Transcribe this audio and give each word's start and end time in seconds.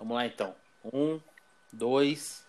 Vamos 0.00 0.14
lá 0.14 0.24
então. 0.24 0.56
Um, 0.94 1.20
dois, 1.70 2.42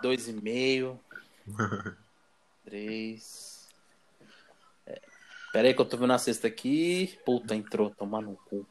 dois 0.00 0.28
e 0.28 0.32
meio, 0.32 0.98
três. 2.64 3.68
É. 4.86 4.98
Pera 5.52 5.68
aí 5.68 5.74
que 5.74 5.80
eu 5.82 5.84
tô 5.84 5.98
vendo 5.98 6.14
a 6.14 6.18
cesta 6.18 6.46
aqui. 6.48 7.18
Puta, 7.22 7.54
entrou, 7.54 7.90
tomar 7.90 8.22
no 8.22 8.34
cu. 8.34 8.66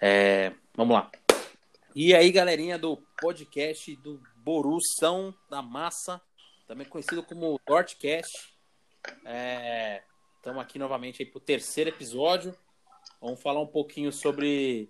É, 0.00 0.54
vamos 0.76 0.94
lá. 0.94 1.10
E 1.96 2.14
aí, 2.14 2.30
galerinha 2.30 2.78
do 2.78 2.96
podcast 3.20 3.96
do 3.96 4.22
Borussão 4.36 5.34
da 5.50 5.60
Massa, 5.60 6.22
também 6.68 6.86
conhecido 6.86 7.24
como 7.24 7.60
Dortcast. 7.66 8.54
Estamos 10.36 10.62
aqui 10.62 10.78
novamente 10.78 11.24
aí 11.24 11.28
pro 11.28 11.40
terceiro 11.40 11.90
episódio. 11.90 12.56
Vamos 13.20 13.42
falar 13.42 13.60
um 13.60 13.66
pouquinho 13.66 14.12
sobre. 14.12 14.88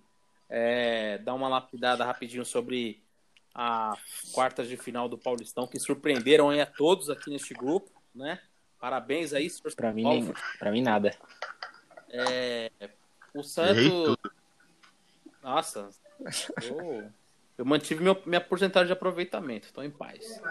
É, 0.49 1.19
dar 1.19 1.35
uma 1.35 1.47
lapidada 1.47 2.03
rapidinho 2.03 2.43
sobre 2.43 3.03
a 3.53 3.93
quartas 4.31 4.67
de 4.67 4.77
final 4.77 5.07
do 5.09 5.17
Paulistão, 5.17 5.67
que 5.67 5.79
surpreenderam 5.79 6.49
aí 6.49 6.61
a 6.61 6.65
todos 6.65 7.09
aqui 7.09 7.29
neste 7.29 7.53
grupo, 7.53 7.91
né? 8.13 8.39
Parabéns 8.79 9.33
aí, 9.33 9.49
senhor 9.49 9.75
Pra 9.75 9.91
mim, 9.91 10.03
nem, 10.03 10.33
pra 10.57 10.71
mim 10.71 10.81
nada. 10.81 11.13
É, 12.09 12.71
o 13.33 13.43
Santos. 13.43 14.15
Nossa, 15.43 15.89
eu, 16.63 17.11
eu 17.57 17.65
mantive 17.65 18.03
meu, 18.03 18.21
minha 18.25 18.41
porcentagem 18.41 18.87
de 18.87 18.93
aproveitamento, 18.93 19.67
estou 19.67 19.83
em 19.83 19.91
paz. 19.91 20.41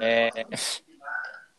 É, 0.00 0.30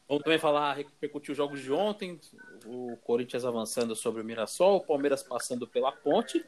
vamos 0.07 0.23
também 0.23 0.39
falar, 0.39 0.73
repercutir 0.73 1.31
os 1.31 1.37
jogos 1.37 1.61
de 1.61 1.71
ontem, 1.71 2.19
o 2.65 2.97
Corinthians 2.97 3.45
avançando 3.45 3.95
sobre 3.95 4.21
o 4.21 4.25
Mirassol, 4.25 4.77
o 4.77 4.85
Palmeiras 4.85 5.23
passando 5.23 5.67
pela 5.67 5.91
ponte. 5.91 6.45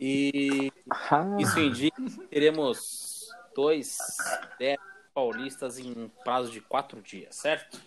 E 0.00 0.72
isso 1.38 1.58
indica 1.58 2.02
que 2.02 2.26
teremos 2.28 3.28
dois 3.54 3.98
paulistas 5.12 5.78
em 5.78 6.08
prazo 6.24 6.50
de 6.50 6.60
quatro 6.60 7.00
dias, 7.02 7.36
certo? 7.36 7.80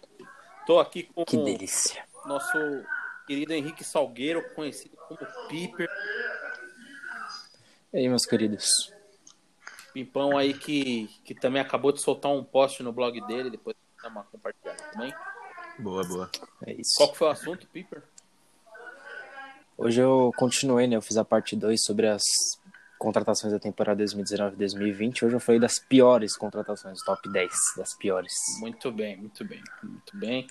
Estou 0.59 0.79
aqui 0.79 1.03
com 1.03 1.25
Que 1.25 1.37
delícia. 1.37 2.05
nosso 2.25 2.57
querido 3.25 3.53
Henrique 3.53 3.83
Salgueiro, 3.83 4.43
conhecido 4.53 4.95
como 5.07 5.19
Piper. 5.47 5.89
E 7.93 7.97
aí, 7.97 8.09
meus 8.09 8.25
queridos? 8.25 8.93
Pimpão 9.93 10.37
aí 10.37 10.53
que, 10.53 11.07
que 11.23 11.35
também 11.35 11.61
acabou 11.61 11.91
de 11.91 12.01
soltar 12.01 12.31
um 12.31 12.43
post 12.43 12.81
no 12.81 12.91
blog 12.91 13.19
dele, 13.27 13.49
depois 13.51 13.75
dá 14.01 14.09
uma 14.09 14.23
compartilhada 14.23 14.81
também. 14.91 15.13
Boa, 15.79 16.03
boa. 16.03 16.29
É 16.65 16.73
isso. 16.73 16.95
Qual 16.97 17.11
que 17.11 17.17
foi 17.17 17.27
o 17.27 17.31
assunto, 17.31 17.67
Piper? 17.67 18.03
Hoje 19.77 20.01
eu 20.01 20.31
continuei, 20.37 20.87
né? 20.87 20.95
Eu 20.95 21.01
fiz 21.01 21.17
a 21.17 21.25
parte 21.25 21.55
2 21.55 21.83
sobre 21.83 22.07
as 22.07 22.21
contratações 22.97 23.51
da 23.51 23.59
temporada 23.59 24.03
2019-2020. 24.03 25.23
Hoje 25.23 25.35
eu 25.35 25.39
falei 25.39 25.59
das 25.59 25.79
piores 25.79 26.37
contratações, 26.37 26.99
top 27.03 27.29
10 27.31 27.51
das 27.77 27.95
piores. 27.97 28.33
Muito 28.59 28.91
bem, 28.91 29.17
muito 29.17 29.43
bem, 29.43 29.61
muito 29.83 30.17
bem. 30.17 30.47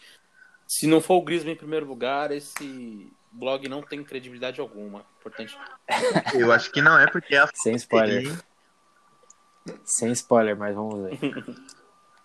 Se 0.67 0.87
não 0.87 1.01
for 1.01 1.15
o 1.15 1.23
Griezmann 1.23 1.55
em 1.55 1.57
primeiro 1.57 1.87
lugar, 1.87 2.31
esse 2.31 3.13
blog 3.31 3.69
não 3.69 3.83
tem 3.83 4.03
credibilidade 4.03 4.61
alguma. 4.61 5.05
Importante. 5.19 5.57
Eu 6.35 6.53
acho 6.53 6.71
que 6.71 6.83
não 6.83 6.99
é 6.99 7.07
porque 7.11 7.35
é 7.35 7.39
a 7.39 7.49
Sem 7.55 7.77
spoiler. 7.77 8.25
Sem 9.85 10.13
spoiler, 10.13 10.57
mas 10.57 10.75
vamos 10.75 11.09
ver. 11.09 11.19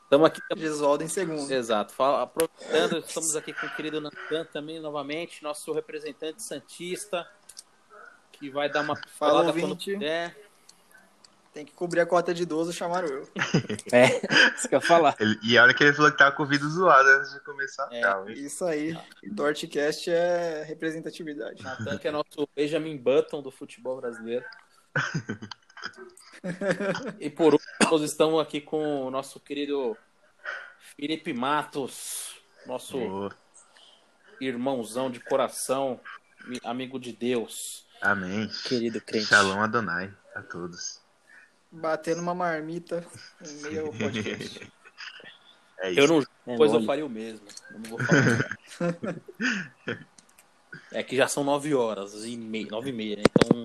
Estamos 0.07 0.27
aqui 0.27 0.41
Gesualdo 0.55 1.03
em 1.03 1.07
segundo. 1.09 1.51
Exato. 1.51 1.93
Fala- 1.93 2.21
aproveitando, 2.23 2.99
estamos 2.99 3.35
aqui 3.35 3.51
com 3.51 3.67
o 3.67 3.75
querido 3.75 3.99
Nantan 3.99 4.45
também, 4.45 4.79
novamente, 4.79 5.43
nosso 5.43 5.73
representante 5.73 6.41
Santista, 6.41 7.29
que 8.31 8.49
vai 8.49 8.69
dar 8.71 8.81
uma 8.81 8.95
Fala, 8.95 9.43
falada 9.43 9.59
quando 9.59 9.75
puder. 9.77 10.47
Tem 11.53 11.65
que 11.65 11.73
cobrir 11.73 11.99
a 11.99 12.05
cota 12.05 12.33
de 12.33 12.43
idoso, 12.43 12.71
chamaram 12.71 13.07
eu. 13.09 13.27
É, 13.91 14.05
isso 14.55 14.69
que 14.69 14.75
eu 14.75 14.79
ia 14.79 14.85
falar. 14.85 15.13
Ele- 15.19 15.37
E 15.43 15.57
a 15.57 15.63
hora 15.63 15.73
que 15.73 15.83
ele 15.83 15.91
falou 15.93 16.09
que 16.11 16.17
tava 16.17 16.33
com 16.33 16.43
o 16.43 16.47
vídeo 16.47 16.69
zoado 16.69 17.09
antes 17.09 17.33
de 17.33 17.41
começar. 17.41 17.89
É. 17.91 18.31
Isso 18.31 18.63
aí. 18.63 18.97
Dortcast 19.23 20.09
é 20.09 20.63
representatividade. 20.63 21.61
Natan, 21.61 21.97
que 21.97 22.07
é 22.07 22.11
nosso 22.11 22.47
Benjamin 22.55 22.95
Button 22.95 23.41
do 23.41 23.51
futebol 23.51 23.99
brasileiro. 23.99 24.45
e 27.19 27.29
por 27.29 27.53
último, 27.53 27.71
nós 27.91 28.01
estamos 28.03 28.39
aqui 28.41 28.61
com 28.61 29.05
o 29.05 29.11
nosso 29.11 29.39
querido 29.39 29.97
Felipe 30.95 31.33
Matos, 31.33 32.35
nosso 32.65 32.97
Boa. 32.97 33.35
irmãozão 34.39 35.09
de 35.11 35.19
coração, 35.19 35.99
mi- 36.45 36.59
amigo 36.63 36.99
de 36.99 37.11
Deus. 37.13 37.85
Amém. 38.01 38.47
Querido 38.65 39.01
crente. 39.01 39.25
Shalom 39.25 39.59
Adonai 39.61 40.13
a 40.35 40.41
todos. 40.41 40.99
Batendo 41.71 42.21
uma 42.21 42.33
marmita 42.35 43.05
no 43.41 43.61
meio 43.61 43.85
ao 43.87 43.93
podcast. 43.93 44.71
É 45.79 45.91
isso. 45.91 45.99
Eu 45.99 46.07
não, 46.07 46.19
É 46.21 46.57
pois 46.57 46.71
eu 46.71 46.79
mole. 46.79 46.85
faria 46.87 47.05
o 47.05 47.09
mesmo. 47.09 47.45
Eu 47.69 47.77
não 47.79 47.89
vou 47.91 47.99
falar. 47.99 49.15
é 50.91 51.03
que 51.03 51.15
já 51.15 51.27
são 51.27 51.43
nove 51.43 51.75
horas 51.75 52.25
e 52.25 52.35
meia, 52.35 52.65
nove 52.71 52.89
e 52.89 52.93
meia, 52.93 53.17
né? 53.17 53.21
Então 53.29 53.63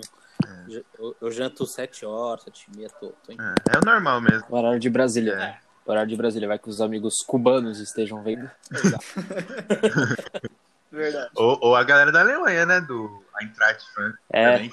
eu, 0.98 1.16
eu 1.22 1.30
janto 1.32 1.64
sete 1.64 2.04
horas, 2.04 2.44
sete 2.44 2.66
e 2.70 2.76
meia, 2.76 2.90
tô, 2.90 3.14
tô 3.24 3.32
em... 3.32 3.36
É, 3.40 3.54
é 3.74 3.78
o 3.78 3.80
normal 3.86 4.20
mesmo. 4.20 4.44
O 4.50 4.54
horário 4.58 4.78
de 4.78 4.90
Brasília. 4.90 5.32
É. 5.32 5.58
O 5.61 5.61
horário 5.84 6.08
de 6.10 6.16
Brasília. 6.16 6.48
Vai 6.48 6.58
que 6.58 6.68
os 6.68 6.80
amigos 6.80 7.16
cubanos 7.26 7.78
estejam 7.78 8.22
vendo. 8.22 8.50
Verdade. 10.90 11.30
Ou, 11.36 11.58
ou 11.62 11.76
a 11.76 11.84
galera 11.84 12.10
da 12.12 12.20
Alemanha, 12.20 12.66
né? 12.66 12.80
Do 12.80 13.24
Eintracht 13.40 13.82
Frankfurt 13.94 14.20
É. 14.30 14.52
também. 14.52 14.70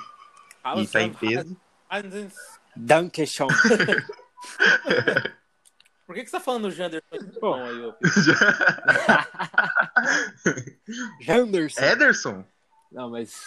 E 0.84 0.88
tá 0.88 1.02
em 1.02 1.14
peso. 1.14 1.56
Dankeschön. 2.76 3.48
Por 6.06 6.16
que, 6.16 6.24
que 6.24 6.30
você 6.30 6.38
tá 6.38 6.44
falando 6.44 6.64
do 6.64 6.72
Janderson? 6.72 7.06
Bom. 7.40 7.54
Aí, 7.54 7.82
ô, 7.86 7.94
Janderson. 11.22 11.82
Ederson? 11.82 12.44
Não, 12.92 13.10
mas. 13.12 13.44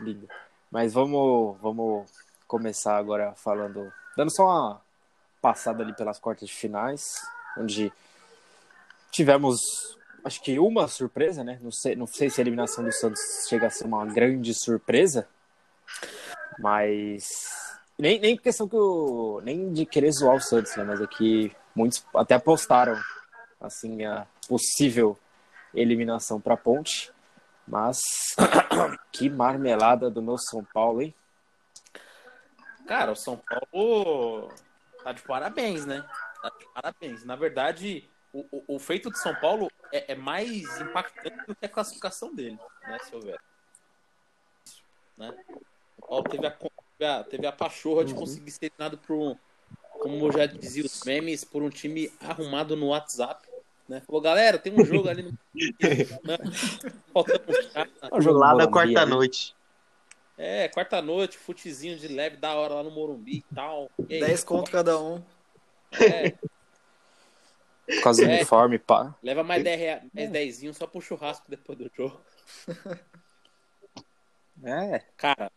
Lindo. 0.00 0.26
Mas 0.70 0.94
vamos, 0.94 1.58
vamos 1.60 2.10
começar 2.46 2.96
agora 2.96 3.34
falando. 3.36 3.92
Dando 4.16 4.34
só 4.34 4.44
uma 4.44 4.80
passada 5.42 5.82
ali 5.82 5.92
pelas 5.92 6.20
quartas 6.20 6.48
de 6.48 6.54
finais, 6.54 7.20
onde 7.58 7.92
tivemos, 9.10 9.60
acho 10.24 10.40
que 10.40 10.58
uma 10.58 10.86
surpresa, 10.86 11.42
né? 11.42 11.58
Não 11.60 11.72
sei, 11.72 11.96
não 11.96 12.06
sei 12.06 12.30
se 12.30 12.40
a 12.40 12.44
eliminação 12.44 12.84
do 12.84 12.92
Santos 12.92 13.20
chega 13.48 13.66
a 13.66 13.70
ser 13.70 13.84
uma 13.84 14.06
grande 14.06 14.54
surpresa, 14.54 15.28
mas. 16.58 17.24
Nem, 17.98 18.18
nem 18.20 18.36
questão 18.36 18.68
que 18.68 18.76
eu. 18.76 19.40
Nem 19.44 19.72
de 19.72 19.84
querer 19.84 20.12
zoar 20.12 20.36
o 20.36 20.40
Santos, 20.40 20.74
né? 20.76 20.84
Mas 20.84 21.00
é 21.00 21.06
que 21.06 21.54
muitos 21.74 22.04
até 22.14 22.36
apostaram, 22.36 22.98
assim, 23.60 24.04
a 24.04 24.26
possível 24.48 25.18
eliminação 25.74 26.40
para 26.40 26.56
Ponte. 26.56 27.12
Mas 27.66 28.00
que 29.12 29.28
marmelada 29.28 30.10
do 30.10 30.22
meu 30.22 30.38
São 30.38 30.64
Paulo, 30.64 31.02
hein? 31.02 31.14
Cara, 32.86 33.12
o 33.12 33.16
São 33.16 33.38
Paulo 33.38 34.52
tá 35.02 35.12
de 35.12 35.22
parabéns, 35.22 35.86
né? 35.86 36.04
Tá 36.40 36.50
de 36.50 36.66
parabéns. 36.74 37.24
Na 37.24 37.36
verdade, 37.36 38.08
o, 38.32 38.46
o, 38.50 38.76
o 38.76 38.78
feito 38.78 39.10
de 39.10 39.18
São 39.18 39.34
Paulo 39.34 39.70
é, 39.92 40.12
é 40.12 40.14
mais 40.14 40.80
impactante 40.80 41.46
do 41.46 41.54
que 41.54 41.66
a 41.66 41.68
classificação 41.68 42.34
dele, 42.34 42.58
né, 42.82 42.98
se 43.00 43.14
houver. 43.14 43.38
Né? 45.16 45.34
O 45.98 46.06
Paulo 46.06 46.24
teve 46.24 46.46
a, 46.46 46.50
teve 46.50 47.04
a, 47.04 47.24
teve 47.24 47.46
a 47.46 47.52
pachorra 47.52 48.04
de 48.04 48.14
conseguir 48.14 48.50
ser 48.50 48.66
eliminado 48.66 48.98
por 48.98 49.14
um, 49.14 49.36
como 50.00 50.26
eu 50.26 50.32
já 50.32 50.46
dizia 50.46 50.84
os 50.84 51.04
memes, 51.04 51.44
por 51.44 51.62
um 51.62 51.70
time 51.70 52.10
arrumado 52.20 52.74
no 52.76 52.88
WhatsApp. 52.88 53.46
Né? 53.88 54.00
Falou, 54.00 54.20
galera, 54.20 54.58
tem 54.58 54.72
um 54.72 54.84
jogo 54.84 55.08
ali 55.08 55.22
no. 55.22 55.30
né? 56.24 56.38
Faltando 57.12 57.44
um 58.12 58.20
jogo 58.20 58.38
Lá 58.38 58.54
da 58.54 58.66
quarta-noite. 58.66 59.54
É, 60.38 60.68
quarta-noite, 60.68 61.36
futezinho 61.38 61.98
de 61.98 62.08
leve, 62.08 62.36
da 62.36 62.54
hora 62.54 62.74
lá 62.74 62.82
no 62.82 62.90
Morumbi 62.90 63.38
e 63.50 63.54
tal. 63.54 63.90
E 64.08 64.14
aí, 64.14 64.20
10 64.20 64.42
conto 64.44 64.70
cada 64.70 64.98
um. 65.00 65.22
É, 66.00 66.30
Por 67.86 68.02
causa 68.02 68.24
do 68.24 68.30
É. 68.30 68.36
uniforme, 68.36 68.78
pá. 68.78 69.14
leva 69.22 69.42
mais 69.42 69.62
10 69.62 69.78
reais, 69.78 70.02
mais 70.14 70.30
10 70.30 70.76
só 70.76 70.86
pro 70.86 71.00
churrasco 71.00 71.44
depois 71.48 71.78
do 71.78 71.90
jogo. 71.94 72.20
É. 74.64 75.00
Cara, 75.16 75.50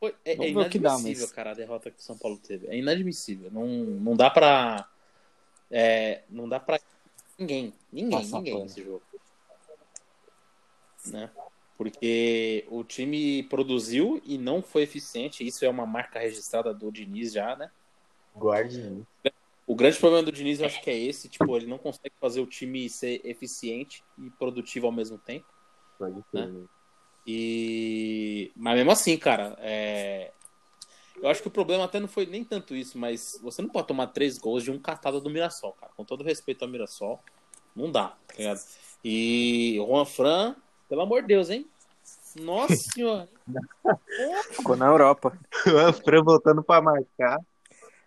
foi, 0.00 0.12
é, 0.24 0.32
é 0.32 0.36
dá, 0.36 0.44
inadmissível, 0.46 1.22
mas- 1.22 1.30
cara, 1.32 1.52
a 1.52 1.54
derrota 1.54 1.88
que 1.88 1.98
o 2.00 2.02
São 2.02 2.18
Paulo 2.18 2.36
teve. 2.36 2.66
É 2.66 2.76
inadmissível. 2.76 3.48
Não, 3.52 3.64
não 3.66 4.16
dá 4.16 4.28
pra. 4.28 4.88
É, 5.70 6.22
não 6.28 6.48
dá 6.48 6.58
pra 6.58 6.80
ninguém. 7.38 7.72
Ninguém, 7.92 8.10
Passar 8.10 8.38
ninguém 8.38 8.62
nesse 8.64 8.82
jogo. 8.82 9.02
Né? 11.06 11.30
Porque 11.76 12.64
o 12.68 12.84
time 12.84 13.42
produziu 13.44 14.20
e 14.24 14.38
não 14.38 14.62
foi 14.62 14.82
eficiente. 14.82 15.46
Isso 15.46 15.64
é 15.64 15.68
uma 15.68 15.84
marca 15.84 16.20
registrada 16.20 16.72
do 16.72 16.92
Diniz 16.92 17.32
já, 17.32 17.56
né? 17.56 17.70
Guarde. 18.34 19.04
O 19.66 19.74
grande 19.74 19.98
problema 19.98 20.22
do 20.22 20.32
Diniz 20.32 20.60
eu 20.60 20.66
acho 20.66 20.82
que 20.82 20.90
é 20.90 20.98
esse, 20.98 21.28
tipo, 21.28 21.56
ele 21.56 21.66
não 21.66 21.78
consegue 21.78 22.14
fazer 22.20 22.40
o 22.40 22.46
time 22.46 22.88
ser 22.88 23.20
eficiente 23.24 24.04
e 24.18 24.30
produtivo 24.30 24.86
ao 24.86 24.92
mesmo 24.92 25.18
tempo. 25.18 25.46
Pode 25.98 26.22
Né? 26.32 26.52
E. 27.26 28.52
Mas 28.54 28.76
mesmo 28.76 28.90
assim, 28.90 29.16
cara, 29.16 29.56
é... 29.60 30.30
eu 31.16 31.28
acho 31.28 31.40
que 31.40 31.48
o 31.48 31.50
problema 31.50 31.84
até 31.84 31.98
não 31.98 32.08
foi 32.08 32.26
nem 32.26 32.44
tanto 32.44 32.74
isso, 32.74 32.98
mas 32.98 33.40
você 33.42 33.62
não 33.62 33.70
pode 33.70 33.88
tomar 33.88 34.08
três 34.08 34.36
gols 34.36 34.62
de 34.62 34.70
um 34.70 34.78
catado 34.78 35.20
do 35.20 35.30
Mirassol, 35.30 35.72
cara. 35.72 35.92
Com 35.96 36.04
todo 36.04 36.22
respeito 36.22 36.62
ao 36.62 36.68
Mirassol, 36.68 37.22
não 37.74 37.90
dá, 37.90 38.08
tá 38.26 38.34
ligado? 38.36 38.60
E 39.02 39.78
o 39.80 39.86
Juan 39.86 40.04
Fran, 40.04 40.56
pelo 40.88 41.02
amor 41.02 41.22
de 41.22 41.28
Deus, 41.28 41.50
hein? 41.50 41.66
Nossa 42.40 42.74
senhora. 42.94 43.28
Ficou 44.50 44.76
na 44.76 44.86
Europa. 44.86 45.36
O 45.66 45.92
Fran 45.92 46.22
voltando 46.22 46.62
pra 46.62 46.80
marcar. 46.82 47.38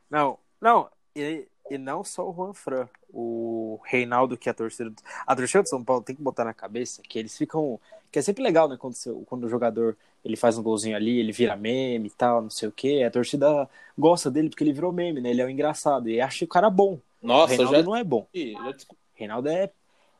Não, 0.09 0.37
não, 0.61 0.89
e, 1.15 1.47
e 1.69 1.77
não 1.77 2.03
só 2.03 2.27
o 2.29 2.33
Juan 2.33 2.53
Fran. 2.53 2.87
O 3.13 3.79
Reinaldo, 3.85 4.37
que 4.37 4.49
é 4.49 4.51
a 4.51 4.55
torcida. 4.55 4.89
do- 4.89 5.01
A 5.25 5.35
torcida 5.35 5.63
do 5.63 5.69
São 5.69 5.83
Paulo 5.83 6.03
tem 6.03 6.15
que 6.15 6.21
botar 6.21 6.43
na 6.43 6.53
cabeça 6.53 7.01
que 7.01 7.17
eles 7.17 7.37
ficam. 7.37 7.79
Que 8.11 8.19
é 8.19 8.21
sempre 8.21 8.43
legal, 8.43 8.67
né? 8.69 8.77
Quando, 8.77 8.93
seu- 8.93 9.23
quando 9.27 9.45
o 9.45 9.49
jogador 9.49 9.97
ele 10.23 10.35
faz 10.35 10.57
um 10.57 10.63
golzinho 10.63 10.95
ali, 10.95 11.19
ele 11.19 11.31
vira 11.31 11.55
meme 11.55 12.07
e 12.07 12.11
tal, 12.11 12.41
não 12.41 12.49
sei 12.49 12.67
o 12.67 12.71
quê. 12.71 13.03
A 13.07 13.11
torcida 13.11 13.67
gosta 13.97 14.29
dele 14.29 14.49
porque 14.49 14.63
ele 14.63 14.73
virou 14.73 14.91
meme, 14.91 15.21
né? 15.21 15.29
Ele 15.29 15.41
é 15.41 15.45
o 15.45 15.49
engraçado. 15.49 16.09
E 16.09 16.19
acha 16.21 16.43
o 16.45 16.47
cara 16.47 16.69
bom. 16.69 16.99
O 17.21 17.27
Nossa, 17.27 17.53
eu 17.53 17.57
Reinaldo 17.57 17.77
já, 17.79 17.83
não 17.83 17.95
é 17.95 18.03
bom. 18.03 18.27
já. 18.33 18.69
O 18.69 18.75
Reinaldo 19.15 19.49
é, 19.49 19.71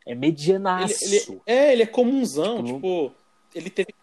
é 0.07 0.11
Ele, 0.11 0.19
medianaço. 0.19 1.03
ele- 1.03 1.41
é, 1.45 1.73
ele 1.73 1.83
é 1.83 1.87
comunzão, 1.87 2.63
Tipo, 2.63 2.75
tipo, 2.75 3.15
ele 3.53 3.69
teve. 3.69 3.93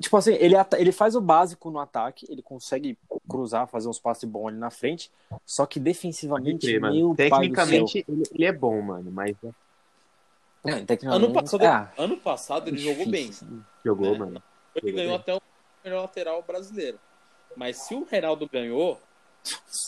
Tipo 0.00 0.16
assim, 0.16 0.32
ele, 0.34 0.54
ele 0.76 0.92
faz 0.92 1.14
o 1.14 1.20
básico 1.20 1.70
no 1.70 1.78
ataque, 1.78 2.26
ele 2.28 2.42
consegue 2.42 2.98
cruzar, 3.28 3.66
fazer 3.68 3.88
uns 3.88 3.98
passes 3.98 4.24
bons 4.28 4.48
ali 4.48 4.56
na 4.58 4.68
frente, 4.70 5.10
só 5.46 5.64
que 5.66 5.78
defensivamente, 5.78 6.66
crer, 6.66 6.80
meu 6.80 6.90
pai 6.90 6.98
do 6.98 7.16
céu. 7.16 7.30
Tecnicamente, 7.30 8.04
ele, 8.08 8.22
ele 8.32 8.44
é 8.44 8.52
bom, 8.52 8.80
mano, 8.82 9.10
mas 9.12 9.36
Não, 10.64 10.84
tecnicamente, 10.84 11.24
Ano 11.26 11.32
passado, 11.32 11.64
ah, 11.64 11.92
ano 11.96 12.16
passado 12.16 12.68
ele 12.68 12.78
jogou 12.78 13.06
bem. 13.06 13.30
jogou, 13.84 14.14
É. 14.14 14.18
mano. 14.18 14.42
Ele 14.74 14.88
Jogou 14.90 14.92
ganhou 14.96 15.12
bem. 15.12 15.20
até 15.20 15.34
o 15.34 15.40
melhor 15.84 16.02
lateral 16.02 16.42
brasileiro. 16.42 16.98
Mas 17.56 17.76
se 17.78 17.94
o 17.94 18.04
Reinaldo 18.04 18.48
ganhou, 18.52 19.00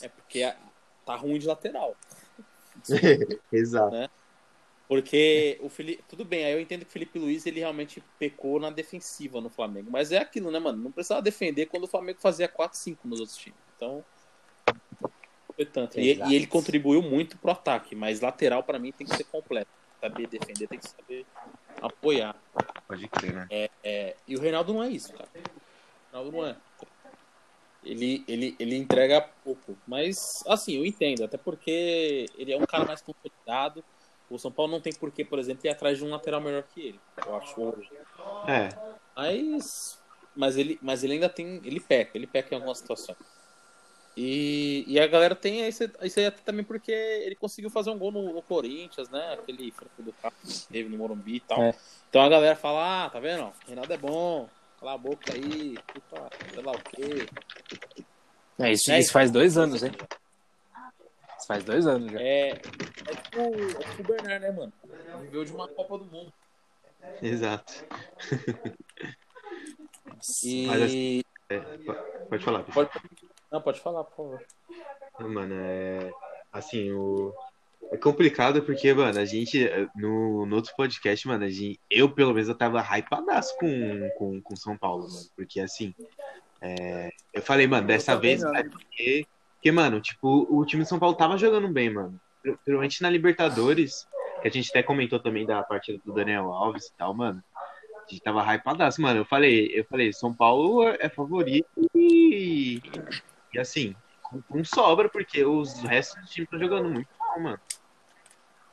é 0.03 0.09
porque 0.09 0.45
a- 0.45 0.57
tá 1.05 1.17
ruim 1.17 1.39
de 1.41 1.47
lateral. 1.49 1.97
Exato. 3.53 4.11
Porque 4.89 5.59
o 5.61 5.69
Felipe. 5.69 6.05
Tudo 6.09 6.25
bem, 6.25 6.45
aí 6.45 6.53
eu 6.53 6.61
entendo 6.61 6.85
que 6.85 6.91
o 6.91 6.93
Felipe 6.93 7.19
Luiz 7.19 7.45
ele 7.45 7.61
realmente 7.61 8.03
pecou 8.19 8.61
na 8.61 8.71
defensiva 8.71 9.41
no 9.41 9.51
Flamengo. 9.51 9.91
Mas 9.91 10.13
é 10.13 10.19
aquilo, 10.19 10.51
né, 10.51 10.59
mano? 10.59 10.83
Não 10.83 10.93
precisava 10.93 11.21
defender 11.21 11.67
quando 11.67 11.85
o 11.85 11.89
Flamengo 11.89 12.21
fazia 12.21 12.49
4-5 12.49 12.99
nos 13.05 13.21
outros 13.21 13.37
times. 13.37 13.59
Então. 13.77 14.05
Foi 15.55 15.65
tanto. 15.65 15.99
E, 15.99 16.23
e 16.29 16.35
ele 16.35 16.47
contribuiu 16.47 17.03
muito 17.03 17.37
pro 17.39 17.51
ataque, 17.51 17.97
mas 17.97 18.21
lateral 18.21 18.63
pra 18.63 18.79
mim 18.79 18.93
tem 18.93 19.07
que 19.07 19.17
ser 19.17 19.25
completo. 19.25 19.71
Saber 20.01 20.29
defender, 20.29 20.69
tem 20.69 20.79
que 20.79 20.89
saber 20.89 21.27
apoiar. 21.81 22.37
Pode 22.87 23.09
crer, 23.09 23.33
né? 23.33 23.49
É, 23.83 24.15
e 24.29 24.37
o 24.37 24.41
Reinaldo 24.41 24.75
não 24.75 24.83
é 24.83 24.89
isso, 24.89 25.13
cara. 25.13 25.29
O 25.35 26.13
Reinaldo 26.13 26.37
não 26.37 26.47
é. 26.47 26.57
Ele, 27.83 28.25
ele, 28.29 28.57
ele 28.59 28.77
entrega 28.77 29.21
pouco. 29.43 29.77
Mas, 29.87 30.45
assim, 30.47 30.77
eu 30.77 30.85
entendo. 30.85 31.25
Até 31.25 31.39
porque 31.39 32.27
ele 32.37 32.53
é 32.53 32.57
um 32.57 32.67
cara 32.67 32.85
mais 32.85 33.01
consolidado. 33.01 33.83
O 34.29 34.39
São 34.39 34.51
Paulo 34.51 34.73
não 34.73 34.81
tem 34.81 34.93
porquê, 34.93 35.25
por 35.25 35.39
exemplo, 35.39 35.67
ir 35.67 35.71
atrás 35.71 35.99
de 35.99 36.05
um 36.05 36.11
lateral 36.11 36.41
melhor 36.41 36.65
que 36.75 36.81
ele. 36.81 37.01
Eu 37.25 37.37
acho 37.37 37.61
hoje. 37.61 37.89
É, 38.49 38.69
Mas, 39.15 39.99
mas, 40.35 40.57
ele, 40.57 40.79
mas 40.83 41.05
ele 41.05 41.15
ainda 41.15 41.29
tem. 41.29 41.61
Ele 41.65 41.79
peca. 41.81 42.17
Ele 42.17 42.27
peca 42.27 42.53
em 42.53 42.57
algumas 42.57 42.79
situações. 42.79 43.17
E, 44.17 44.83
e 44.89 44.99
a 44.99 45.07
galera 45.07 45.35
tem 45.35 45.69
isso, 45.69 45.85
aí 46.01 46.11
até 46.25 46.41
também 46.43 46.65
porque 46.65 46.91
ele 46.91 47.35
conseguiu 47.35 47.69
fazer 47.69 47.91
um 47.91 47.99
gol 47.99 48.11
no, 48.11 48.33
no 48.33 48.41
Corinthians, 48.41 49.11
né? 49.11 49.35
Aquele 49.35 49.71
franco 49.71 50.03
do 50.03 50.13
carro 50.15 50.35
que 50.43 50.67
teve 50.69 50.89
no 50.89 50.97
Morumbi 50.97 51.37
e 51.37 51.41
tal. 51.41 51.63
É. 51.63 51.75
Então 52.09 52.23
a 52.23 52.29
galera 52.29 52.57
fala, 52.57 53.05
ah, 53.05 53.11
tá 53.11 53.21
vendo? 53.21 53.43
ó, 53.43 53.53
Reinaldo 53.67 53.93
é 53.93 53.99
bom, 53.99 54.49
cala 54.81 54.95
a 54.95 54.99
boca 54.99 55.35
aí, 55.35 55.77
puta, 55.93 56.31
sei 56.51 56.63
lá 56.63 56.73
o 56.73 56.79
quê. 56.79 57.29
É, 58.59 58.73
isso, 58.73 58.91
É, 58.91 58.99
isso 58.99 59.13
faz 59.13 59.31
dois 59.31 59.59
anos, 59.59 59.83
hein? 59.83 59.93
Faz 61.47 61.65
dois 61.65 61.87
anos 61.87 62.11
já. 62.11 62.21
É, 62.21 62.49
é 62.51 62.55
tipo, 62.57 63.41
é 63.41 63.85
tipo 63.91 64.03
o 64.03 64.05
Bernard, 64.07 64.41
né, 64.45 64.51
mano? 64.51 64.73
Viveu 65.21 65.45
de 65.45 65.53
uma 65.53 65.69
Copa 65.69 65.99
do 65.99 66.05
Mundo. 66.07 66.33
exato. 67.23 67.73
E. 70.45 70.67
Mas 70.67 70.83
assim- 70.83 71.23
É, 71.49 71.59
po- 71.61 71.95
pode 72.29 72.45
falar, 72.45 72.63
Pix. 72.65 72.75
Pode... 72.75 72.91
Não, 73.53 73.61
pode 73.63 73.81
falar, 73.81 74.05
por 74.05 74.17
favor. 74.17 74.45
Mano, 75.21 75.55
é. 75.57 76.11
Assim, 76.53 76.91
o. 76.93 77.33
É 77.93 77.97
complicado 77.97 78.63
porque, 78.65 78.93
mano, 78.93 79.17
a 79.21 79.25
gente, 79.25 79.65
no, 79.95 80.45
no 80.45 80.57
outro 80.57 80.75
podcast, 80.77 81.29
mano, 81.29 81.45
a 81.45 81.49
gente, 81.49 81.79
eu 81.89 82.11
pelo 82.11 82.35
menos 82.35 82.49
eu 82.49 82.55
tava 82.57 82.81
hypadaço 82.81 83.57
com, 83.59 84.11
com, 84.19 84.41
com 84.41 84.57
São 84.57 84.77
Paulo, 84.77 85.05
mano. 85.09 85.27
Porque, 85.37 85.61
assim, 85.61 85.95
é, 86.61 87.11
eu 87.33 87.41
falei, 87.43 87.69
mano, 87.69 87.87
dessa 87.87 88.17
vez 88.17 88.43
vai 88.43 88.65
porque, 88.65 89.25
porque, 89.67 89.73
mano, 89.73 90.01
tipo, 90.01 90.47
o 90.49 90.65
time 90.65 90.85
de 90.85 90.89
São 90.89 90.97
Paulo 90.97 91.17
tava 91.17 91.37
jogando 91.37 91.67
bem, 91.67 91.91
mano. 91.91 92.21
Principalmente 92.41 93.03
na 93.03 93.11
Libertadores, 93.11 94.07
que 94.41 94.47
a 94.47 94.51
gente 94.51 94.71
até 94.71 94.81
comentou 94.81 95.19
também 95.19 95.45
da 95.45 95.61
partida 95.65 96.01
do 96.05 96.13
Daniel 96.13 96.53
Alves 96.53 96.87
e 96.87 96.93
tal, 96.93 97.13
mano. 97.13 97.43
A 97.97 98.09
gente 98.09 98.23
tava 98.23 98.45
hypadaço, 98.45 99.03
mano. 99.03 99.19
Eu 99.19 99.25
falei, 99.25 99.69
eu 99.75 99.85
falei, 99.87 100.13
São 100.13 100.33
Paulo 100.33 100.85
é 100.87 101.09
favorito 101.09 101.67
e, 101.97 102.81
e 103.53 103.59
assim, 103.59 103.97
com, 104.49 104.63
sobra, 104.65 105.09
porque 105.09 105.45
os 105.45 105.81
restos 105.81 106.23
do 106.23 106.29
time 106.31 106.45
estão 106.45 106.61
jogando 106.61 106.89
muito 106.89 107.09
mal, 107.19 107.41
mano. 107.41 107.61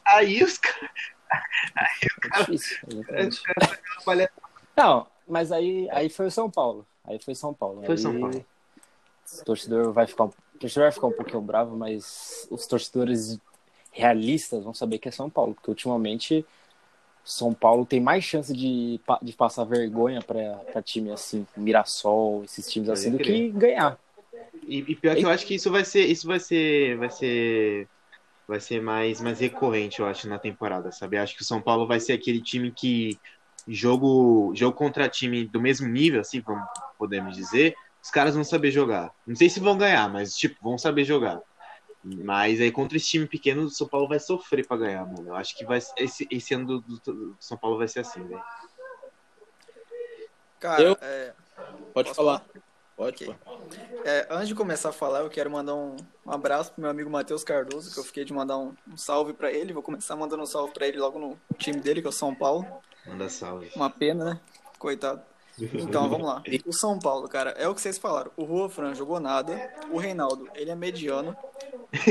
Aí 0.06 0.44
os 0.44 0.60
caras. 0.60 0.92
É 2.31 2.39
difícil, 2.39 2.78
exatamente. 2.88 3.30
Os 3.30 3.39
caras 3.39 3.80
olha, 4.06 4.31
Não, 4.78 5.07
mas 5.28 5.51
aí, 5.51 5.89
aí 5.92 6.07
foi 6.07 6.28
o 6.28 6.31
São 6.31 6.51
Paulo. 6.51 6.86
Aí 7.04 7.19
foi 7.19 7.34
São 7.34 7.51
Paulo. 7.51 7.81
Foi 7.84 7.96
Aí 7.96 7.98
São 7.98 8.19
Paulo. 8.19 8.46
O 9.42 9.46
torcedor 9.46 9.92
vai 9.92 10.06
ficar, 10.06 10.25
um- 10.25 10.28
o 10.28 10.52
torcedor 10.63 10.86
vai 10.86 10.92
ficar 10.92 11.07
um 11.07 11.12
pouquinho 11.12 11.42
bravo, 11.42 11.75
mas 11.75 12.48
os 12.50 12.65
torcedores 12.65 13.38
realistas 13.92 14.63
vão 14.63 14.74
saber 14.74 14.98
que 14.98 15.10
é 15.10 15.12
São 15.12 15.30
Paulo, 15.30 15.54
porque 15.54 15.69
ultimamente 15.69 16.45
São 17.24 17.54
Paulo 17.54 17.86
tem 17.86 18.00
mais 18.00 18.24
chance 18.24 18.54
de, 18.54 19.00
de 19.21 19.33
passar 19.33 19.65
vergonha 19.65 20.21
pra 20.21 20.81
time 20.81 21.12
assim, 21.12 21.45
Mirassol, 21.56 22.44
esses 22.45 22.71
times 22.71 22.89
assim, 22.89 23.12
do 23.12 23.18
que 23.18 23.50
ganhar. 23.50 24.00
E, 24.65 24.80
e 24.80 24.95
pior 24.95 25.15
que 25.15 25.25
eu 25.25 25.30
acho 25.30 25.45
que 25.45 25.56
isso 25.56 25.69
vai 25.69 25.83
ser. 25.83 26.06
Isso 26.06 26.25
vai 26.25 26.39
ser. 26.39 26.98
Vai 26.98 27.10
ser. 27.10 27.88
Vai 28.48 28.60
ser 28.60 28.81
mais, 28.81 29.21
mais 29.21 29.39
recorrente, 29.39 30.01
eu 30.01 30.06
acho, 30.06 30.27
na 30.27 30.38
temporada, 30.38 30.92
sabe? 30.92 31.15
Eu 31.15 31.24
acho 31.24 31.33
que 31.36 31.42
o 31.42 31.45
São 31.45 31.62
Paulo 31.62 31.88
vai 31.88 32.00
ser 32.00 32.12
aquele 32.12 32.42
time 32.42 32.71
que 32.71 33.18
jogo, 33.65 34.51
jogo 34.54 34.75
contra 34.75 35.07
time 35.07 35.45
do 35.45 35.62
mesmo 35.62 35.88
nível, 35.88 36.19
assim, 36.19 36.42
vamos, 36.42 36.68
podemos 36.98 37.38
dizer, 37.38 37.74
os 38.03 38.11
caras 38.11 38.35
vão 38.35 38.44
saber 38.44 38.69
jogar. 38.71 39.13
Não 39.25 39.36
sei 39.36 39.50
se 39.50 39.60
vão 39.60 39.77
ganhar, 39.77 40.10
mas 40.12 40.36
tipo, 40.36 40.57
vão 40.62 40.77
saber 40.77 41.05
jogar. 41.05 41.41
Mas 42.03 42.60
aí 42.60 42.69
contra 42.69 42.98
esse 42.98 43.07
time 43.07 43.25
pequeno, 43.25 43.62
o 43.63 43.69
São 43.69 43.88
Paulo 43.88 44.10
vai 44.10 44.19
sofrer 44.19 44.67
pra 44.67 44.75
ganhar, 44.75 45.05
mano. 45.05 45.29
Eu 45.29 45.36
acho 45.36 45.55
que 45.57 45.63
vai, 45.63 45.79
esse, 45.98 46.27
esse 46.29 46.53
ano 46.53 46.65
do, 46.65 46.81
do- 46.81 47.00
do 47.13 47.38
São 47.39 47.57
Paulo 47.57 47.77
vai 47.77 47.88
ser 47.88 48.01
assim, 48.01 48.22
velho. 48.27 48.43
Cara, 50.60 50.81
Eu- 50.81 50.98
é, 51.01 51.33
Pode 51.93 52.10
Posso 52.10 52.15
falar. 52.15 52.43
Pode, 52.95 53.24
Ok. 53.25 53.36
pô. 53.45 53.57
é, 54.05 54.27
antes 54.29 54.48
de 54.50 54.55
começar 54.55 54.89
a 54.89 54.93
falar, 54.93 55.19
eu 55.22 55.29
quero 55.29 55.50
mandar 55.50 55.74
um, 55.75 55.95
um 56.25 56.31
abraço 56.31 56.72
pro 56.74 56.81
meu 56.81 56.89
amigo 56.91 57.10
Matheus 57.10 57.43
Cardoso, 57.43 57.91
que 57.93 58.00
eu 58.00 58.03
fiquei 58.03 58.24
de 58.25 58.33
mandar 58.33 58.57
um, 58.57 58.75
um 58.88 58.98
salve 58.98 59.33
pra 59.33 59.51
ele. 59.51 59.74
Vou 59.74 59.81
começar 59.83 60.15
mandando 60.15 60.43
um 60.43 60.45
salve 60.48 60.74
pra 60.74 60.88
ele 60.88 60.98
logo 61.00 61.17
no 61.19 61.39
time 61.57 61.79
dele, 61.79 62.01
que 62.01 62.07
é 62.07 62.10
o 62.10 62.13
São 62.13 62.36
Paulo. 62.36 62.67
Manda 63.05 63.29
salve. 63.29 63.72
Uma 63.75 63.89
pena, 63.89 64.25
né? 64.25 64.39
Coitado. 64.77 65.22
Então, 65.60 66.10
vamos 66.10 66.25
lá. 66.27 66.41
O 66.65 66.74
São 66.74 66.98
Paulo, 66.98 67.27
cara, 67.29 67.51
é 67.51 67.67
o 67.67 67.75
que 67.75 67.81
vocês 67.81 67.98
falaram. 67.98 68.31
O 68.36 68.43
Rua 68.43 68.69
Fran 68.69 68.95
jogou 68.95 69.19
nada. 69.19 69.72
O 69.91 69.98
Reinaldo, 69.98 70.50
ele 70.55 70.72
é 70.72 70.75
mediano. 70.75 71.36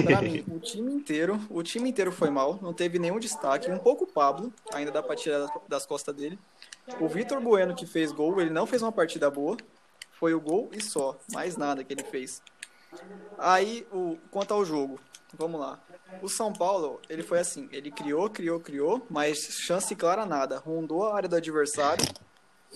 Pra 0.04 0.22
mim, 0.22 0.44
o 0.48 0.60
time 0.60 0.92
inteiro, 0.92 1.40
o 1.50 1.62
time 1.62 1.90
inteiro 1.90 2.12
foi 2.12 2.30
mal. 2.30 2.58
Não 2.62 2.72
teve 2.72 2.98
nenhum 3.00 3.18
destaque. 3.18 3.70
Um 3.70 3.78
pouco 3.78 4.04
o 4.04 4.06
Pablo, 4.06 4.52
ainda 4.72 4.92
dá 4.92 5.02
pra 5.02 5.16
tirar 5.16 5.46
das- 5.68 5.84
costas 5.86 6.14
dele. 6.14 6.38
O 7.00 7.08
Vitor 7.08 7.40
Bueno, 7.40 7.74
que 7.74 7.84
fez 7.86 8.12
gol, 8.12 8.40
ele 8.40 8.50
não 8.50 8.66
fez 8.66 8.80
uma 8.82 8.92
partida 8.92 9.28
boa. 9.30 9.56
Foi 10.12 10.32
o 10.34 10.40
gol 10.40 10.70
e 10.72 10.80
só. 10.80 11.18
Mais 11.32 11.56
nada 11.56 11.82
que 11.82 11.92
ele 11.92 12.04
fez. 12.04 12.40
Aí, 13.38 13.84
o, 13.92 14.16
quanto 14.30 14.54
ao 14.54 14.64
jogo, 14.64 15.00
vamos 15.34 15.60
lá. 15.60 15.80
O 16.20 16.28
São 16.28 16.52
Paulo, 16.52 17.00
ele 17.08 17.22
foi 17.22 17.40
assim, 17.40 17.68
ele 17.72 17.90
criou, 17.90 18.28
criou, 18.30 18.60
criou, 18.60 19.04
mas 19.10 19.38
chance 19.38 19.94
clara 19.96 20.24
nada. 20.26 20.58
Rondou 20.58 21.04
a 21.06 21.16
área 21.16 21.28
do 21.28 21.34
adversário, 21.36 22.04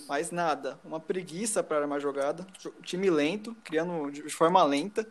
mas 0.07 0.31
nada. 0.31 0.79
Uma 0.83 0.99
preguiça 0.99 1.63
para 1.63 1.79
armar 1.79 1.99
jogada. 1.99 2.45
Jo- 2.59 2.73
Time 2.83 3.09
lento, 3.09 3.55
criando 3.63 4.11
de 4.11 4.29
forma 4.29 4.63
lenta. 4.63 5.07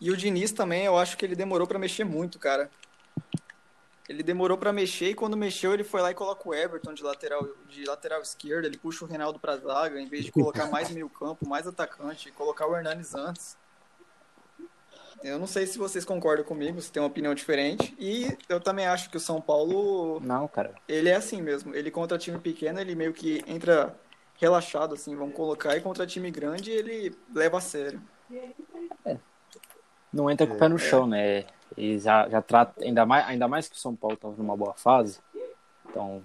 E 0.00 0.10
o 0.10 0.16
Diniz 0.16 0.52
também, 0.52 0.84
eu 0.84 0.98
acho 0.98 1.16
que 1.16 1.24
ele 1.24 1.34
demorou 1.36 1.66
para 1.66 1.78
mexer 1.78 2.04
muito, 2.04 2.38
cara. 2.38 2.70
Ele 4.06 4.22
demorou 4.22 4.58
para 4.58 4.70
mexer 4.70 5.10
e 5.10 5.14
quando 5.14 5.34
mexeu 5.34 5.72
ele 5.72 5.82
foi 5.82 6.02
lá 6.02 6.10
e 6.10 6.14
coloca 6.14 6.46
o 6.46 6.54
Everton 6.54 6.92
de 6.92 7.02
lateral, 7.02 7.48
de 7.70 7.84
lateral 7.86 8.20
esquerda. 8.20 8.66
Ele 8.66 8.76
puxa 8.76 9.04
o 9.04 9.08
Reinaldo 9.08 9.38
pra 9.38 9.56
zaga, 9.56 9.98
em 9.98 10.06
vez 10.06 10.26
de 10.26 10.32
colocar 10.32 10.66
mais 10.66 10.90
meio 10.90 11.08
campo, 11.08 11.48
mais 11.48 11.66
atacante, 11.66 12.30
colocar 12.32 12.66
o 12.66 12.76
Hernanes 12.76 13.14
antes. 13.14 13.56
Eu 15.24 15.38
não 15.38 15.46
sei 15.46 15.66
se 15.66 15.78
vocês 15.78 16.04
concordam 16.04 16.44
comigo, 16.44 16.78
se 16.82 16.92
tem 16.92 17.02
uma 17.02 17.08
opinião 17.08 17.34
diferente. 17.34 17.94
E 17.98 18.36
eu 18.46 18.60
também 18.60 18.86
acho 18.86 19.08
que 19.08 19.16
o 19.16 19.20
São 19.20 19.40
Paulo, 19.40 20.20
Não, 20.20 20.46
cara. 20.46 20.74
ele 20.86 21.08
é 21.08 21.14
assim 21.16 21.40
mesmo. 21.40 21.74
Ele 21.74 21.90
contra 21.90 22.18
time 22.18 22.38
pequeno, 22.38 22.78
ele 22.78 22.94
meio 22.94 23.14
que 23.14 23.42
entra 23.46 23.96
relaxado, 24.38 24.92
assim, 24.92 25.16
vamos 25.16 25.34
colocar. 25.34 25.74
E 25.78 25.80
contra 25.80 26.06
time 26.06 26.30
grande, 26.30 26.70
ele 26.70 27.16
leva 27.34 27.56
a 27.56 27.60
sério. 27.62 28.02
Não 30.12 30.30
entra 30.30 30.46
com 30.46 30.54
o 30.54 30.58
pé 30.58 30.68
no 30.68 30.78
chão, 30.78 31.06
né? 31.06 31.46
E 31.74 31.98
já, 31.98 32.28
já 32.28 32.42
trata, 32.42 32.84
ainda 32.84 33.06
mais, 33.06 33.26
ainda 33.26 33.48
mais 33.48 33.66
que 33.66 33.76
o 33.76 33.80
São 33.80 33.96
Paulo 33.96 34.16
estava 34.16 34.34
numa 34.36 34.54
boa 34.54 34.74
fase. 34.74 35.20
Então, 35.88 36.22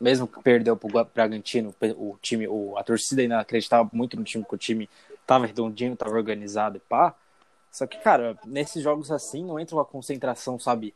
mesmo 0.00 0.26
que 0.26 0.42
perdeu 0.42 0.76
pro 0.76 0.88
Gua- 0.88 1.08
Bragantino, 1.14 1.72
o 1.96 2.18
time, 2.20 2.48
o, 2.48 2.76
a 2.76 2.82
torcida 2.82 3.22
ainda 3.22 3.38
acreditava 3.38 3.88
muito 3.92 4.16
no 4.16 4.24
time, 4.24 4.44
que 4.44 4.54
o 4.54 4.58
time 4.58 4.90
tava 5.24 5.46
redondinho, 5.46 5.94
tava 5.94 6.16
organizado 6.16 6.78
e 6.78 6.80
pá. 6.80 7.14
Só 7.74 7.88
que, 7.88 7.98
cara, 7.98 8.38
nesses 8.46 8.80
jogos 8.84 9.10
assim, 9.10 9.44
não 9.44 9.58
entra 9.58 9.74
uma 9.74 9.84
concentração, 9.84 10.60
sabe? 10.60 10.94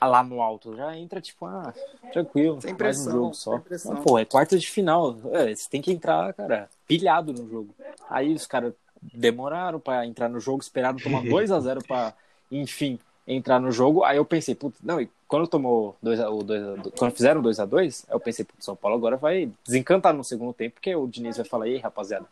Lá 0.00 0.22
no 0.22 0.40
alto. 0.40 0.76
Já 0.76 0.96
entra, 0.96 1.20
tipo, 1.20 1.44
ah, 1.46 1.74
tranquilo, 2.12 2.60
Sem 2.60 2.70
mais 2.70 2.74
um 2.74 2.76
pressão, 2.76 3.12
jogo 3.12 3.34
só. 3.34 3.50
sem 3.50 3.60
pressão. 3.60 3.94
Não, 3.94 4.02
pô, 4.02 4.16
é 4.20 4.24
quarta 4.24 4.56
de 4.56 4.70
final. 4.70 5.16
É, 5.32 5.52
você 5.52 5.68
tem 5.68 5.82
que 5.82 5.90
entrar, 5.90 6.32
cara, 6.34 6.70
pilhado 6.86 7.32
no 7.32 7.48
jogo. 7.50 7.74
Aí 8.08 8.32
os 8.32 8.46
caras 8.46 8.72
demoraram 9.00 9.80
pra 9.80 10.06
entrar 10.06 10.28
no 10.28 10.38
jogo, 10.38 10.62
esperaram 10.62 10.96
tomar 10.98 11.22
2 11.28 11.50
a 11.50 11.58
0 11.58 11.82
pra, 11.84 12.14
enfim, 12.50 12.96
entrar 13.26 13.58
no 13.58 13.72
jogo. 13.72 14.04
Aí 14.04 14.18
eu 14.18 14.24
pensei, 14.24 14.54
putz, 14.54 14.78
não, 14.80 15.00
e 15.00 15.10
quando 15.26 15.48
tomou 15.48 15.96
2 16.00 16.20
a, 16.20 16.30
o 16.30 16.44
2 16.44 16.62
a, 16.62 16.90
quando 16.96 17.12
fizeram 17.14 17.42
2 17.42 17.58
a 17.58 17.64
2 17.64 18.06
eu 18.10 18.20
pensei, 18.20 18.44
putz, 18.44 18.64
São 18.64 18.76
Paulo 18.76 18.96
agora 18.96 19.16
vai 19.16 19.50
desencantar 19.64 20.14
no 20.14 20.22
segundo 20.22 20.52
tempo, 20.52 20.74
porque 20.74 20.94
o 20.94 21.08
Diniz 21.08 21.36
vai 21.36 21.46
falar, 21.46 21.66
ei, 21.66 21.78
rapaziada, 21.78 22.26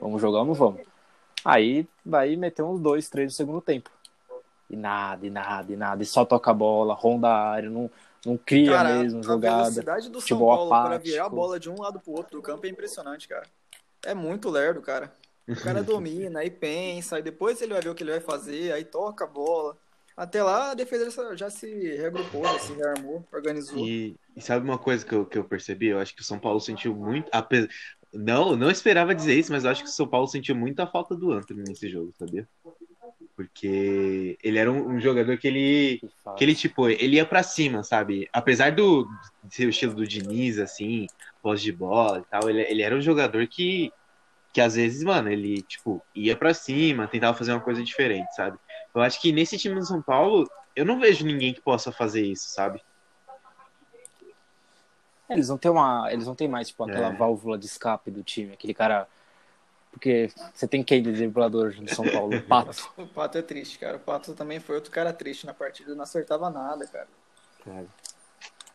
vamos 0.00 0.20
jogar 0.20 0.40
ou 0.40 0.44
não 0.46 0.54
vamos? 0.54 0.80
Aí 1.46 1.86
vai 2.04 2.34
meter 2.34 2.62
uns 2.62 2.80
2, 2.80 3.08
3 3.08 3.32
no 3.32 3.36
segundo 3.36 3.60
tempo. 3.60 3.88
E 4.68 4.76
nada, 4.76 5.24
e 5.24 5.30
nada, 5.30 5.72
e 5.72 5.76
nada. 5.76 6.02
E 6.02 6.06
só 6.06 6.24
toca 6.24 6.50
a 6.50 6.54
bola, 6.54 6.92
ronda 6.92 7.28
a 7.28 7.50
área, 7.50 7.70
não, 7.70 7.88
não 8.24 8.36
cria 8.36 8.72
Cara, 8.72 8.98
mesmo 8.98 9.20
a 9.20 9.22
jogada. 9.22 9.60
velocidade 9.60 10.10
do 10.10 10.20
São 10.20 10.22
futebol 10.22 10.56
Paulo 10.56 10.70
para 10.82 10.98
virar 10.98 11.26
a 11.26 11.28
bola 11.28 11.60
de 11.60 11.70
um 11.70 11.80
lado 11.80 12.00
pro 12.00 12.12
outro 12.14 12.36
do 12.36 12.42
campo 12.42 12.66
é 12.66 12.68
impressionante, 12.68 13.28
cara. 13.28 13.46
É 14.04 14.12
muito 14.12 14.50
lerdo, 14.50 14.82
cara. 14.82 15.12
O 15.48 15.64
cara 15.64 15.82
domina, 15.84 16.40
aí 16.40 16.50
pensa, 16.50 17.16
aí 17.16 17.22
depois 17.22 17.62
ele 17.62 17.74
vai 17.74 17.82
ver 17.82 17.90
o 17.90 17.94
que 17.94 18.02
ele 18.02 18.10
vai 18.10 18.20
fazer, 18.20 18.72
aí 18.72 18.84
toca 18.84 19.24
a 19.24 19.28
bola. 19.28 19.76
Até 20.16 20.42
lá 20.42 20.72
a 20.72 20.74
defesa 20.74 21.10
já- 21.10 21.36
já 21.36 21.50
se 21.50 21.66
reagrupou, 21.96 22.42
já 22.42 22.58
se 22.58 22.72
rearmou, 22.72 23.24
organizou. 23.32 23.78
E, 23.78 24.14
e 24.34 24.40
sabe 24.40 24.64
uma 24.64 24.78
coisa 24.78 25.04
que 25.04 25.14
eu, 25.14 25.26
que 25.26 25.38
eu 25.38 25.44
percebi? 25.44 25.88
Eu 25.88 26.00
acho 26.00 26.14
que 26.14 26.22
o 26.22 26.24
São 26.24 26.38
Paulo 26.38 26.60
sentiu 26.60 26.94
muito. 26.94 27.28
Não, 28.16 28.56
não 28.56 28.70
esperava 28.70 29.14
dizer 29.14 29.38
isso, 29.38 29.52
mas 29.52 29.64
eu 29.64 29.70
acho 29.70 29.82
que 29.82 29.88
o 29.88 29.92
São 29.92 30.06
Paulo 30.06 30.26
sentiu 30.26 30.56
muita 30.56 30.86
falta 30.86 31.14
do 31.14 31.32
Antony 31.32 31.62
nesse 31.66 31.88
jogo, 31.88 32.12
sabia? 32.18 32.48
Porque 33.34 34.38
ele 34.42 34.58
era 34.58 34.72
um, 34.72 34.94
um 34.94 35.00
jogador 35.00 35.36
que 35.36 35.46
ele. 35.46 36.00
Que 36.36 36.44
ele, 36.44 36.54
tipo, 36.54 36.88
ele 36.88 37.16
ia 37.16 37.26
pra 37.26 37.42
cima, 37.42 37.82
sabe? 37.82 38.28
Apesar 38.32 38.72
do 38.72 39.06
de 39.44 39.54
ser 39.54 39.66
o 39.66 39.70
estilo 39.70 39.94
do 39.94 40.06
Diniz, 40.06 40.58
assim, 40.58 41.06
pós 41.42 41.60
de 41.60 41.70
bola 41.70 42.20
e 42.20 42.30
tal, 42.30 42.48
ele, 42.48 42.62
ele 42.62 42.82
era 42.82 42.96
um 42.96 43.00
jogador 43.00 43.46
que, 43.46 43.92
que 44.52 44.60
às 44.60 44.74
vezes, 44.74 45.04
mano, 45.04 45.30
ele, 45.30 45.60
tipo, 45.62 46.02
ia 46.14 46.34
pra 46.34 46.54
cima, 46.54 47.06
tentava 47.06 47.36
fazer 47.36 47.52
uma 47.52 47.60
coisa 47.60 47.82
diferente, 47.84 48.34
sabe? 48.34 48.58
Eu 48.94 49.02
acho 49.02 49.20
que 49.20 49.30
nesse 49.30 49.58
time 49.58 49.74
do 49.74 49.84
São 49.84 50.00
Paulo, 50.00 50.48
eu 50.74 50.84
não 50.84 50.98
vejo 50.98 51.26
ninguém 51.26 51.52
que 51.52 51.60
possa 51.60 51.92
fazer 51.92 52.24
isso, 52.24 52.48
sabe? 52.48 52.80
É, 55.28 55.34
Eles 55.34 55.48
não 55.48 55.58
têm 55.58 55.70
uma, 55.70 56.12
eles 56.12 56.26
não 56.26 56.34
têm 56.34 56.48
mais 56.48 56.68
tipo 56.68 56.84
aquela 56.84 57.08
É. 57.08 57.16
válvula 57.16 57.58
de 57.58 57.66
escape 57.66 58.10
do 58.10 58.22
time, 58.22 58.52
aquele 58.52 58.74
cara 58.74 59.08
porque 59.90 60.30
você 60.52 60.68
tem 60.68 60.84
quem 60.84 61.02
de 61.02 61.10
driblador 61.10 61.74
no 61.80 61.88
São 61.88 62.06
Paulo, 62.06 62.36
o 62.36 62.42
Pato. 62.42 62.92
O 62.98 63.06
Pato 63.06 63.38
é 63.38 63.42
triste, 63.42 63.78
cara. 63.78 63.96
O 63.96 64.00
Pato 64.00 64.34
também 64.34 64.60
foi 64.60 64.74
outro 64.74 64.90
cara 64.90 65.10
triste 65.10 65.46
na 65.46 65.54
partida, 65.54 65.94
não 65.94 66.02
acertava 66.02 66.50
nada, 66.50 66.86
cara. 66.86 67.08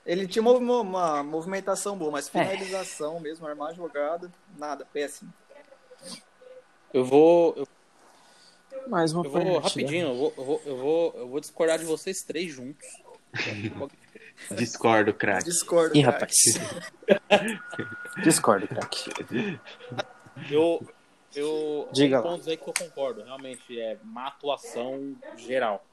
Ele 0.03 0.27
tinha 0.27 0.41
uma, 0.41 0.51
uma- 0.81 1.23
movimentação 1.23 1.95
boa, 1.95 2.09
mas 2.11 2.27
É. 2.27 2.31
finalização 2.31 3.19
mesmo, 3.19 3.45
armar 3.45 3.69
a 3.69 3.73
jogada, 3.73 4.31
nada, 4.57 4.83
péssimo. 4.83 5.31
Eu 6.91 7.05
vou, 7.05 7.53
eu, 7.55 7.67
Mais 8.87 9.13
uma 9.13 9.23
eu 9.23 9.29
vou 9.29 9.61
partida. 9.61 9.61
rapidinho, 9.85 10.07
eu 10.07 10.15
vou, 10.15 10.33
eu, 10.35 10.43
vou, 10.43 10.61
eu, 10.65 10.77
vou, 10.77 11.13
eu 11.17 11.27
vou 11.27 11.39
discordar 11.39 11.77
de 11.77 11.85
vocês 11.85 12.23
três 12.23 12.51
juntos. 12.51 12.87
Discordo, 14.51 15.13
craque. 15.13 15.45
Discordo, 15.45 15.95
Ih, 15.97 16.01
rapaz. 16.01 16.33
Discordo, 18.23 18.67
craque. 18.67 19.09
Eu, 20.49 20.85
eu 21.35 21.87
Diga 21.91 22.21
pontos 22.21 22.47
aí 22.47 22.57
que 22.57 22.67
eu 22.67 22.73
concordo, 22.73 23.23
realmente 23.23 23.79
é 23.79 23.97
má 24.03 24.27
atuação 24.27 25.15
geral. 25.37 25.85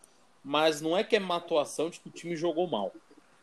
Mas 0.43 0.81
não 0.81 0.97
é 0.97 1.05
que 1.05 1.17
é 1.17 1.21
má 1.21 1.37
atuação 1.37 1.91
de 1.91 2.01
que 2.01 2.09
o 2.09 2.13
time 2.13 2.37
jogou 2.37 2.67
mal. 2.67 2.93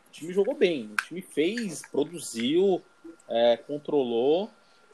O 0.08 0.12
time 0.12 0.34
jogou 0.34 0.56
bem, 0.56 0.92
o 0.92 0.96
time 0.96 1.22
fez, 1.22 1.82
produziu, 1.92 2.82
é, 3.28 3.58
controlou, 3.58 4.50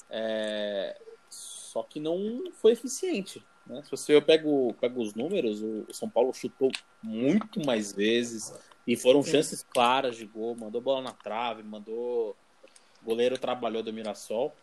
é, 0.09 0.97
só 1.29 1.83
que 1.83 1.99
não 1.99 2.51
foi 2.53 2.73
eficiente. 2.73 3.43
né? 3.65 3.81
Se 3.83 3.91
você 3.91 4.15
eu 4.15 4.21
pego, 4.21 4.73
pego 4.81 5.01
os 5.01 5.13
números, 5.13 5.61
o 5.61 5.85
São 5.93 6.09
Paulo 6.09 6.33
chutou 6.33 6.71
muito 7.01 7.63
mais 7.65 7.93
vezes 7.93 8.51
e 8.87 8.95
foram 8.95 9.21
Sim. 9.23 9.31
chances 9.31 9.63
claras 9.63 10.15
de 10.15 10.25
gol, 10.25 10.55
mandou 10.55 10.81
bola 10.81 11.01
na 11.01 11.11
trave, 11.11 11.63
mandou. 11.63 12.35
O 13.01 13.05
goleiro 13.05 13.37
trabalhou 13.37 13.81
do 13.83 13.91
Mirassol. 13.93 14.53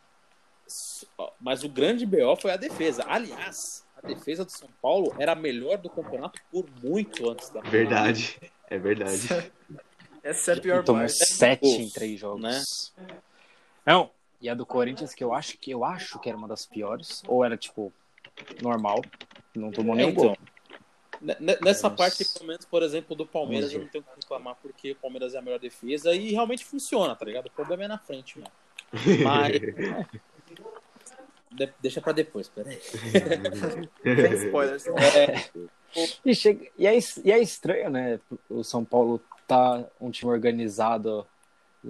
Mas 1.41 1.65
o 1.65 1.69
grande 1.69 2.05
BO 2.05 2.37
foi 2.37 2.51
a 2.53 2.57
defesa. 2.57 3.05
Aliás, 3.07 3.85
a 3.97 4.07
defesa 4.07 4.45
do 4.45 4.51
São 4.51 4.69
Paulo 4.83 5.15
era 5.19 5.33
a 5.33 5.35
melhor 5.35 5.79
do 5.79 5.89
campeonato 5.89 6.41
por 6.51 6.67
muito 6.83 7.29
antes 7.31 7.49
da 7.51 7.61
Verdade. 7.63 8.39
É 8.69 8.79
verdade. 8.79 9.53
Essa 10.23 10.53
é 10.53 10.55
a 10.57 10.61
pior 10.61 10.85
tomou 10.85 11.01
parte. 11.03 11.25
sete 11.25 11.67
em 11.67 11.89
três 11.89 12.21
jogos. 12.21 12.43
né? 12.43 12.63
Não. 13.87 14.11
E 14.41 14.49
a 14.49 14.55
do 14.55 14.67
Corinthians, 14.67 15.15
que 15.15 15.25
eu 15.25 15.33
acho 15.33 15.57
que 15.59 15.71
eu 15.71 15.85
acho 15.85 16.19
que 16.21 16.29
era 16.29 16.37
uma 16.37 16.47
das 16.47 16.67
piores, 16.67 17.23
ou 17.27 17.45
era 17.45 17.57
tipo 17.57 17.93
normal, 18.63 19.03
não 19.55 19.71
tomou 19.73 19.95
É, 19.95 19.99
nenhum 19.99 20.11
então, 20.11 20.25
gol. 20.27 20.37
Nessa 21.21 21.89
Nossa. 21.89 21.91
parte, 21.91 22.25
pelo 22.25 22.47
menos, 22.47 22.65
por 22.65 22.83
exemplo, 22.83 23.17
do 23.17 23.27
Palmeiras, 23.27 23.73
eu 23.73 23.81
não 23.81 23.89
tenho 23.89 24.05
o 24.05 24.07
que 24.15 24.21
reclamar 24.21 24.57
porque 24.63 24.93
o 24.93 24.97
Palmeiras 24.97 25.35
é 25.35 25.39
a 25.39 25.43
melhor 25.43 25.59
defesa 25.59 26.15
e 26.15 26.31
realmente 26.31 26.65
funciona, 26.65 27.15
tá 27.17 27.25
ligado? 27.25 27.47
O 27.47 27.51
problema 27.51 27.85
é 27.85 27.89
na 27.89 27.99
frente, 27.99 28.39
mano. 28.39 28.51
Mas. 29.25 29.61
De- 31.51 31.73
deixa 31.81 32.01
pra 32.03 32.13
depois, 32.13 32.47
peraí. 32.49 32.79
Sem 34.05 34.33
spoilers. 34.35 34.85
É, 34.87 35.43
E, 36.25 36.35
chega, 36.35 36.71
e, 36.79 36.87
é, 36.87 36.95
es- 36.95 37.17
e 37.25 37.33
é 37.33 37.39
estranho, 37.41 37.89
né? 37.91 38.21
O 38.51 38.63
São 38.63 38.85
Paulo 38.85 39.21
tá 39.47 39.83
um 39.99 40.11
time 40.11 40.31
organizado, 40.31 41.27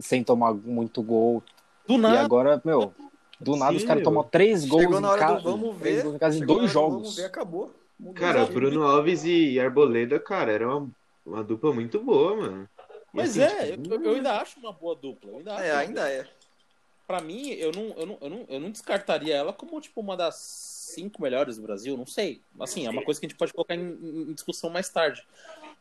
sem 0.00 0.22
tomar 0.22 0.54
muito 0.54 1.02
gol. 1.02 1.42
do 1.86 1.94
E 1.94 1.98
nada. 1.98 2.20
agora, 2.20 2.62
meu, 2.64 2.94
do 3.40 3.56
nada 3.56 3.76
os 3.76 3.82
Sim, 3.82 3.88
caras 3.88 4.02
meu. 4.02 4.10
tomam 4.10 4.22
três 4.22 4.64
gols 4.64 4.82
Chegou 4.84 4.98
em 4.98 5.02
na 5.02 5.10
hora 5.10 5.20
casa, 5.20 5.40
do 5.40 5.50
vamos 5.50 5.76
ver. 5.78 6.06
em 6.06 6.18
casa 6.18 6.38
em 6.38 6.46
dois 6.46 6.70
jogos. 6.70 6.98
Vamos 6.98 7.16
ver, 7.16 7.24
acabou. 7.24 7.74
Cara. 8.14 8.46
Bruno 8.46 8.82
Alves 8.82 9.24
e 9.24 9.58
Arboleda, 9.58 10.20
cara, 10.20 10.52
era 10.52 10.68
uma, 10.68 10.90
uma 11.26 11.42
dupla 11.42 11.72
muito 11.72 11.98
boa, 12.00 12.36
mano. 12.36 12.70
Mas 13.12 13.38
assim, 13.38 13.54
é, 13.54 13.72
tipo, 13.72 13.94
eu, 13.94 14.02
eu 14.02 14.14
ainda 14.14 14.40
acho 14.40 14.60
uma 14.60 14.72
boa 14.72 14.94
dupla. 14.94 15.38
Ainda 15.38 15.52
É, 15.54 15.72
ainda 15.74 16.08
é. 16.08 16.26
Pra 17.06 17.20
mim, 17.20 17.48
eu 17.50 17.72
não, 17.72 17.82
eu, 17.96 18.06
não, 18.06 18.18
eu, 18.20 18.30
não, 18.30 18.46
eu 18.48 18.60
não 18.60 18.70
descartaria 18.70 19.34
ela 19.34 19.52
como 19.52 19.80
tipo 19.80 20.00
uma 20.00 20.16
das 20.16 20.36
cinco 20.36 21.22
melhores 21.22 21.56
do 21.56 21.62
Brasil, 21.62 21.96
não 21.96 22.06
sei. 22.06 22.42
Assim, 22.60 22.86
é 22.86 22.90
uma 22.90 23.02
coisa 23.02 23.18
que 23.18 23.26
a 23.26 23.28
gente 23.28 23.38
pode 23.38 23.52
colocar 23.52 23.74
em, 23.74 23.80
em 23.80 24.32
discussão 24.34 24.68
mais 24.70 24.88
tarde. 24.88 25.26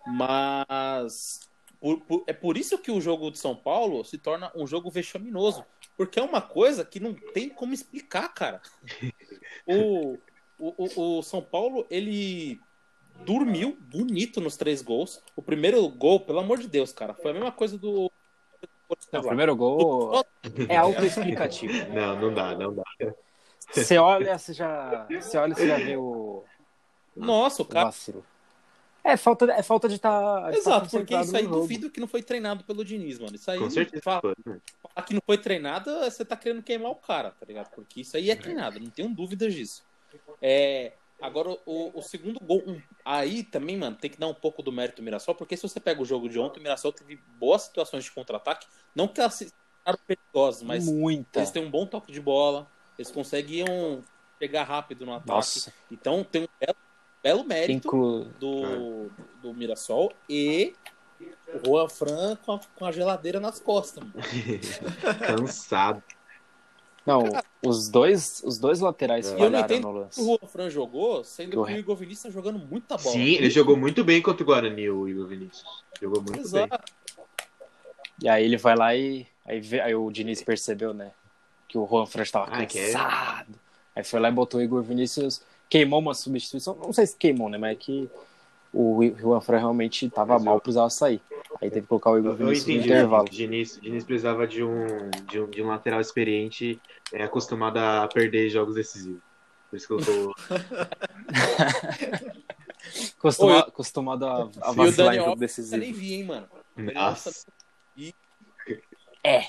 Mas 0.06 1.48
por- 1.80 2.00
por- 2.02 2.24
é 2.28 2.34
por 2.34 2.58
isso 2.58 2.78
que 2.78 2.92
o 2.92 3.02
jogo 3.02 3.30
de 3.30 3.38
São 3.38 3.56
Paulo 3.56 4.04
se 4.04 4.18
torna 4.18 4.52
um 4.56 4.66
jogo 4.66 4.90
vexaminoso. 4.90 5.66
Porque 5.96 6.20
é 6.20 6.24
uma 6.24 6.42
coisa 6.42 6.86
que 6.86 7.00
não 7.00 7.14
tem 7.14 7.50
como 7.50 7.74
explicar, 7.74 8.30
cara. 8.34 8.62
O, 9.70 10.18
o, 10.58 10.74
o, 10.78 11.20
o 11.20 11.24
São 11.24 11.42
Paulo, 11.42 11.86
ele 11.90 12.60
dormiu 13.24 13.78
bonito 13.82 14.40
nos 14.42 14.58
três 14.58 14.82
gols. 14.82 15.22
O 15.36 15.42
primeiro 15.42 15.88
gol, 15.90 16.20
pelo 16.20 16.40
amor 16.40 16.60
de 16.60 16.68
Deus, 16.68 16.92
cara, 16.92 17.14
foi 17.14 17.32
a 17.32 17.34
mesma 17.34 17.52
coisa 17.52 17.78
do. 17.78 18.12
Não, 19.12 19.20
o 19.20 19.28
primeiro 19.28 19.56
gol 19.56 20.24
é 20.70 20.78
autoexplicativo. 20.78 21.74
Não, 21.94 22.20
não 22.20 22.34
dá, 22.34 22.56
não 22.56 22.74
dá. 22.74 22.84
Você 23.72 23.98
olha, 23.98 24.38
você 24.38 24.54
já, 24.54 25.06
você 25.10 25.38
olha, 25.38 25.54
você 25.54 25.68
já 25.68 25.78
vê 25.78 25.98
o, 25.98 26.44
Nossa, 27.16 27.62
o 27.62 27.66
cara 27.66 27.88
vacilo. 27.88 28.26
É 29.04 29.16
falta, 29.16 29.46
é 29.52 29.64
falta 29.64 29.88
de 29.88 29.96
estar. 29.96 30.54
Exato, 30.54 30.90
porque 30.90 31.16
isso 31.16 31.36
aí 31.36 31.48
duvido 31.48 31.90
que 31.90 32.00
não 32.00 32.08
foi 32.08 32.22
treinado 32.22 32.64
pelo 32.66 32.84
Diniz, 32.84 33.20
mano. 33.20 33.36
Isso 33.36 33.50
aí, 33.50 33.58
Com 33.58 33.70
certeza. 33.70 34.02
fala, 34.04 34.36
né? 34.46 34.60
falar 34.82 35.06
que 35.06 35.14
não 35.14 35.22
foi 35.26 35.38
treinado, 35.38 35.90
você 36.02 36.26
tá 36.26 36.36
querendo 36.36 36.62
queimar 36.62 36.92
o 36.92 36.96
cara, 36.96 37.32
tá 37.32 37.46
ligado? 37.46 37.70
Porque 37.72 38.02
isso 38.02 38.18
aí 38.18 38.30
é 38.30 38.36
treinado, 38.36 38.80
não 38.80 38.90
tenho 38.90 39.08
dúvidas 39.08 39.54
disso. 39.54 39.87
É, 40.42 40.94
agora, 41.22 41.58
o, 41.66 41.98
o 41.98 42.02
segundo 42.02 42.40
gol, 42.40 42.64
um, 42.66 42.82
aí 43.04 43.44
também, 43.44 43.78
mano, 43.78 43.96
tem 43.96 44.10
que 44.10 44.20
dar 44.20 44.28
um 44.28 44.34
pouco 44.34 44.62
do 44.62 44.72
mérito 44.72 45.02
do 45.02 45.04
Mirassol, 45.04 45.36
porque 45.36 45.56
se 45.58 45.64
você 45.64 45.80
pega 45.80 46.02
o 46.02 46.06
jogo 46.06 46.30
de 46.30 46.40
ontem, 46.40 46.60
o 46.60 46.64
Mirassol 46.64 46.92
teve 46.92 47.18
boas 47.38 47.64
situações 47.64 48.04
de 48.04 48.12
contra-ataque, 48.12 48.68
não 48.96 49.08
que 49.08 49.20
elas 49.20 49.34
se- 49.34 49.54
eram 49.86 50.00
perigosas, 50.06 50.64
mas 50.64 50.86
Muita. 50.86 51.40
eles 51.40 51.52
têm 51.52 51.64
um 51.66 51.72
bom 51.72 51.86
toque 51.86 52.12
de 52.12 52.20
bola, 52.20 52.70
eles 52.98 53.12
conseguiam 53.12 54.04
pegar 54.38 54.64
rápido 54.64 55.06
no 55.06 55.14
ataque. 55.14 55.30
Nossa. 55.30 55.74
Então 55.92 56.24
tem 56.24 56.44
um 56.44 56.48
belo 56.60 56.78
belo 57.24 57.44
mérito 57.44 57.88
Inclu... 57.88 58.26
do, 58.40 59.10
do 59.42 59.54
Mirassol 59.54 60.14
e 60.30 60.76
o 61.54 61.66
Juan 61.66 61.90
Fran 61.90 62.36
com 62.38 62.54
a, 62.54 62.60
com 62.76 62.86
a 62.86 62.92
geladeira 62.92 63.40
nas 63.40 63.60
costas. 63.60 64.04
Cansado. 65.26 66.04
Não, 67.08 67.24
os 67.66 67.88
dois, 67.88 68.44
os 68.46 68.58
dois 68.60 68.82
laterais 68.82 69.26
E 69.28 69.30
eu 69.30 69.34
não 69.34 69.40
falharam 69.46 69.66
entendo 69.66 69.84
no 69.84 69.90
O 69.90 69.98
lance. 70.02 70.24
Juan 70.24 70.38
Fran 70.48 70.70
jogou, 70.70 71.24
sendo 71.24 71.52
que 71.52 71.58
o. 71.58 71.70
Igor 71.70 71.96
Vinícius 71.96 72.24
tá 72.24 72.30
jogando 72.30 72.60
muita 72.60 72.98
bola. 72.98 73.14
Sim, 73.16 73.24
ele 73.36 73.50
jogou 73.50 73.78
muito 73.78 74.04
bem 74.04 74.22
contra 74.22 74.44
o 74.44 74.46
Guarani, 74.46 74.90
o 74.90 75.08
Igor 75.08 75.26
Vinícius. 75.26 75.64
Jogou 76.02 76.22
muito 76.22 76.34
bem. 76.52 76.64
Exato. 76.66 76.92
E 78.22 78.28
aí 78.28 78.44
ele 78.44 78.58
vai 78.58 78.76
lá 78.76 78.94
e 78.96 79.26
aí, 79.46 79.60
vê- 79.62 79.80
aí 79.80 79.96
o 79.96 80.12
Diniz 80.12 80.42
percebeu, 80.44 80.94
né? 80.94 81.12
Que 81.68 81.78
o 81.78 81.88
Juan 81.88 82.06
Fran 82.06 82.24
estava 82.24 82.48
Ah, 82.52 82.64
é? 82.64 82.66
cansado. 82.66 83.60
Aí 83.96 84.04
foi 84.04 84.20
lá 84.20 84.28
e 84.30 84.32
botou 84.32 84.60
o 84.60 84.64
Igor 84.64 84.82
Vinícius, 84.84 85.42
queimou 85.70 86.00
uma 86.00 86.14
substituição. 86.14 86.76
Não 86.76 86.92
sei 86.94 87.08
se 87.08 87.16
queimou, 87.16 87.50
né? 87.50 87.58
Mas 87.58 87.72
é 87.72 87.76
que 87.76 88.10
o 88.80 89.02
Juan 89.18 89.42
Fran 89.42 89.58
realmente 89.58 90.06
estava 90.06 90.38
mal, 90.38 90.62
precisava 90.62 90.90
sair. 90.90 91.20
Aí 91.62 91.70
teve 91.70 91.82
que 91.82 91.88
colocar 91.88 92.12
o 92.12 92.20
Igor 92.20 92.36
Vinícius 92.36 92.68
no 92.68 92.74
intervalo. 92.84 93.28
Diniz, 93.30 93.80
Diniz 93.82 94.04
precisava 94.04 94.46
de 94.46 94.64
um, 94.64 94.86
de 95.30 95.40
um, 95.42 95.50
de 95.50 95.64
um 95.64 95.68
lateral 95.68 96.00
experiente 96.00 96.80
é, 97.12 97.24
acostumado 97.24 97.78
a 97.78 98.08
perder 98.08 98.50
jogos 98.50 98.76
decisivos. 98.76 99.22
Por 99.70 99.78
isso 99.78 99.88
que 99.88 99.94
eu 99.94 99.98
tô. 99.98 100.34
Ô, 103.40 103.50
eu- 103.52 103.58
acostumado 103.60 104.26
a, 104.26 104.44
a 104.44 104.46
E 104.46 104.72
o 104.72 104.74
vacilar 104.74 105.14
em 105.14 105.18
jogo 105.18 105.30
Alves 105.32 105.42
eu 105.42 105.48
decisivo. 105.48 105.78
nem 105.78 105.94
vi, 105.94 106.14
hein, 106.14 106.24
mano. 106.26 106.48
Nossa. 106.78 107.32
É, 109.24 109.44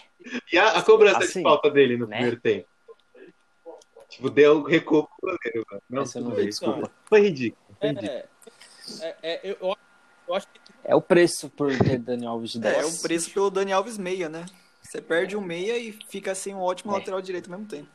E 0.52 0.58
a, 0.58 0.78
a 0.78 0.82
cobrança 0.82 1.18
Assim, 1.18 1.40
de 1.40 1.44
falta 1.44 1.70
dele 1.70 1.96
no 1.96 2.06
né? 2.06 2.16
primeiro 2.16 2.40
tempo? 2.40 2.66
Tipo, 4.08 4.30
deu 4.30 4.62
recuo 4.62 5.06
pro 5.20 5.36
goleiro, 5.38 5.66
mano. 5.70 5.82
Não, 5.88 6.04
não 6.22 6.34
vi, 6.34 6.46
desculpa. 6.46 6.90
Foi 7.04 7.20
ridículo. 7.20 7.76
Foi 7.78 7.88
ridículo. 7.90 8.10
É, 8.10 8.26
é, 9.02 9.16
é, 9.22 9.40
eu, 9.44 9.76
eu, 10.28 10.34
acho 10.34 10.46
que 10.46 10.60
É 10.84 10.94
o 10.94 11.00
preço 11.02 11.48
por 11.50 11.76
ter 11.78 11.98
Daniel 11.98 12.32
Alves 12.32 12.52
de 12.52 12.60
10. 12.60 12.76
É, 12.76 12.84
o 12.84 13.02
preço 13.02 13.30
pelo 13.32 13.50
Dani 13.50 13.72
Alves 13.72 13.98
meia, 13.98 14.28
né? 14.28 14.44
Você 14.82 15.00
perde 15.02 15.36
um 15.36 15.40
meia 15.40 15.76
e 15.76 15.92
fica 16.08 16.34
sem 16.34 16.54
um 16.54 16.60
ótimo 16.60 16.92
É. 16.92 16.94
lateral 16.98 17.20
direito 17.20 17.46
ao 17.52 17.58
mesmo 17.58 17.68
tempo. 17.70 17.88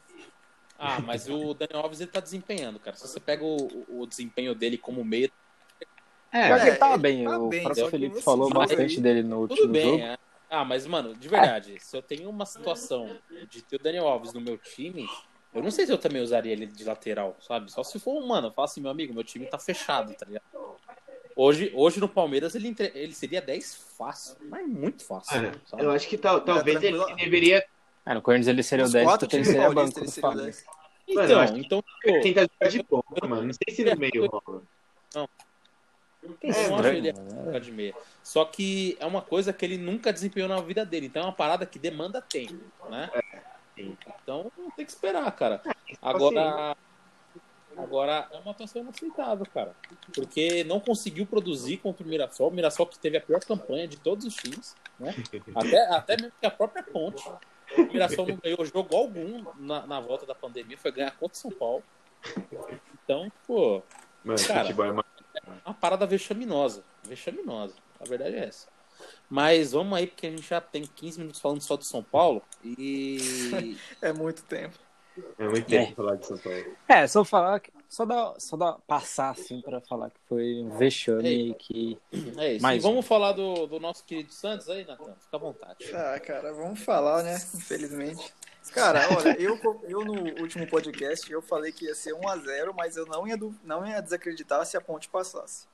Ah, 0.77 0.99
mas 0.99 1.27
o 1.29 1.53
Daniel 1.53 1.79
Alves 1.83 2.01
ele 2.01 2.11
tá 2.11 2.19
desempenhando, 2.19 2.79
cara. 2.79 2.95
Se 2.97 3.07
você 3.07 3.19
pega 3.19 3.43
o, 3.43 3.85
o- 3.87 4.05
desempenho 4.05 4.53
dele 4.53 4.77
como 4.77 5.03
meia, 5.03 5.31
É, 6.31 6.47
Pior 6.47 6.59
que 6.61 6.67
ele 6.67 6.77
tava 6.77 6.93
ele 6.95 7.01
bem, 7.01 7.23
tá 7.25 7.37
o 7.37 7.47
bem, 7.47 7.63
próprio 7.63 7.87
Felipe 7.89 8.21
falou 8.21 8.49
bastante 8.49 8.95
aí- 8.95 9.01
dele 9.01 9.21
no 9.23 9.47
tudo 9.47 9.51
último 9.51 9.71
bem. 9.73 9.83
jogo. 9.91 10.03
é. 10.03 10.17
Ah, 10.49 10.65
mas, 10.65 10.85
mano, 10.85 11.15
de 11.15 11.27
verdade, 11.29 11.79
se 11.79 11.95
eu 11.97 12.01
tenho 12.01 12.29
uma 12.29 12.45
situação 12.45 13.17
de 13.49 13.61
ter 13.63 13.75
o 13.77 13.79
Daniel 13.79 14.07
Alves 14.07 14.33
no 14.33 14.41
meu 14.41 14.57
time, 14.57 15.07
eu 15.53 15.61
não 15.61 15.71
sei 15.71 15.85
se 15.85 15.91
eu 15.91 15.97
também 15.97 16.21
usaria 16.21 16.51
ele 16.51 16.65
de 16.65 16.83
lateral, 16.83 17.35
sabe? 17.41 17.71
Só 17.71 17.83
se 17.83 17.99
for 17.99 18.21
um, 18.21 18.27
mano, 18.27 18.47
eu 18.47 18.51
falo 18.51 18.65
assim, 18.65 18.81
meu 18.81 18.91
amigo, 18.91 19.13
meu 19.13 19.23
time 19.23 19.45
tá 19.45 19.59
fechado, 19.59 20.13
tá 20.15 20.25
ligado? 20.25 20.43
Hoje, 21.35 21.71
hoje 21.73 21.99
no 21.99 22.07
Palmeiras 22.07 22.53
ele, 22.53 22.67
entre- 22.67 22.91
ele 22.93 23.13
seria 23.13 23.41
10 23.41 23.75
fácil, 23.97 24.35
mas 24.49 24.67
muito 24.67 25.03
fácil. 25.05 25.33
Cara, 25.33 25.61
sabe? 25.65 25.83
eu 25.83 25.91
acho 25.91 26.07
que 26.07 26.17
tal, 26.17 26.41
talvez 26.41 26.81
ele 26.83 26.97
tranquilo. 26.97 27.17
deveria 27.17 27.65
Ah, 28.05 28.13
no 28.13 28.21
Corinthians 28.21 28.47
ele 28.47 28.63
seria 28.63 28.83
o 28.83 28.87
Os 28.87 28.93
10 28.93 29.05
quatro 29.05 29.29
ele 29.33 29.45
seria 29.45 29.69
banco 29.69 29.81
ele 29.81 29.87
do 29.87 29.93
seria 29.93 30.09
o 30.09 30.13
Flamengo. 30.13 30.57
Mano, 31.15 31.57
Então, 31.57 31.57
então, 31.57 31.83
pô, 32.03 32.21
tentar 32.21 32.41
jogar 32.41 32.69
de 32.69 32.83
ponta, 32.83 33.27
mano. 33.27 33.43
Não 33.43 33.53
sei 33.53 33.75
se 33.75 33.83
no 33.83 33.97
meio 33.97 34.27
rola. 34.27 34.61
eu 35.13 35.27
não 36.23 36.37
Estranho, 36.43 36.97
ele 36.97 37.13
né? 37.13 37.45
jogar 37.45 37.59
de 37.59 37.71
meia. 37.71 37.95
Só 38.23 38.45
que 38.45 38.95
é 38.99 39.05
uma 39.05 39.21
coisa 39.21 39.51
que 39.51 39.65
ele 39.65 39.77
nunca 39.77 40.13
desempenhou 40.13 40.47
na 40.49 40.61
vida 40.61 40.85
dele. 40.85 41.07
Então 41.07 41.23
é 41.23 41.25
uma 41.25 41.35
parada 41.35 41.65
que 41.65 41.79
demanda 41.79 42.21
tempo, 42.21 42.53
né? 42.89 43.09
sim. 43.13 43.22
Então 43.77 44.51
tem 44.75 44.85
que 44.85 44.91
esperar, 44.91 45.31
cara. 45.31 45.61
Agora, 46.01 46.75
agora 47.75 48.27
é 48.31 48.37
uma 48.37 48.51
atuação 48.51 48.81
inaceitável, 48.81 49.45
cara. 49.53 49.75
Porque 50.13 50.63
não 50.63 50.79
conseguiu 50.79 51.25
produzir 51.25 51.77
contra 51.77 52.05
o 52.05 52.07
Mirassol. 52.07 52.49
O 52.49 52.53
Mirassol 52.53 52.87
que 52.87 52.99
teve 52.99 53.17
a 53.17 53.21
pior 53.21 53.39
campanha 53.39 53.87
de 53.87 53.97
todos 53.97 54.25
os 54.25 54.35
times, 54.35 54.75
né? 54.99 55.13
Até, 55.55 55.95
até 55.95 56.15
mesmo 56.17 56.33
que 56.39 56.45
a 56.45 56.51
própria 56.51 56.83
Ponte. 56.83 57.27
O 57.77 57.81
Mirassol 57.91 58.27
não 58.27 58.37
ganhou 58.37 58.63
jogo 58.65 58.95
algum 58.95 59.43
na, 59.57 59.87
na 59.87 59.99
volta 59.99 60.25
da 60.25 60.35
pandemia. 60.35 60.77
Foi 60.77 60.91
ganhar 60.91 61.11
contra 61.11 61.35
o 61.35 61.39
São 61.39 61.51
Paulo. 61.51 61.83
Então, 63.03 63.31
pô, 63.47 63.81
Mano, 64.23 64.39
Cara, 64.47 64.69
é 64.69 64.73
uma... 64.73 65.05
uma 65.65 65.73
parada 65.73 66.05
vexaminosa. 66.05 66.83
Vexaminosa. 67.03 67.75
A 67.99 68.05
verdade 68.05 68.35
é 68.35 68.45
essa. 68.45 68.67
Mas 69.29 69.71
vamos 69.71 69.97
aí, 69.97 70.07
porque 70.07 70.27
a 70.27 70.29
gente 70.29 70.47
já 70.47 70.61
tem 70.61 70.83
15 70.83 71.19
minutos 71.19 71.41
falando 71.41 71.61
só 71.61 71.75
do 71.75 71.83
São 71.83 72.03
Paulo. 72.03 72.41
E. 72.63 73.77
É 74.01 74.13
muito 74.13 74.43
tempo. 74.43 74.77
é 75.39 75.47
muito 75.47 75.65
tempo 75.65 75.95
falar 75.95 76.15
de 76.15 76.27
São 76.27 76.37
Paulo. 76.37 76.65
É, 76.87 77.07
só 77.07 77.23
falar 77.23 77.59
que. 77.59 77.71
Só 77.89 78.05
dar, 78.05 78.33
só 78.39 78.57
dar 78.57 78.73
passar 78.87 79.29
assim 79.29 79.61
pra 79.61 79.79
falar 79.79 80.09
que 80.09 80.19
foi 80.27 80.61
um 80.63 80.77
vexame 80.77 81.49
e 81.49 81.53
que. 81.53 81.99
É 82.37 82.53
isso. 82.53 82.63
Mais 82.63 82.83
e 82.83 82.87
vamos 82.87 83.05
falar 83.05 83.33
do, 83.33 83.67
do 83.67 83.79
nosso 83.79 84.03
querido 84.03 84.33
Santos 84.33 84.69
aí, 84.69 84.85
Natan? 84.85 85.13
Fica 85.19 85.37
à 85.37 85.39
vontade. 85.39 85.95
Ah, 85.95 86.19
cara, 86.19 86.53
vamos 86.53 86.79
falar, 86.79 87.23
né? 87.23 87.35
Infelizmente. 87.53 88.33
Cara, 88.71 89.07
olha, 89.15 89.39
eu, 89.39 89.59
eu 89.83 90.05
no 90.05 90.41
último 90.41 90.65
podcast 90.67 91.31
eu 91.31 91.41
falei 91.41 91.71
que 91.71 91.85
ia 91.85 91.93
ser 91.93 92.13
1x0, 92.13 92.73
mas 92.75 92.95
eu 92.95 93.05
não 93.05 93.27
ia, 93.27 93.37
não 93.63 93.85
ia 93.85 94.01
desacreditar 94.01 94.65
se 94.65 94.77
a 94.77 94.81
ponte 94.81 95.09
passasse. 95.09 95.67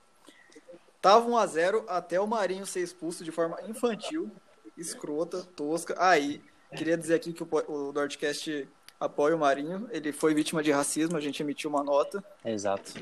Tava 1.00 1.26
1x0 1.26 1.84
até 1.88 2.20
o 2.20 2.26
Marinho 2.26 2.66
ser 2.66 2.80
expulso 2.80 3.24
de 3.24 3.32
forma 3.32 3.58
infantil, 3.66 4.30
escrota, 4.76 5.42
tosca. 5.56 5.94
Aí, 5.98 6.42
queria 6.76 6.96
dizer 6.96 7.14
aqui 7.14 7.32
que 7.32 7.42
o, 7.42 7.48
o 7.68 7.92
Dortcast 7.92 8.68
apoia 8.98 9.34
o 9.34 9.38
Marinho. 9.38 9.88
Ele 9.90 10.12
foi 10.12 10.34
vítima 10.34 10.62
de 10.62 10.70
racismo, 10.70 11.16
a 11.16 11.20
gente 11.20 11.42
emitiu 11.42 11.70
uma 11.70 11.82
nota. 11.82 12.22
Exato. 12.44 12.92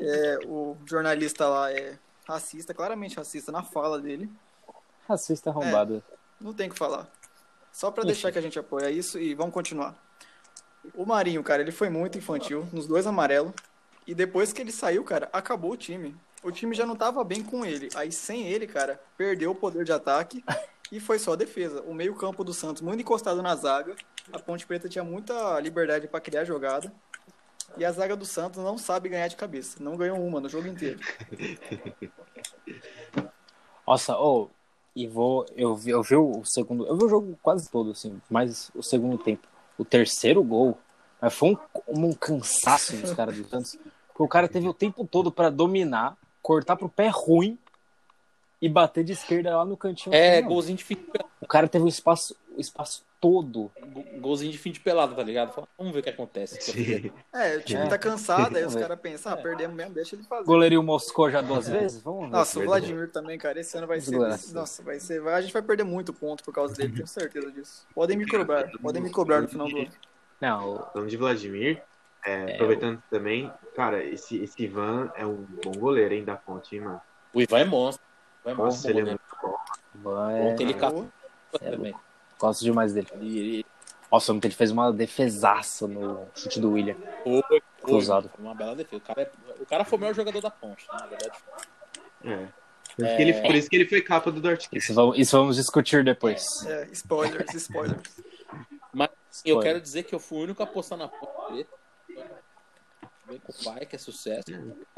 É, 0.00 0.38
o 0.46 0.76
jornalista 0.84 1.48
lá 1.48 1.72
é 1.72 1.96
racista, 2.26 2.74
claramente 2.74 3.16
racista 3.16 3.52
na 3.52 3.62
fala 3.62 4.00
dele. 4.00 4.28
Racista 5.08 5.50
arrombado. 5.50 6.02
Não 6.40 6.52
tem 6.52 6.68
o 6.68 6.72
que 6.72 6.78
falar. 6.78 7.08
Só 7.72 7.90
Enfim. 7.90 8.06
deixar 8.06 8.32
que 8.32 8.38
a 8.38 8.42
gente 8.42 8.58
apoia 8.58 8.90
isso 8.90 9.18
e 9.20 9.34
vamos 9.34 9.54
continuar. 9.54 9.96
O 10.94 11.06
Marinho, 11.06 11.42
cara, 11.44 11.62
ele 11.62 11.70
foi 11.70 11.88
muito 11.88 12.18
infantil 12.18 12.68
nos 12.72 12.86
dois 12.86 13.06
amarelos. 13.06 13.52
E 14.06 14.14
depois 14.14 14.52
que 14.52 14.60
ele 14.60 14.72
saiu, 14.72 15.04
cara, 15.04 15.28
acabou 15.32 15.72
o 15.72 15.76
time. 15.76 16.16
O 16.42 16.52
time 16.52 16.74
já 16.74 16.86
não 16.86 16.96
tava 16.96 17.24
bem 17.24 17.42
com 17.42 17.64
ele. 17.64 17.88
Aí 17.94 18.12
sem 18.12 18.46
ele, 18.46 18.66
cara, 18.66 19.00
perdeu 19.16 19.50
o 19.50 19.54
poder 19.54 19.84
de 19.84 19.92
ataque 19.92 20.44
e 20.90 21.00
foi 21.00 21.18
só 21.18 21.34
defesa. 21.34 21.82
O 21.82 21.94
meio-campo 21.94 22.44
do 22.44 22.54
Santos 22.54 22.82
muito 22.82 23.00
encostado 23.00 23.42
na 23.42 23.54
zaga. 23.56 23.96
A 24.32 24.38
Ponte 24.38 24.66
Preta 24.66 24.88
tinha 24.88 25.04
muita 25.04 25.58
liberdade 25.60 26.06
pra 26.06 26.20
criar 26.20 26.44
jogada. 26.44 26.92
E 27.76 27.84
a 27.84 27.92
zaga 27.92 28.16
do 28.16 28.24
Santos 28.24 28.62
não 28.62 28.78
sabe 28.78 29.08
ganhar 29.08 29.28
de 29.28 29.36
cabeça. 29.36 29.82
Não 29.82 29.96
ganhou 29.96 30.18
uma 30.18 30.40
no 30.40 30.48
jogo 30.48 30.68
inteiro. 30.68 31.00
Nossa, 33.86 34.16
ô, 34.18 34.50
e 34.94 35.06
vou. 35.06 35.46
Eu 35.56 35.76
vi, 35.76 35.90
eu 35.90 36.02
vi 36.02 36.16
o 36.16 36.44
segundo. 36.44 36.86
Eu 36.86 36.96
vi 36.96 37.04
o 37.04 37.08
jogo 37.08 37.38
quase 37.40 37.70
todo, 37.70 37.92
assim, 37.92 38.20
mas 38.28 38.70
o 38.74 38.82
segundo 38.82 39.16
tempo. 39.16 39.46
O 39.78 39.84
terceiro 39.84 40.42
gol. 40.42 40.76
Mas 41.20 41.34
foi 41.34 41.50
um, 41.50 42.06
um 42.08 42.12
cansaço 42.12 42.96
dos 42.96 43.12
caras 43.14 43.36
do 43.36 43.48
Santos. 43.48 43.78
Porque 44.08 44.22
o 44.22 44.28
cara 44.28 44.48
teve 44.48 44.68
o 44.68 44.74
tempo 44.74 45.06
todo 45.06 45.30
pra 45.30 45.50
dominar, 45.50 46.16
cortar 46.42 46.76
pro 46.76 46.88
pé 46.88 47.08
ruim 47.08 47.58
e 48.60 48.68
bater 48.68 49.04
de 49.04 49.12
esquerda 49.12 49.56
lá 49.56 49.64
no 49.64 49.76
cantinho. 49.76 50.14
É, 50.14 50.40
Não, 50.42 50.48
golzinho 50.48 50.76
de 50.76 50.84
fim 50.84 50.94
de 50.96 51.02
pelada. 51.02 51.30
O 51.40 51.46
cara 51.46 51.68
teve 51.68 51.84
o 51.84 51.88
espaço, 51.88 52.34
o 52.56 52.60
espaço 52.60 53.04
todo. 53.20 53.70
Go- 53.92 54.04
Golzinho 54.20 54.50
de 54.50 54.58
fim 54.58 54.72
de 54.72 54.80
pelada, 54.80 55.14
tá 55.14 55.22
ligado? 55.22 55.66
Vamos 55.76 55.92
ver 55.92 56.00
o 56.00 56.02
que 56.02 56.10
acontece. 56.10 56.60
Sim. 56.60 57.12
É, 57.32 57.56
o 57.56 57.62
time 57.62 57.82
É. 57.82 57.86
tá 57.86 57.96
cansado, 57.98 58.56
aí 58.56 58.64
os 58.64 58.74
ver. 58.74 58.80
caras 58.80 59.00
pensam, 59.00 59.32
ah, 59.32 59.36
perdemos 59.36 59.76
mesmo, 59.76 59.94
deixa 59.94 60.16
ele 60.16 60.24
fazer. 60.24 60.44
Goleirinho 60.44 60.82
moscou 60.82 61.30
já 61.30 61.40
duas 61.40 61.68
vezes? 61.68 62.02
Vamos 62.02 62.22
ver. 62.26 62.30
Nossa, 62.30 62.58
o. 62.58 62.64
Vladimir 62.64 63.10
também, 63.10 63.38
cara, 63.38 63.60
esse 63.60 63.76
ano 63.78 63.86
vai 63.86 64.00
ser. 64.00 64.10
Desgraça. 64.10 64.52
Nossa, 64.54 64.82
vai 64.82 64.98
ser. 64.98 65.20
vai- 65.20 65.34
A 65.34 65.40
gente 65.40 65.52
vai 65.52 65.62
perder 65.62 65.84
muito 65.84 66.12
ponto 66.12 66.42
por 66.42 66.52
causa 66.52 66.74
dele, 66.74 66.92
tenho 66.94 67.06
certeza 67.06 67.50
disso. 67.52 67.86
Podem 67.94 68.16
me 68.16 68.26
cobrar, 68.28 68.68
podem 68.82 69.02
me 69.02 69.10
cobrar 69.10 69.40
no 69.40 69.48
final 69.48 69.68
do 69.68 69.78
ano. 69.78 69.90
Não, 70.40 70.74
o- 70.74 70.86
Falando 70.92 71.08
de 71.10 71.16
Vladimir, 71.16 71.82
é, 72.24 72.54
aproveitando 72.54 73.02
também, 73.10 73.52
cara, 73.74 74.02
esse, 74.04 74.36
esse 74.42 74.62
Ivan 74.62 75.10
é 75.14 75.24
um 75.24 75.36
bom 75.64 75.72
goleiro, 75.72 76.14
hein, 76.14 76.24
da 76.24 76.36
ponte, 76.36 76.74
hein, 76.74 76.82
mano. 76.82 77.00
O 77.32 77.40
Ivan 77.40 77.58
é 77.60 77.64
monstro. 77.64 78.04
O 78.44 78.50
Ivan 78.50 78.50
é 78.50 78.54
Nossa, 78.64 78.76
monstro. 78.76 78.90
ele 78.90 79.00
é 79.00 79.04
muito 79.04 79.20
bom. 79.42 79.56
Ivan 79.94 80.30
é- 80.32 80.42
Ontem 80.42 80.62
ele 80.64 80.74
Pô, 80.74 80.80
captou 80.80 81.08
também. 81.58 81.94
gosto 82.38 82.64
demais 82.64 82.92
dele. 82.92 83.08
Ele, 83.14 83.38
ele 83.38 83.66
Nossa, 84.10 84.32
ontem 84.32 84.48
ele 84.48 84.54
fez 84.54 84.70
uma 84.70 84.92
defesaça 84.92 85.86
no 85.86 86.26
chute 86.34 86.60
do 86.60 86.72
William. 86.72 86.96
foi, 87.22 87.42
foi, 87.48 87.62
Cruzado. 87.82 88.28
foi 88.34 88.44
uma 88.44 88.54
bela 88.54 88.74
defesa. 88.74 88.96
O 88.96 89.06
cara, 89.06 89.22
é- 89.22 89.32
o 89.62 89.66
cara 89.66 89.84
foi 89.84 89.98
o 89.98 90.00
melhor 90.00 90.14
jogador 90.14 90.40
da 90.40 90.50
ponte, 90.50 90.86
né, 90.92 90.98
na 91.00 91.06
verdade. 91.06 91.38
É. 92.24 92.48
Por, 92.96 93.04
isso 93.06 93.16
que 93.16 93.22
ele, 93.22 93.32
por 93.42 93.54
isso 93.54 93.70
que 93.70 93.76
ele 93.76 93.86
foi 93.86 94.00
capa 94.02 94.32
do 94.32 94.40
Dortmund. 94.40 94.76
Isso 94.76 94.92
vamos, 94.92 95.18
isso 95.18 95.36
vamos 95.38 95.54
discutir 95.56 96.02
depois. 96.02 96.66
É, 96.66 96.88
spoilers, 96.90 97.54
spoilers. 97.54 98.18
Eu 98.18 99.04
Spoiler. 99.30 99.62
quero 99.62 99.80
dizer 99.80 100.02
que 100.02 100.14
eu 100.14 100.18
fui 100.18 100.38
o 100.38 100.42
único 100.42 100.62
a 100.62 100.64
apostar 100.64 100.98
na 100.98 101.06
ponte 101.06 101.52
preta. 101.52 101.70
Vem 103.28 103.38
com 103.40 103.52
o 103.52 103.64
pai, 103.64 103.84
que 103.84 103.94
é 103.94 103.98
sucesso. 103.98 104.44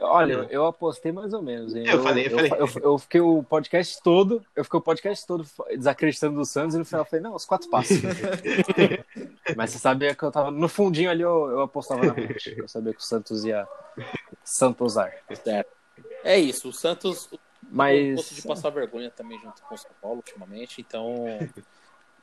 Olha, 0.00 0.46
eu 0.50 0.64
apostei 0.66 1.10
mais 1.10 1.32
ou 1.32 1.42
menos. 1.42 1.74
hein? 1.74 1.84
Eu 1.86 2.02
falei, 2.02 2.26
eu 2.26 2.30
falei. 2.30 2.50
Eu, 2.52 2.82
eu 2.82 2.98
fiquei 2.98 3.20
o 3.20 3.42
podcast 3.42 4.00
todo, 4.02 4.44
eu 4.54 4.62
fiquei 4.64 4.78
o 4.78 4.82
podcast 4.82 5.26
todo 5.26 5.44
desacreditando 5.76 6.36
do 6.36 6.44
Santos 6.44 6.74
e 6.74 6.78
no 6.78 6.84
final 6.84 7.00
eu 7.02 7.06
falei, 7.06 7.22
não, 7.22 7.34
os 7.34 7.44
quatro 7.44 7.68
passos. 7.68 7.96
Mas 9.56 9.70
você 9.70 9.78
sabia 9.78 10.14
que 10.14 10.22
eu 10.22 10.30
tava 10.30 10.50
no 10.50 10.68
fundinho 10.68 11.10
ali, 11.10 11.22
eu, 11.22 11.50
eu 11.50 11.60
apostava 11.62 12.04
na 12.06 12.14
ponte. 12.14 12.54
Eu 12.56 12.68
sabia 12.68 12.94
que 12.94 13.00
o 13.00 13.04
Santos 13.04 13.44
ia, 13.44 13.66
Santosar. 14.44 15.12
Certo. 15.42 15.70
É 16.22 16.38
isso, 16.38 16.68
o 16.68 16.72
Santos 16.72 17.28
Mas. 17.68 18.14
gosto 18.16 18.34
de 18.34 18.42
passar 18.42 18.70
vergonha 18.70 19.10
também 19.10 19.38
junto 19.40 19.60
com 19.62 19.74
o 19.74 19.78
São 19.78 19.90
Paulo 20.00 20.18
ultimamente, 20.18 20.80
então. 20.80 21.24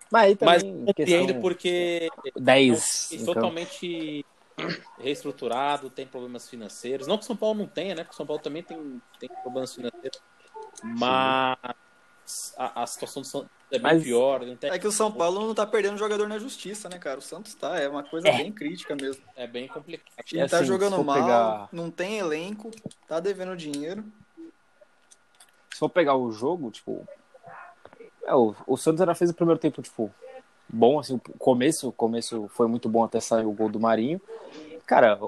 Mas 0.10 0.24
aí 0.24 0.38
Mas 0.42 0.64
também. 0.64 0.86
compreendo 0.86 1.26
questão 1.26 1.42
porque 1.42 2.10
10. 2.38 3.10
é 3.12 3.16
então. 3.16 3.34
totalmente 3.34 4.26
reestruturado, 4.98 5.90
tem 5.90 6.06
problemas 6.08 6.50
financeiros. 6.50 7.08
Não 7.08 7.18
que 7.18 7.24
o 7.24 7.28
São 7.28 7.36
Paulo 7.38 7.60
não 7.60 7.68
tenha, 7.68 7.96
né? 7.96 8.04
Porque 8.04 8.14
o 8.14 8.18
São 8.18 8.26
Paulo 8.26 8.42
também 8.42 8.64
tem, 8.64 9.02
tem 9.20 9.30
problemas 9.42 9.74
financeiros. 9.74 10.20
Mas 10.84 12.54
a, 12.58 12.84
a 12.84 12.88
situação 12.88 13.22
do 13.22 13.28
Santos 13.28 13.50
é 13.72 13.80
bem 13.80 13.82
Mas- 13.82 14.04
pior. 14.04 14.46
Não 14.46 14.56
tem- 14.56 14.72
É 14.72 14.80
que 14.80 14.88
o 14.88 14.92
São 14.92 15.12
Paulo 15.12 15.40
não 15.46 15.54
tá 15.56 15.66
perdendo 15.66 15.98
jogador 15.98 16.28
na 16.28 16.40
justiça, 16.40 16.90
né, 16.90 16.98
cara? 16.98 17.20
O 17.20 17.22
Santos 17.22 17.54
tá, 17.56 17.78
é 17.80 17.88
uma 17.88 18.04
coisa 18.04 18.32
bem 18.32 18.52
crítica 18.52 18.96
mesmo. 18.96 19.24
É 19.36 19.46
bem 19.48 19.68
complicado. 19.68 20.12
O 20.20 20.24
time 20.24 20.42
É 20.42 20.48
tá 20.48 20.58
assim, 20.58 20.66
jogando 20.66 20.92
se 20.92 20.98
for 20.98 21.06
mal, 21.06 21.16
pegar- 21.16 21.70
não 21.72 21.92
tem 21.92 22.18
elenco, 22.18 22.72
tá 23.08 23.20
devendo 23.20 23.56
dinheiro. 23.56 24.04
Se 25.72 25.80
for 25.80 25.90
pegar 25.90 26.16
o 26.16 26.32
jogo, 26.32 26.72
tipo. 26.72 27.08
é, 28.24 28.34
o, 28.34 28.56
o 28.66 28.76
Santos 28.78 29.00
ainda 29.02 29.14
fez 29.14 29.30
o 29.30 29.34
primeiro 29.36 29.60
tempo, 29.60 29.82
tipo, 29.82 30.12
bom, 30.70 31.00
assim, 31.00 31.16
o 31.16 31.38
começo, 31.38 31.90
o 31.90 31.92
começo 31.94 32.48
foi 32.50 32.68
muito 32.68 32.88
bom 32.90 33.04
até 33.04 33.20
sair 33.20 33.46
o 33.46 33.52
gol 33.52 33.70
do 33.70 33.80
Marinho. 33.80 34.22
Cara, 34.86 35.20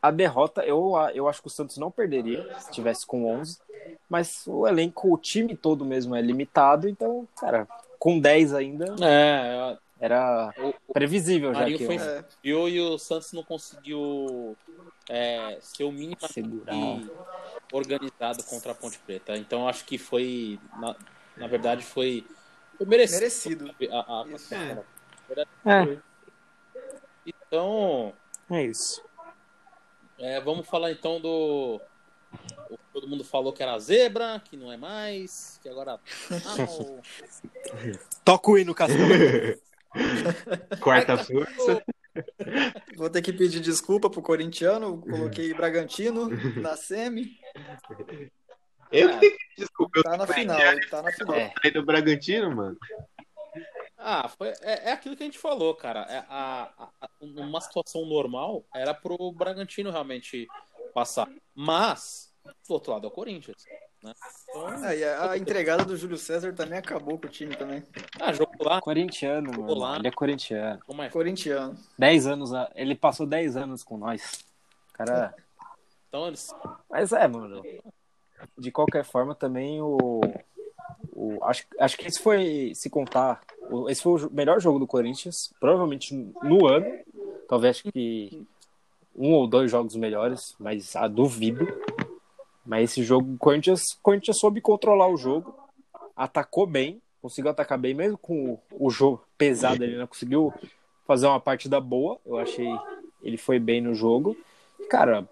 a 0.00 0.10
derrota, 0.10 0.64
eu, 0.64 0.92
eu 1.14 1.28
acho 1.28 1.40
que 1.40 1.48
o 1.48 1.50
Santos 1.50 1.76
não 1.78 1.90
perderia 1.90 2.46
se 2.60 2.70
tivesse 2.70 3.06
com 3.06 3.26
11, 3.26 3.58
mas 4.08 4.46
o 4.46 4.66
elenco, 4.66 5.12
o 5.12 5.18
time 5.18 5.56
todo 5.56 5.84
mesmo 5.84 6.14
é 6.14 6.20
limitado, 6.20 6.88
então, 6.88 7.26
cara, 7.36 7.66
com 7.98 8.18
10 8.18 8.54
ainda 8.54 8.94
É, 9.02 9.76
era 9.98 10.54
o, 10.58 10.72
previsível 10.92 11.50
o 11.50 11.54
já 11.54 11.60
Marinho 11.60 11.78
que 11.78 11.86
foi 11.86 11.96
eu- 11.96 12.00
É, 12.00 12.24
viu 12.42 12.68
e 12.68 12.80
o 12.80 12.98
Santos 12.98 13.32
não 13.32 13.42
conseguiu 13.42 14.56
é, 15.08 15.58
ser 15.60 15.84
o 15.84 15.92
mínimo 15.92 16.16
organizado 17.72 18.42
contra 18.44 18.72
a 18.72 18.74
Ponte 18.74 18.98
Preta. 19.00 19.36
Então 19.36 19.68
acho 19.68 19.84
que 19.84 19.98
foi, 19.98 20.58
na, 20.78 20.94
na 21.36 21.46
verdade, 21.46 21.82
foi, 21.84 22.24
foi 22.76 22.86
merecido. 22.86 23.64
merecido. 23.64 23.94
A, 23.94 24.22
a, 24.22 24.26
Isso. 24.28 24.54
a- 24.54 24.84
É. 25.64 25.84
foi. 25.84 25.98
Então, 27.26 28.12
É 28.50 28.62
isso. 28.64 29.02
é, 30.18 30.40
vamos 30.40 30.66
falar 30.68 30.92
então 30.92 31.20
do. 31.20 31.80
o 32.70 32.76
que 32.76 32.84
Todo 32.92 33.08
mundo 33.08 33.24
falou 33.24 33.52
que 33.52 33.62
era 33.62 33.78
zebra, 33.78 34.40
que 34.44 34.56
não 34.56 34.72
é 34.72 34.76
mais, 34.76 35.58
que 35.62 35.68
agora. 35.68 35.98
Não. 36.30 37.00
Toca 38.24 38.50
o 38.50 38.58
hino, 38.58 38.74
Castor. 38.74 38.98
Quarta 40.80 41.16
força. 41.18 41.82
Vou 42.96 43.10
ter 43.10 43.20
que 43.22 43.32
pedir 43.32 43.60
desculpa 43.60 44.08
pro 44.08 44.22
corintiano, 44.22 44.98
coloquei 45.02 45.52
Bragantino 45.52 46.28
na 46.60 46.74
semi, 46.76 47.38
Eu 48.92 49.08
que 49.10 49.18
tenho 49.20 49.32
que 49.32 49.38
pedir 49.38 49.56
desculpa. 49.58 49.98
Eu 49.98 50.02
tá 50.02 50.16
na 50.16 50.26
final, 50.26 50.58
tá 50.90 51.02
na 51.02 51.12
final. 51.12 51.34
É. 51.36 51.52
saí 51.62 51.70
do 51.72 51.84
Bragantino, 51.84 52.54
mano. 52.54 52.76
Ah, 53.98 54.28
foi, 54.28 54.48
é, 54.62 54.90
é 54.90 54.92
aquilo 54.92 55.16
que 55.16 55.22
a 55.22 55.26
gente 55.26 55.38
falou, 55.38 55.74
cara. 55.74 56.00
É, 56.08 56.18
a, 56.28 56.70
a- 56.78 56.88
a- 57.00 57.08
numa 57.20 57.60
situação 57.60 58.04
normal, 58.06 58.64
era 58.74 58.92
pro 58.94 59.32
Bragantino 59.32 59.90
realmente 59.90 60.46
passar. 60.94 61.28
Mas, 61.54 62.32
do 62.44 62.74
outro 62.74 62.92
lado 62.92 63.06
é 63.06 63.08
o 63.08 63.10
Corinthians. 63.12 63.64
Né? 64.02 64.12
Então, 64.50 64.66
Aí 64.84 65.02
a, 65.02 65.32
a 65.32 65.38
entregada 65.38 65.84
do 65.84 65.96
Júlio 65.96 66.18
César 66.18 66.52
também 66.52 66.78
acabou 66.78 67.18
com 67.18 67.26
o 67.26 67.30
time 67.30 67.56
também. 67.56 67.82
ah, 68.20 68.32
jogo 68.32 68.52
lá, 68.60 68.80
Corintiano, 68.80 69.50
mano. 69.50 69.72
Olá. 69.72 69.96
Ele 69.96 70.08
é 70.08 70.12
corintiano. 70.12 70.78
como 70.86 71.02
é? 71.02 71.08
Corintiano. 71.08 71.76
10 71.98 72.26
anos, 72.26 72.52
a- 72.54 72.70
ele 72.76 72.94
passou 72.94 73.26
10 73.26 73.56
anos 73.56 73.82
com 73.82 73.96
nós. 73.96 74.44
Cara. 74.92 75.34
Então 76.08 76.28
eles. 76.28 76.54
Mas 76.88 77.12
é, 77.12 77.26
mano. 77.26 77.62
De 78.58 78.70
qualquer 78.70 79.04
forma, 79.04 79.34
também 79.34 79.80
o. 79.80 80.20
o 81.12 81.38
acho, 81.44 81.64
acho 81.78 81.96
que 81.96 82.06
esse 82.06 82.20
foi, 82.22 82.72
se 82.74 82.88
contar, 82.90 83.40
o- 83.70 83.88
esse 83.88 84.02
foi 84.02 84.24
o 84.24 84.30
melhor 84.32 84.60
jogo 84.60 84.78
do 84.78 84.86
Corinthians, 84.86 85.34
provavelmente 85.60 86.14
no 86.42 86.66
ano. 86.66 86.86
Talvez 87.48 87.80
que 87.82 88.46
um 89.14 89.32
ou 89.32 89.46
dois 89.46 89.70
jogos 89.70 89.94
melhores, 89.96 90.54
mas 90.58 90.94
a 90.96 91.06
duvido. 91.08 91.66
Mas 92.64 92.90
esse 92.90 93.02
jogo, 93.02 93.34
o 93.34 93.38
Corinthians, 93.38 93.80
o 93.98 94.02
Corinthians 94.02 94.38
soube 94.38 94.60
controlar 94.60 95.08
o 95.08 95.16
jogo, 95.16 95.54
atacou 96.16 96.66
bem, 96.66 97.00
conseguiu 97.22 97.50
atacar 97.50 97.78
bem, 97.78 97.94
mesmo 97.94 98.18
com 98.18 98.52
o, 98.72 98.86
o 98.86 98.90
jogo 98.90 99.22
pesado, 99.38 99.84
ele 99.84 99.96
não 99.96 100.06
conseguiu 100.06 100.52
fazer 101.06 101.26
uma 101.26 101.38
partida 101.40 101.80
boa. 101.80 102.18
Eu 102.26 102.38
achei 102.38 102.68
ele 103.22 103.36
foi 103.36 103.58
bem 103.58 103.80
no 103.80 103.94
jogo. 103.94 104.36
Cara, 104.90 105.28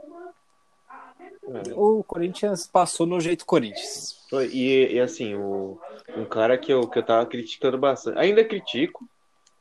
o 1.75 2.03
Corinthians 2.05 2.67
passou 2.67 3.07
no 3.07 3.21
jeito 3.21 3.45
Corinthians. 3.45 4.25
E, 4.53 4.95
e, 4.95 5.01
assim, 5.01 5.35
o, 5.35 5.79
um 6.17 6.25
cara 6.25 6.57
que 6.57 6.73
eu, 6.73 6.89
que 6.89 6.99
eu 6.99 7.03
tava 7.03 7.27
criticando 7.27 7.79
bastante. 7.79 8.19
Ainda 8.19 8.45
critico, 8.45 9.07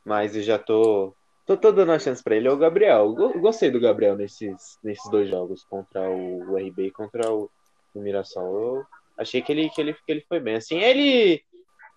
mas 0.04 0.34
eu 0.34 0.42
já 0.42 0.58
tô. 0.58 1.14
Tô, 1.46 1.58
tô 1.58 1.70
dando 1.72 1.92
a 1.92 1.98
chance 1.98 2.22
pra 2.22 2.36
ele. 2.36 2.48
É 2.48 2.50
o 2.50 2.56
Gabriel. 2.56 3.12
Gostei 3.38 3.70
do 3.70 3.80
Gabriel 3.80 4.16
nesses, 4.16 4.78
nesses 4.82 5.10
dois 5.10 5.28
jogos, 5.28 5.62
contra 5.64 6.08
o, 6.08 6.52
o 6.52 6.56
RB 6.56 6.86
e 6.86 6.90
contra 6.90 7.30
o, 7.30 7.50
o 7.94 8.00
Mirassol. 8.00 8.56
Eu 8.56 8.86
achei 9.18 9.42
que 9.42 9.52
ele, 9.52 9.68
que, 9.68 9.80
ele, 9.80 9.92
que 9.92 10.00
ele 10.10 10.24
foi 10.26 10.40
bem. 10.40 10.56
Assim, 10.56 10.78
ele. 10.78 11.42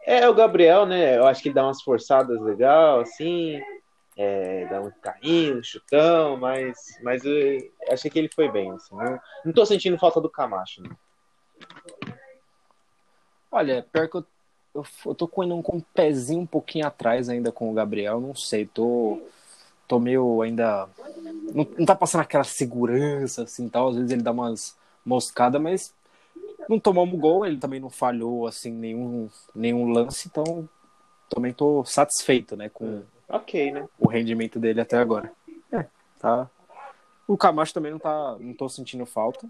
É 0.05 0.27
o 0.29 0.33
Gabriel, 0.33 0.85
né? 0.85 1.17
Eu 1.17 1.25
acho 1.25 1.41
que 1.41 1.49
ele 1.49 1.55
dá 1.55 1.63
umas 1.63 1.81
forçadas 1.81 2.41
legal, 2.41 3.01
assim. 3.01 3.59
É, 4.19 4.65
dá 4.65 4.81
um 4.81 4.89
carrinho, 4.99 5.59
um 5.59 5.63
chutão, 5.63 6.37
mas, 6.37 6.75
mas 7.03 7.23
eu 7.23 7.59
achei 7.91 8.09
que 8.09 8.17
ele 8.17 8.29
foi 8.33 8.51
bem. 8.51 8.71
Assim, 8.71 8.95
não, 8.95 9.19
não 9.45 9.53
tô 9.53 9.63
sentindo 9.63 9.97
falta 9.99 10.19
do 10.19 10.29
Camacho, 10.29 10.81
né? 10.81 10.89
Olha, 13.51 13.85
pior 13.91 14.09
que 14.09 14.17
eu, 14.17 14.25
eu, 14.73 14.85
eu 15.05 15.15
tô 15.15 15.27
com, 15.27 15.43
indo 15.43 15.61
com 15.61 15.77
um 15.77 15.81
pezinho 15.93 16.41
um 16.41 16.47
pouquinho 16.47 16.87
atrás 16.87 17.29
ainda 17.29 17.51
com 17.51 17.69
o 17.69 17.73
Gabriel, 17.73 18.19
não 18.19 18.33
sei, 18.33 18.65
tô, 18.65 19.21
tô 19.87 19.99
meio 19.99 20.41
ainda. 20.41 20.89
Não, 21.53 21.67
não 21.77 21.85
tá 21.85 21.95
passando 21.95 22.21
aquela 22.21 22.43
segurança 22.43 23.43
assim 23.43 23.69
tal, 23.69 23.89
às 23.89 23.95
vezes 23.97 24.11
ele 24.11 24.23
dá 24.23 24.31
umas 24.31 24.75
moscadas, 25.05 25.61
mas 25.61 25.93
não 26.67 26.79
tomamos 26.79 27.19
gol, 27.19 27.45
ele 27.45 27.57
também 27.57 27.79
não 27.79 27.89
falhou 27.89 28.47
assim 28.47 28.71
nenhum, 28.71 29.29
nenhum 29.53 29.89
lance, 29.91 30.27
então 30.27 30.67
também 31.29 31.53
tô 31.53 31.85
satisfeito, 31.85 32.55
né, 32.55 32.69
com 32.69 33.03
Ok, 33.29 33.71
né? 33.71 33.87
o 33.99 34.07
rendimento 34.07 34.59
dele 34.59 34.81
até 34.81 34.97
agora. 34.97 35.31
É, 35.71 35.85
tá. 36.19 36.49
O 37.27 37.37
Camacho 37.37 37.73
também 37.73 37.91
não 37.91 37.99
tá, 37.99 38.37
não 38.39 38.53
tô 38.53 38.69
sentindo 38.69 39.05
falta. 39.05 39.47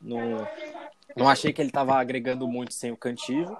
Não, 0.00 0.46
não 1.14 1.28
achei 1.28 1.52
que 1.52 1.60
ele 1.60 1.70
tava 1.70 1.94
agregando 1.94 2.48
muito 2.48 2.72
sem 2.72 2.90
o 2.90 2.96
Cantillo, 2.96 3.56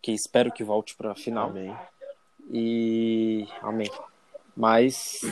que 0.00 0.12
espero 0.12 0.52
que 0.52 0.62
volte 0.62 0.94
para 0.94 1.14
final. 1.14 1.50
Amém. 1.50 1.76
E 2.50 3.48
amém. 3.62 3.90
Mas 4.56 5.22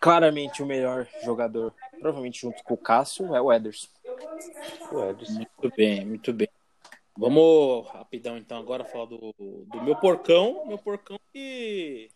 claramente 0.00 0.62
o 0.62 0.66
melhor 0.66 1.06
jogador, 1.22 1.72
provavelmente 2.00 2.40
junto 2.40 2.64
com 2.64 2.74
o 2.74 2.78
Cássio, 2.78 3.34
é 3.36 3.40
o 3.40 3.52
Ederson. 3.52 3.88
O 4.90 5.04
Ederson. 5.04 5.34
Muito 5.34 5.76
bem, 5.76 6.04
muito 6.04 6.32
bem. 6.32 6.48
Vamos 7.16 7.86
rapidão 7.88 8.38
então 8.38 8.58
agora 8.58 8.84
falar 8.84 9.04
do, 9.04 9.34
do 9.38 9.82
meu 9.82 9.94
porcão. 9.94 10.64
Meu 10.66 10.78
porcão 10.78 11.20
que. 11.32 12.10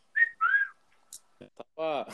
Tava. 1.56 2.06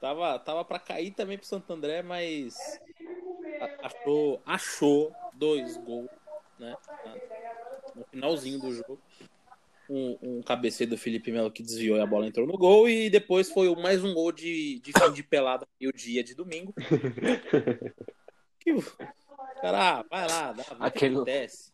Tava, 0.00 0.38
tava 0.38 0.64
pra 0.64 0.78
cair 0.78 1.10
também 1.12 1.36
pro 1.36 1.46
Santo 1.46 1.72
André, 1.72 2.02
mas 2.02 2.56
achou, 3.82 4.40
achou 4.46 5.12
dois 5.34 5.76
gols, 5.78 6.08
né? 6.58 6.76
No 7.96 8.04
finalzinho 8.04 8.60
do 8.60 8.72
jogo. 8.72 9.00
Um, 9.90 10.18
um 10.22 10.42
cabeceio 10.42 10.90
do 10.90 10.98
Felipe 10.98 11.32
Melo 11.32 11.50
que 11.50 11.62
desviou 11.62 11.96
e 11.96 12.00
a 12.00 12.06
bola 12.06 12.26
entrou 12.26 12.46
no 12.46 12.56
gol. 12.58 12.88
E 12.88 13.10
depois 13.10 13.50
foi 13.50 13.74
mais 13.74 14.04
um 14.04 14.12
gol 14.14 14.30
de, 14.30 14.78
de 14.80 14.92
fim 14.92 15.12
de 15.12 15.22
pelada 15.22 15.66
e 15.80 15.88
o 15.88 15.92
dia 15.92 16.22
de 16.22 16.34
domingo. 16.34 16.72
Que 18.60 18.72
o 18.72 18.82
cara, 19.62 20.00
ah, 20.00 20.04
vai 20.10 20.28
lá, 20.28 20.52
dá, 20.52 20.62
o 20.62 20.66
que 20.66 20.74
Aquele- 20.80 21.14
acontece. 21.14 21.72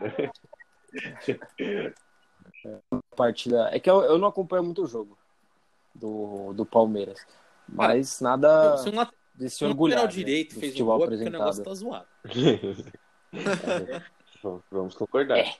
Partida. 3.16 3.68
É 3.72 3.80
que 3.80 3.88
eu, 3.90 4.02
eu 4.02 4.18
não 4.18 4.28
acompanho 4.28 4.62
muito 4.64 4.82
o 4.82 4.86
jogo 4.86 5.16
do, 5.94 6.52
do 6.52 6.66
Palmeiras. 6.66 7.18
Mas 7.68 8.20
nada 8.20 8.76
Se 8.78 8.88
um 8.88 8.94
lateral 8.94 9.14
de 9.34 9.50
se 9.50 9.56
se 9.56 9.64
orgulhar 9.64 9.98
lateral 10.00 10.16
né, 10.16 10.24
direito 10.24 10.54
fez 10.54 10.64
um 10.64 10.68
futebol 10.72 10.98
gol, 10.98 11.06
é 11.06 11.08
porque 11.08 11.24
o 11.24 11.26
apresentado. 11.26 11.40
negócio 11.40 11.64
tá 11.64 11.74
zoado. 11.74 12.06
Vamos- 14.42 14.62
Vamos 14.70 14.94
concordar. 14.94 15.38
É. 15.38 15.54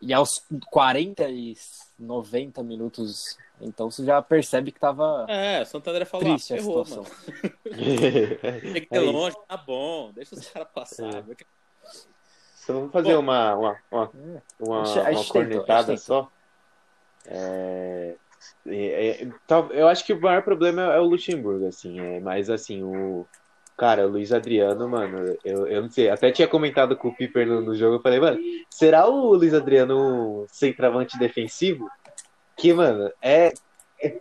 E 0.00 0.14
aos 0.14 0.40
40 0.70 1.28
e 1.28 1.56
90 1.98 2.62
minutos, 2.62 3.36
então 3.60 3.90
você 3.90 4.04
já 4.04 4.22
percebe 4.22 4.70
que 4.70 4.78
tava 4.78 5.26
É, 5.28 5.62
o 5.62 5.66
Santo 5.66 5.90
André 5.90 6.04
falou, 6.04 6.24
triste 6.24 6.52
ah, 6.52 6.56
a 6.56 6.58
ferrou, 6.60 6.84
situação. 6.84 7.16
mano. 7.32 7.54
Tem 8.62 8.74
que 8.74 8.86
ter 8.86 8.96
É 8.96 9.02
isso. 9.02 9.10
longe, 9.10 9.36
tá 9.48 9.56
bom, 9.56 10.12
deixa 10.12 10.36
os 10.36 10.48
caras 10.48 10.68
passar. 10.72 11.16
É. 11.16 11.24
Só 12.68 12.74
vamos 12.74 12.92
fazer 12.92 13.14
Bom. 13.14 13.20
uma, 13.20 13.54
uma, 13.56 13.76
uma, 13.90 14.10
É. 14.14 14.42
uma, 14.60 14.82
uma 15.10 15.24
cornetada 15.24 15.96
só. 15.96 16.30
É, 17.26 18.14
É, 18.66 19.22
é, 19.22 19.28
tal- 19.46 19.72
eu 19.72 19.88
acho 19.88 20.04
que 20.04 20.12
o 20.12 20.20
maior 20.20 20.42
problema 20.42 20.82
é 20.82 21.00
o 21.00 21.04
Luxemburgo, 21.04 21.66
assim, 21.66 21.98
é, 21.98 22.20
mas 22.20 22.50
assim, 22.50 22.82
o 22.82 23.26
cara, 23.76 24.06
o 24.06 24.10
Luiz 24.10 24.32
Adriano, 24.34 24.86
mano, 24.86 25.34
eu, 25.42 25.66
eu 25.66 25.80
não 25.82 25.88
sei, 25.88 26.10
até 26.10 26.30
tinha 26.30 26.46
comentado 26.46 26.94
com 26.94 27.08
o 27.08 27.14
Piper 27.16 27.46
no, 27.46 27.62
no 27.62 27.74
jogo, 27.74 27.96
eu 27.96 28.02
falei, 28.02 28.20
mano, 28.20 28.38
será 28.68 29.08
o 29.08 29.32
Luiz 29.34 29.54
Adriano 29.54 30.42
um 30.42 30.46
centroavante 30.48 31.18
defensivo? 31.18 31.88
Que, 32.54 32.74
mano, 32.74 33.10
é 33.22 33.52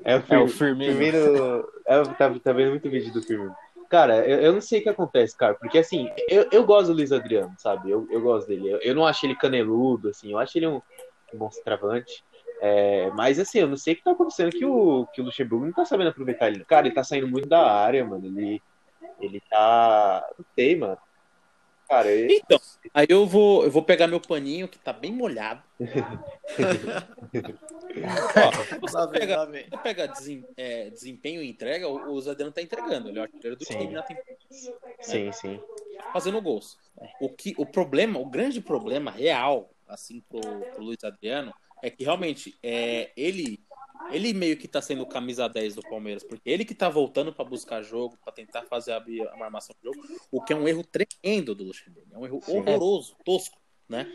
é 0.06 0.16
o, 0.16 0.24
É 0.30 0.38
o 0.40 0.48
Fir- 0.48 0.58
Firmino. 0.76 0.98
Firmino, 0.98 1.68
é, 1.86 2.04
tá, 2.16 2.34
tá 2.44 2.54
vendo 2.54 2.70
muito 2.72 2.90
vídeo 2.90 3.12
do 3.14 3.22
Firmino. 3.22 3.54
Cara, 3.90 4.28
eu, 4.28 4.42
eu 4.42 4.54
não 4.54 4.62
sei 4.62 4.80
o 4.80 4.84
que 4.84 4.90
acontece, 4.90 5.36
cara, 5.38 5.56
porque 5.56 5.78
assim, 5.78 6.10
eu, 6.28 6.48
eu 6.52 6.66
gosto 6.66 6.88
do 6.88 6.94
Luiz 6.94 7.12
Adriano, 7.12 7.54
sabe? 7.58 7.90
Eu, 7.90 8.08
eu 8.12 8.22
gosto 8.22 8.48
dele. 8.48 8.70
Eu, 8.70 8.80
eu 8.80 8.96
não 8.96 9.06
acho 9.06 9.26
ele 9.26 9.36
caneludo, 9.36 10.10
assim, 10.10 10.32
eu 10.32 10.38
acho 10.38 10.58
ele 10.58 10.68
um, 10.68 10.82
um 11.34 11.38
bom 11.38 11.50
centroavante. 11.50 12.24
É, 12.60 13.12
mas 13.12 13.40
assim, 13.40 13.60
eu 13.60 13.68
não 13.68 13.78
sei 13.78 13.94
o 13.94 13.98
que 13.98 14.04
tá 14.04 14.12
acontecendo 14.12 14.52
que 14.52 14.66
o, 14.66 15.06
que 15.08 15.22
o 15.22 15.26
Luxemburgo 15.26 15.66
não 15.66 15.74
tá 15.74 15.86
sabendo 15.86 16.10
aproveitar 16.10 16.48
ele. 16.50 16.66
Cara, 16.66 16.88
ele 16.88 16.96
tá 16.96 17.04
saindo 17.04 17.28
muito 17.28 17.48
da 17.48 17.72
área, 17.72 18.04
mano. 18.04 18.26
Ele, 18.26 18.62
ele 19.22 19.42
tá. 19.50 20.28
Não 20.38 20.46
sei, 20.56 20.76
mano. 20.76 20.98
Cara. 21.88 22.10
Então, 22.32 22.60
aí 22.94 23.08
eu 23.10 23.26
vou, 23.26 23.64
eu 23.64 23.72
vou 23.72 23.82
pegar 23.82 24.08
meu 24.08 24.20
paninho 24.20 24.68
que 24.68 24.78
tá 24.78 24.92
bem 24.92 25.12
molhado. 25.12 25.64
Ó, 28.36 28.52
você 28.82 28.96
Lá 28.96 29.08
pega, 29.08 29.46
vem. 29.46 29.70
você 29.70 29.78
pega 29.78 30.08
desem- 30.08 30.46
é, 30.58 30.90
desempenho 30.90 31.42
e 31.42 31.50
entrega, 31.50 31.88
o, 31.88 32.12
o 32.12 32.22
Zadeano 32.22 32.52
tá 32.52 32.62
entregando. 32.62 33.10
Ele 33.10 33.18
é 33.18 33.22
o 33.22 33.24
artilheiro 33.24 33.56
do 33.58 33.66
Sim. 33.66 33.78
time 33.80 33.94
na 33.94 34.04
temporada, 34.04 34.38
sim, 35.02 35.32
sim. 35.32 35.60
fazendo 36.12 36.42
gols. 36.42 36.78
O, 37.20 37.30
que, 37.30 37.54
o 37.58 37.66
problema, 37.66 38.20
o 38.20 38.26
grande 38.26 38.60
problema 38.62 39.10
real, 39.12 39.70
assim, 39.88 40.22
pro, 40.30 40.42
pro 40.42 40.84
Luiz 40.84 41.04
Adriano, 41.04 41.54
é 41.82 41.90
que 41.90 42.04
realmente 42.04 42.56
é, 42.62 43.12
ele, 43.16 43.60
ele 44.10 44.34
meio 44.34 44.58
que 44.58 44.68
tá 44.68 44.82
sendo 44.82 45.04
o 45.04 45.06
camisa 45.06 45.48
10 45.48 45.76
do 45.76 45.86
Palmeiras, 45.86 46.24
porque 46.24 46.50
ele 46.50 46.64
que 46.66 46.76
tá 46.76 46.90
voltando 46.90 47.34
pra 47.34 47.44
buscar 47.44 47.82
jogo, 47.82 48.18
pra 48.24 48.32
tentar 48.32 48.64
fazer 48.64 48.94
abrir 48.94 49.28
uma 49.34 49.46
armação 49.46 49.76
do 49.82 49.94
jogo, 49.94 50.08
o 50.32 50.42
que 50.42 50.54
é 50.54 50.56
um 50.56 50.68
erro 50.68 50.84
tremendo 50.84 51.54
do 51.54 51.66
Luxemburgo. 51.66 52.08
É 52.14 52.18
um 52.18 52.26
erro 52.26 52.42
Sim. 52.44 52.58
horroroso, 52.58 53.16
tosco, 53.24 53.58
né? 53.90 54.12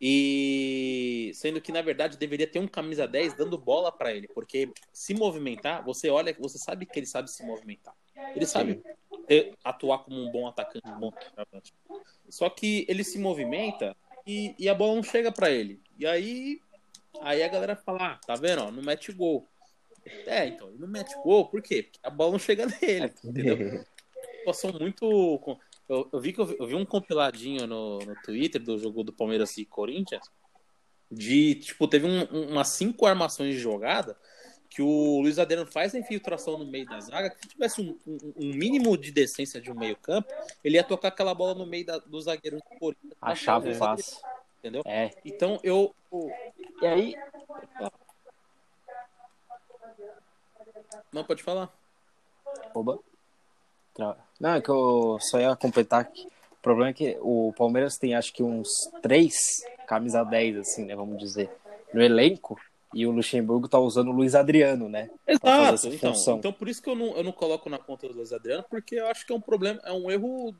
E 0.00 1.30
sendo 1.34 1.60
que 1.60 1.70
na 1.70 1.82
verdade 1.82 2.16
deveria 2.16 2.46
ter 2.46 2.58
um 2.58 2.66
camisa 2.66 3.06
10 3.06 3.34
dando 3.34 3.58
bola 3.58 3.92
pra 3.92 4.14
ele, 4.14 4.28
porque 4.28 4.70
se 4.92 5.12
movimentar, 5.12 5.84
você 5.84 6.08
olha, 6.08 6.34
você 6.38 6.58
sabe 6.58 6.86
que 6.86 6.98
ele 6.98 7.06
sabe 7.06 7.30
se 7.30 7.44
movimentar. 7.44 7.94
Ele 8.34 8.46
sabe 8.46 8.80
ter- 9.26 9.52
atuar 9.62 9.98
como 10.04 10.18
um 10.18 10.30
bom 10.30 10.46
atacante, 10.46 10.88
um 10.88 10.98
bom 10.98 11.12
atacante. 11.34 11.72
Só 12.28 12.48
que 12.48 12.86
ele 12.88 13.04
se 13.04 13.18
movimenta 13.18 13.94
e, 14.26 14.54
e 14.58 14.68
a 14.68 14.74
bola 14.74 14.94
não 14.94 15.02
chega 15.02 15.30
pra 15.30 15.50
ele. 15.50 15.80
E 15.98 16.06
aí, 16.06 16.60
aí 17.20 17.42
a 17.42 17.48
galera 17.48 17.76
fala: 17.76 18.12
ah, 18.12 18.20
tá 18.26 18.34
vendo? 18.34 18.62
Ó, 18.62 18.70
não 18.70 18.82
mete 18.82 19.12
gol. 19.12 19.46
É, 20.26 20.46
então, 20.46 20.68
ele 20.68 20.78
não 20.78 20.88
mete 20.88 21.14
gol, 21.22 21.46
por 21.46 21.60
quê? 21.62 21.82
Porque 21.82 21.98
a 22.02 22.10
bola 22.10 22.32
não 22.32 22.38
chega 22.38 22.66
nele, 22.66 23.12
entendeu? 23.24 23.84
Situação 24.38 24.72
muito. 24.72 25.40
Eu, 25.88 26.08
eu 26.12 26.20
vi 26.20 26.32
que 26.32 26.40
eu 26.40 26.46
vi, 26.46 26.56
eu 26.58 26.66
vi 26.66 26.74
um 26.74 26.84
compiladinho 26.86 27.66
no, 27.66 27.98
no 27.98 28.14
Twitter 28.22 28.62
do 28.62 28.78
jogo 28.78 29.02
do 29.04 29.12
Palmeiras 29.12 29.56
e 29.58 29.64
Corinthians. 29.64 30.24
De, 31.10 31.56
tipo, 31.56 31.88
teve 31.88 32.06
um- 32.06 32.22
um- 32.32 32.50
umas 32.52 32.68
cinco 32.68 33.04
armações 33.04 33.54
de 33.54 33.60
jogada 33.60 34.16
que 34.70 34.80
o 34.80 35.20
Luiz 35.20 35.36
Adriano 35.40 35.66
faz 35.66 35.92
a 35.94 35.98
infiltração 35.98 36.56
no 36.56 36.64
meio 36.64 36.86
da 36.86 37.00
zaga, 37.00 37.28
que 37.28 37.40
se 37.42 37.48
tivesse 37.48 37.80
um, 37.80 37.98
um- 38.06 38.32
um 38.36 38.54
mínimo 38.54 38.96
de 38.96 39.10
decência 39.10 39.60
de 39.60 39.68
um 39.72 39.74
meio 39.74 39.96
campo, 39.96 40.32
ele 40.62 40.76
ia 40.76 40.84
tocar 40.84 41.08
aquela 41.08 41.34
bola 41.34 41.54
no 41.56 41.66
meio 41.66 41.84
da, 41.84 41.98
do 41.98 42.20
zagueiro 42.20 42.58
do 42.58 42.62
Corinthians. 42.78 43.12
Achava 43.20 43.64
Luiz 43.64 43.76
fácil. 43.78 44.16
Entendeu? 44.60 44.82
É. 44.84 45.10
Então 45.24 45.58
eu. 45.62 45.94
E 46.82 46.86
aí, 46.86 47.16
Não, 51.12 51.24
pode 51.24 51.42
falar. 51.42 51.72
Oba. 52.74 52.98
Não, 54.38 54.54
é 54.54 54.60
que 54.60 54.70
eu 54.70 55.18
só 55.20 55.40
ia 55.40 55.56
completar 55.56 56.04
que 56.04 56.26
o 56.26 56.62
problema 56.62 56.90
é 56.90 56.94
que 56.94 57.18
o 57.20 57.52
Palmeiras 57.56 57.96
tem 57.98 58.14
acho 58.14 58.32
que 58.32 58.42
uns 58.42 58.68
três 59.02 59.64
camisa 59.86 60.22
10, 60.22 60.58
assim, 60.58 60.84
né? 60.84 60.94
Vamos 60.94 61.18
dizer, 61.18 61.50
no 61.92 62.02
elenco. 62.02 62.58
E 62.92 63.06
o 63.06 63.12
Luxemburgo 63.12 63.68
tá 63.68 63.78
usando 63.78 64.08
o 64.08 64.12
Luiz 64.12 64.34
Adriano, 64.34 64.88
né? 64.88 65.10
Exato. 65.26 65.88
Então, 65.88 66.12
então 66.38 66.52
por 66.52 66.68
isso 66.68 66.82
que 66.82 66.90
eu 66.90 66.96
não, 66.96 67.16
eu 67.16 67.22
não 67.22 67.32
coloco 67.32 67.70
na 67.70 67.78
conta 67.78 68.08
do 68.08 68.14
Luiz 68.14 68.32
Adriano, 68.32 68.64
porque 68.68 68.96
eu 68.96 69.06
acho 69.06 69.24
que 69.24 69.32
é 69.32 69.36
um 69.36 69.40
problema, 69.40 69.80
é 69.84 69.92
um 69.92 70.10
erro 70.10 70.54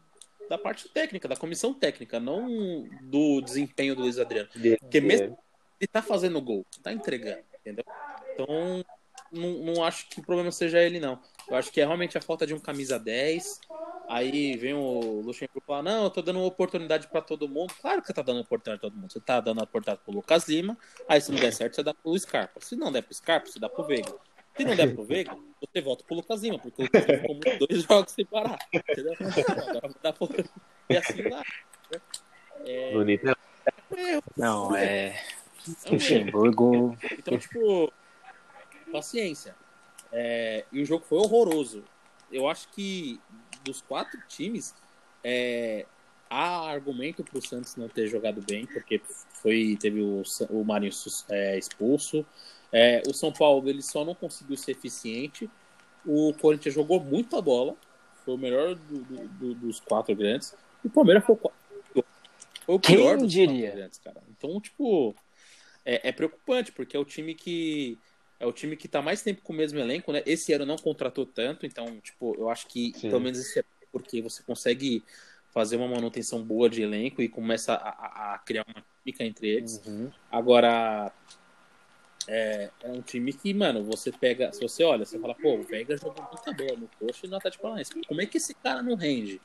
da 0.51 0.59
parte 0.59 0.89
técnica, 0.89 1.29
da 1.29 1.37
comissão 1.37 1.73
técnica, 1.73 2.19
não 2.19 2.89
do 3.03 3.41
desempenho 3.41 3.95
do 3.95 4.03
Luiz 4.03 4.19
Adriano. 4.19 4.49
Porque 4.81 5.01
mesmo 5.01 5.39
ele 5.81 5.87
tá 5.87 6.03
fazendo 6.03 6.43
gol, 6.43 6.67
tá 6.83 6.93
entregando, 6.93 7.45
entendeu? 7.61 7.85
Então, 8.33 8.85
não, 9.31 9.51
não 9.51 9.85
acho 9.85 10.09
que 10.09 10.19
o 10.19 10.25
problema 10.25 10.51
seja 10.51 10.83
ele, 10.83 10.99
não. 10.99 11.23
Eu 11.49 11.55
acho 11.55 11.71
que 11.71 11.81
é 11.81 11.85
realmente 11.85 12.19
a 12.19 12.21
falta 12.21 12.45
de 12.45 12.53
um 12.53 12.59
camisa 12.59 12.99
10. 12.99 13.61
Aí 14.09 14.57
vem 14.57 14.75
o 14.75 15.21
Luxemburgo 15.21 15.63
falar: 15.65 15.85
Não, 15.85 16.05
eu 16.05 16.11
tô 16.11 16.21
dando 16.21 16.43
oportunidade 16.43 17.07
pra 17.07 17.23
todo 17.23 17.49
mundo. 17.49 17.73
Claro 17.81 18.01
que 18.01 18.09
você 18.09 18.13
tá 18.13 18.23
dando 18.23 18.41
oportunidade 18.41 18.81
pra 18.81 18.91
todo 18.91 19.01
mundo. 19.01 19.13
Você 19.13 19.21
tá 19.21 19.41
dando 19.41 19.63
oportunidade 19.63 20.01
pro 20.05 20.13
Lucas 20.13 20.49
Lima. 20.49 20.77
Aí, 21.09 21.21
se 21.21 21.31
não 21.31 21.39
der 21.39 21.53
certo, 21.53 21.77
você 21.77 21.83
dá 21.85 21.95
pro 21.95 22.19
Scarpa. 22.19 22.61
Se 22.61 22.75
não 22.75 22.91
der 22.91 23.03
pro 23.03 23.15
Scarpa, 23.15 23.47
você 23.47 23.61
dá 23.61 23.69
pro 23.69 23.85
Veiga. 23.85 24.13
Se 24.57 24.65
não 24.65 24.77
der 24.77 24.95
pro 24.95 25.05
Veiga, 25.05 25.37
você 25.61 25.81
volta 25.81 26.05
pro 26.05 26.17
Lucas 26.17 26.43
Lima, 26.43 26.59
porque 26.59 26.83
o 26.83 26.85
Lucas 26.85 27.07
Lima 27.07 27.19
ficou 27.19 27.35
muito 27.35 27.67
dois 27.67 27.83
jogos 27.83 28.13
sem 28.13 28.27
parar. 28.27 28.59
Entendeu? 28.73 29.15
Agora 29.19 29.81
vai 29.81 29.95
dar 30.03 30.13
pro... 30.13 30.29
E 30.89 30.97
assim 30.97 31.23
lá. 31.23 31.43
É, 32.67 32.93
Bonito. 32.93 33.29
é 33.29 33.35
Não, 34.37 34.75
é. 34.77 35.09
é 35.09 35.11
um 35.11 35.15
erro. 35.15 35.93
Luxemburgo. 35.93 36.99
Então, 37.13 37.39
tipo, 37.39 37.93
paciência. 38.93 39.55
É, 40.13 40.65
e 40.73 40.83
o 40.83 40.87
jogo 40.87 41.05
foi 41.09 41.19
horroroso. 41.19 41.85
Eu 42.31 42.49
acho 42.49 42.69
que 42.69 43.21
dos 43.65 43.81
quatro 43.81 44.21
times, 44.29 44.75
é, 45.23 45.87
há 46.29 46.71
argumento 46.71 47.25
para 47.25 47.39
o 47.39 47.43
Santos 47.43 47.77
não 47.77 47.89
ter 47.89 48.07
jogado 48.09 48.43
bem, 48.43 48.67
porque 48.67 49.01
foi 49.43 49.77
teve 49.81 50.01
o, 50.01 50.23
o 50.51 50.65
Marinho 50.65 50.93
é, 51.29 51.59
expulso. 51.59 52.25
É, 52.73 53.03
o 53.09 53.13
São 53.13 53.33
Paulo 53.33 53.69
ele 53.69 53.83
só 53.83 54.05
não 54.05 54.15
conseguiu 54.15 54.57
ser 54.57 54.73
eficiente. 54.73 55.51
O 56.05 56.33
Corinthians 56.35 56.75
jogou 56.75 57.01
muita 57.01 57.41
bola, 57.43 57.77
foi 58.25 58.35
o 58.35 58.39
melhor 58.39 58.75
do- 58.75 59.05
do- 59.05 59.29
do- 59.29 59.55
dos 59.55 59.81
quatro 59.81 60.15
grandes. 60.15 60.55
E 60.85 60.87
o 60.87 60.91
Palmeiras 60.91 61.25
foi 61.25 61.37
foi 61.37 62.75
o 62.75 62.79
Quem 62.79 62.97
pior 62.97 63.17
dos 63.19 63.31
diria? 63.33 63.57
quatro 63.69 63.77
grandes, 63.77 63.99
cara. 63.99 64.23
Então, 64.31 64.61
tipo, 64.61 65.15
é, 65.85 66.09
é 66.09 66.13
preocupante, 66.13 66.71
porque 66.73 66.97
é 66.97 67.01
o 67.01 67.05
time 67.05 67.35
que 67.35 67.99
é 68.39 68.47
o 68.47 68.53
time 68.53 68.75
que 68.75 68.89
tá 68.89 69.03
mais 69.03 69.23
tempo 69.23 69.43
com 69.43 69.53
o 69.53 69.57
mesmo 69.57 69.79
elenco, 69.79 70.11
né? 70.13 70.23
Esse 70.25 70.51
ano 70.55 70.65
não 70.65 70.77
contratou 70.77 71.27
tanto, 71.27 71.67
então, 71.67 72.01
tipo, 72.01 72.35
eu 72.39 72.49
acho 72.49 72.67
que 72.69 72.91
Sim. 72.97 73.11
pelo 73.11 73.21
menos 73.21 73.39
isso 73.39 73.59
é 73.59 73.63
porque 73.93 74.23
você 74.23 74.43
consegue 74.43 75.05
fazer 75.51 75.77
uma 75.77 75.87
manutenção 75.89 76.43
boa 76.43 76.71
de 76.71 76.81
elenco 76.81 77.21
e 77.21 77.29
começa 77.29 77.75
a, 77.75 77.89
a- 77.91 78.35
a 78.35 78.39
criar 78.39 78.65
uma 78.67 78.83
química 79.05 79.25
entre 79.25 79.47
eles. 79.49 79.83
Uhum. 79.85 80.11
Agora, 80.31 81.13
é, 82.29 82.71
é 82.83 82.89
um 82.89 83.01
time 83.01 83.33
que, 83.33 83.53
mano, 83.55 83.85
você 83.85 84.13
pega, 84.13 84.53
se 84.53 84.61
você 84.61 84.85
olha, 84.85 85.05
você 85.05 85.19
fala, 85.19 85.35
pô, 85.35 85.55
o 85.57 85.63
Veiga 85.63 85.97
jogou 85.97 86.25
muita 86.25 86.53
bola 86.53 86.79
no 86.79 86.89
coxa 86.99 87.27
e 87.27 87.29
no 87.29 87.37
Atlético 87.37 87.63
Paranaense. 87.63 87.93
Como 88.07 88.21
é 88.21 88.27
que 88.27 88.37
esse 88.37 88.55
cara 88.55 88.83
não 88.83 88.95
rende? 88.95 89.41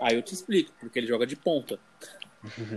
Aí 0.00 0.16
eu 0.16 0.22
te 0.22 0.34
explico, 0.34 0.72
porque 0.80 0.98
ele 0.98 1.06
joga 1.06 1.26
de 1.26 1.36
ponta. 1.36 1.78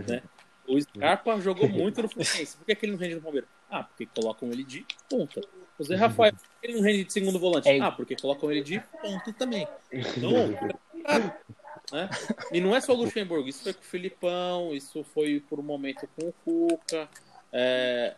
né? 0.07 0.21
O 0.67 0.79
Scarpa 0.79 1.39
jogou 1.39 1.67
muito 1.69 2.01
no 2.01 2.09
Fluminense. 2.09 2.57
Por 2.57 2.65
que, 2.65 2.75
que 2.75 2.85
ele 2.85 2.91
não 2.91 2.99
rende 2.99 3.15
no 3.15 3.21
Palmeiras? 3.21 3.49
Ah, 3.69 3.83
porque 3.83 4.05
colocam 4.05 4.51
ele 4.51 4.63
de 4.63 4.85
ponta. 5.09 5.41
O 5.79 5.83
Zé 5.83 5.95
Rafael, 5.95 6.33
por 6.33 6.59
que 6.61 6.67
ele 6.67 6.75
não 6.75 6.81
rende 6.81 7.05
de 7.05 7.13
segundo 7.13 7.39
volante? 7.39 7.69
É. 7.69 7.79
Ah, 7.79 7.91
porque 7.91 8.15
colocam 8.15 8.51
ele 8.51 8.61
de 8.61 8.79
ponta 9.01 9.31
também. 9.33 9.67
Então, 9.91 10.31
né? 11.91 12.09
E 12.51 12.59
não 12.59 12.75
é 12.75 12.81
só 12.81 12.93
o 12.93 12.97
Luxemburgo, 12.97 13.47
isso 13.47 13.63
foi 13.63 13.73
com 13.73 13.81
o 13.81 13.85
Filipão, 13.85 14.73
isso 14.73 15.03
foi 15.03 15.39
por 15.39 15.59
um 15.59 15.63
momento 15.63 16.07
com 16.15 16.27
o 16.27 16.33
Cuca. 16.33 17.09
É, 17.51 18.15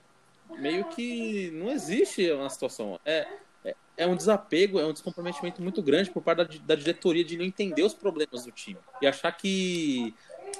meio 0.57 0.85
que 0.85 1.51
não 1.51 1.69
existe 1.71 2.31
uma 2.31 2.49
situação. 2.49 2.99
É, 3.05 3.27
é, 3.63 3.75
é 3.97 4.07
um 4.07 4.15
desapego, 4.15 4.79
é 4.79 4.85
um 4.85 4.93
descomprometimento 4.93 5.61
muito 5.61 5.81
grande 5.81 6.09
por 6.09 6.21
parte 6.23 6.39
da, 6.59 6.73
da 6.73 6.75
diretoria 6.75 7.23
de 7.23 7.37
não 7.37 7.45
entender 7.45 7.83
os 7.83 7.93
problemas 7.93 8.45
do 8.45 8.51
time. 8.51 8.79
E 9.01 9.07
achar 9.07 9.31
que 9.31 10.13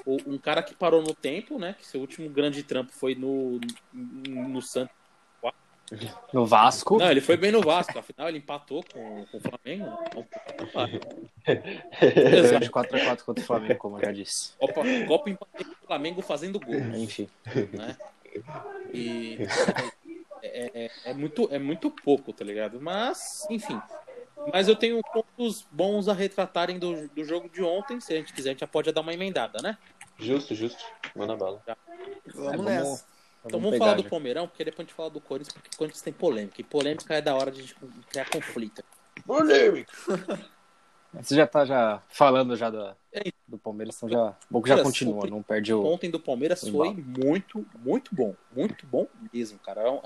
o- 0.06 0.18
um 0.26 0.38
cara 0.38 0.62
que 0.62 0.74
parou 0.74 1.02
no 1.02 1.14
tempo, 1.14 1.58
né? 1.58 1.74
Que 1.78 1.86
seu 1.86 2.00
último 2.00 2.28
grande 2.28 2.62
trampo 2.62 2.92
foi 2.92 3.14
no, 3.14 3.58
no 3.92 4.62
Santos. 4.62 4.94
No 6.32 6.46
Vasco. 6.46 6.98
Não, 6.98 7.10
ele 7.10 7.20
foi 7.20 7.36
bem 7.36 7.50
no 7.50 7.60
Vasco, 7.60 7.98
afinal 7.98 8.28
ele 8.28 8.38
empatou 8.38 8.84
com, 8.92 9.26
com 9.26 9.38
o 9.38 9.40
Flamengo. 9.40 9.98
Ganhou 12.14 12.60
de 12.60 12.70
4x4 12.70 13.22
contra 13.24 13.42
o 13.42 13.46
Flamengo, 13.46 13.74
como 13.80 13.96
eu 13.98 14.04
já 14.04 14.12
disse. 14.12 14.52
Copa, 14.58 14.82
Copa 15.08 15.30
empatei 15.30 15.64
com 15.64 15.72
o 15.72 15.86
Flamengo 15.88 16.22
fazendo 16.22 16.60
gol. 16.60 16.74
Enfim. 16.96 17.28
né? 17.72 17.96
E 18.92 19.38
é, 20.42 20.84
é, 20.84 20.90
é 21.04 21.14
muito, 21.14 21.48
é 21.50 21.58
muito 21.58 21.90
pouco, 21.90 22.32
tá 22.32 22.44
ligado? 22.44 22.80
Mas, 22.80 23.46
enfim. 23.50 23.80
Mas 24.52 24.68
eu 24.68 24.76
tenho 24.76 25.00
pontos 25.02 25.66
bons 25.70 26.08
a 26.08 26.12
retratarem 26.12 26.78
do, 26.78 27.08
do 27.08 27.24
jogo 27.24 27.48
de 27.48 27.62
ontem. 27.62 28.00
Se 28.00 28.12
a 28.14 28.16
gente 28.16 28.32
quiser, 28.32 28.50
a 28.50 28.52
gente 28.52 28.60
já 28.60 28.66
pode 28.66 28.90
dar 28.90 29.02
uma 29.02 29.12
emendada, 29.12 29.60
né? 29.62 29.76
Justo, 30.18 30.54
justo. 30.54 30.82
Manda 31.14 31.36
bala. 31.36 31.62
Vamos 32.34 32.66
É, 32.66 32.78
nessa. 32.78 33.06
Então 33.44 33.58
vamos, 33.58 33.78
falar 33.78 33.94
do 33.94 34.04
Palmeirão, 34.04 34.46
porque 34.46 34.62
depois 34.64 34.80
a 34.80 34.88
gente 34.88 34.94
fala 34.94 35.08
do 35.08 35.20
Corinthians, 35.20 35.54
porque 35.54 35.70
o 35.74 35.78
Corinthians 35.78 36.02
tem 36.02 36.12
polêmica. 36.12 36.60
E 36.60 36.64
polêmica 36.64 37.14
é 37.14 37.22
da 37.22 37.34
hora 37.34 37.50
de 37.50 37.74
criar 38.10 38.28
conflito. 38.28 38.84
Polêmica! 39.26 39.92
Você 41.14 41.34
já 41.34 41.46
tá 41.46 41.64
já 41.64 42.02
falando 42.08 42.54
já 42.54 42.70
do, 42.70 42.94
do 43.50 43.58
Palmeiras, 43.58 43.96
então 43.96 44.08
já, 44.08 44.36
bom 44.50 44.62
que 44.62 44.68
já 44.68 44.82
continua, 44.82 45.26
não 45.26 45.42
perde 45.42 45.74
o. 45.74 45.84
Ontem 45.84 46.10
do 46.10 46.20
Palmeiras 46.20 46.60
foi 46.60 46.92
muito, 46.92 47.66
muito 47.84 48.14
bom. 48.14 48.34
Muito 48.54 48.86
bom 48.86 49.06
mesmo, 49.32 49.58
cara. 49.58 49.82
É 49.82 49.90
um, 49.90 50.00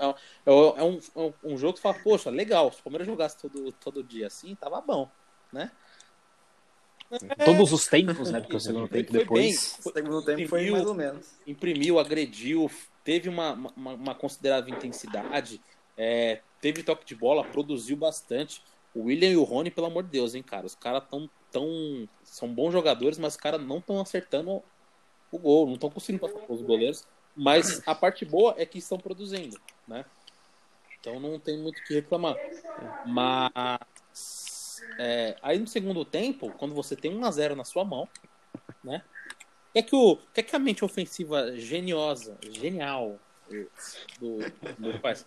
é 0.45 0.51
um, 0.51 0.77
é 0.77 0.83
um, 0.83 0.99
é 1.25 1.33
um 1.43 1.57
jogo 1.57 1.73
que 1.73 1.79
você 1.79 1.83
fala, 1.83 2.03
poxa, 2.03 2.29
legal, 2.29 2.71
se 2.71 2.79
o 2.79 2.83
Palmeiras 2.83 3.07
jogasse 3.07 3.37
todo, 3.37 3.71
todo 3.73 4.03
dia 4.03 4.27
assim, 4.27 4.55
tava 4.55 4.81
bom, 4.81 5.09
né? 5.53 5.71
Todos 7.45 7.71
os 7.71 7.85
tempos, 7.85 8.31
né? 8.31 8.41
Porque 8.41 8.55
o 8.55 8.59
segundo 8.59 8.87
tempo 8.87 9.11
depois. 9.11 9.79
o 9.85 9.91
segundo 9.91 10.25
tempo 10.25 10.47
foi 10.47 10.69
mais 10.71 10.85
ou 10.85 10.95
menos. 10.95 11.35
Imprimiu, 11.45 11.99
agrediu, 11.99 12.69
teve 13.03 13.29
uma, 13.29 13.53
uma, 13.53 13.93
uma 13.93 14.15
considerável 14.15 14.73
intensidade, 14.75 15.61
é, 15.95 16.41
teve 16.59 16.83
toque 16.83 17.05
de 17.05 17.15
bola, 17.15 17.43
produziu 17.43 17.95
bastante. 17.95 18.61
O 18.93 19.03
William 19.03 19.29
e 19.29 19.37
o 19.37 19.43
Rony, 19.43 19.69
pelo 19.69 19.87
amor 19.87 20.03
de 20.03 20.09
Deus, 20.09 20.35
hein, 20.35 20.41
cara. 20.41 20.65
Os 20.65 20.73
caras 20.73 21.03
tão, 21.09 21.29
tão. 21.55 22.07
São 22.25 22.53
bons 22.53 22.73
jogadores, 22.73 23.17
mas 23.17 23.35
os 23.35 23.39
caras 23.39 23.61
não 23.61 23.77
estão 23.77 24.01
acertando 24.01 24.61
o 25.31 25.39
gol, 25.39 25.65
não 25.65 25.75
estão 25.75 25.89
conseguindo 25.89 26.19
passar 26.27 26.45
com 26.45 26.53
os 26.53 26.61
goleiros. 26.61 27.07
Mas 27.33 27.81
a 27.87 27.95
parte 27.95 28.25
boa 28.25 28.53
é 28.57 28.65
que 28.65 28.77
estão 28.77 28.97
produzindo, 28.97 29.59
né? 29.87 30.05
Então 30.99 31.19
não 31.19 31.39
tem 31.39 31.57
muito 31.57 31.79
o 31.79 31.83
que 31.83 31.93
reclamar. 31.93 32.35
Mas 33.05 34.81
é, 34.99 35.37
aí 35.41 35.57
no 35.57 35.67
segundo 35.67 36.03
tempo, 36.03 36.51
quando 36.57 36.75
você 36.75 36.95
tem 36.95 37.15
1 37.15 37.25
a 37.25 37.31
0 37.31 37.55
na 37.55 37.63
sua 37.63 37.85
mão, 37.85 38.07
né? 38.83 39.01
É 39.73 39.81
que 39.81 39.95
o 39.95 40.17
é 40.33 40.43
que 40.43 40.55
a 40.55 40.59
mente 40.59 40.83
ofensiva 40.83 41.57
geniosa, 41.57 42.37
genial 42.49 43.19
do, 44.19 44.39
do 44.77 44.99
faz? 44.99 45.25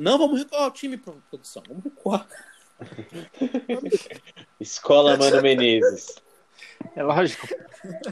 Não, 0.00 0.18
vamos 0.18 0.40
recuar 0.40 0.68
o 0.68 0.70
time, 0.70 0.96
produção. 0.96 1.62
Vamos 1.68 1.84
recuar. 1.84 2.28
Escola 4.60 5.16
Mano 5.16 5.42
Menezes. 5.42 6.22
É 6.96 7.02
lógico. 7.02 7.46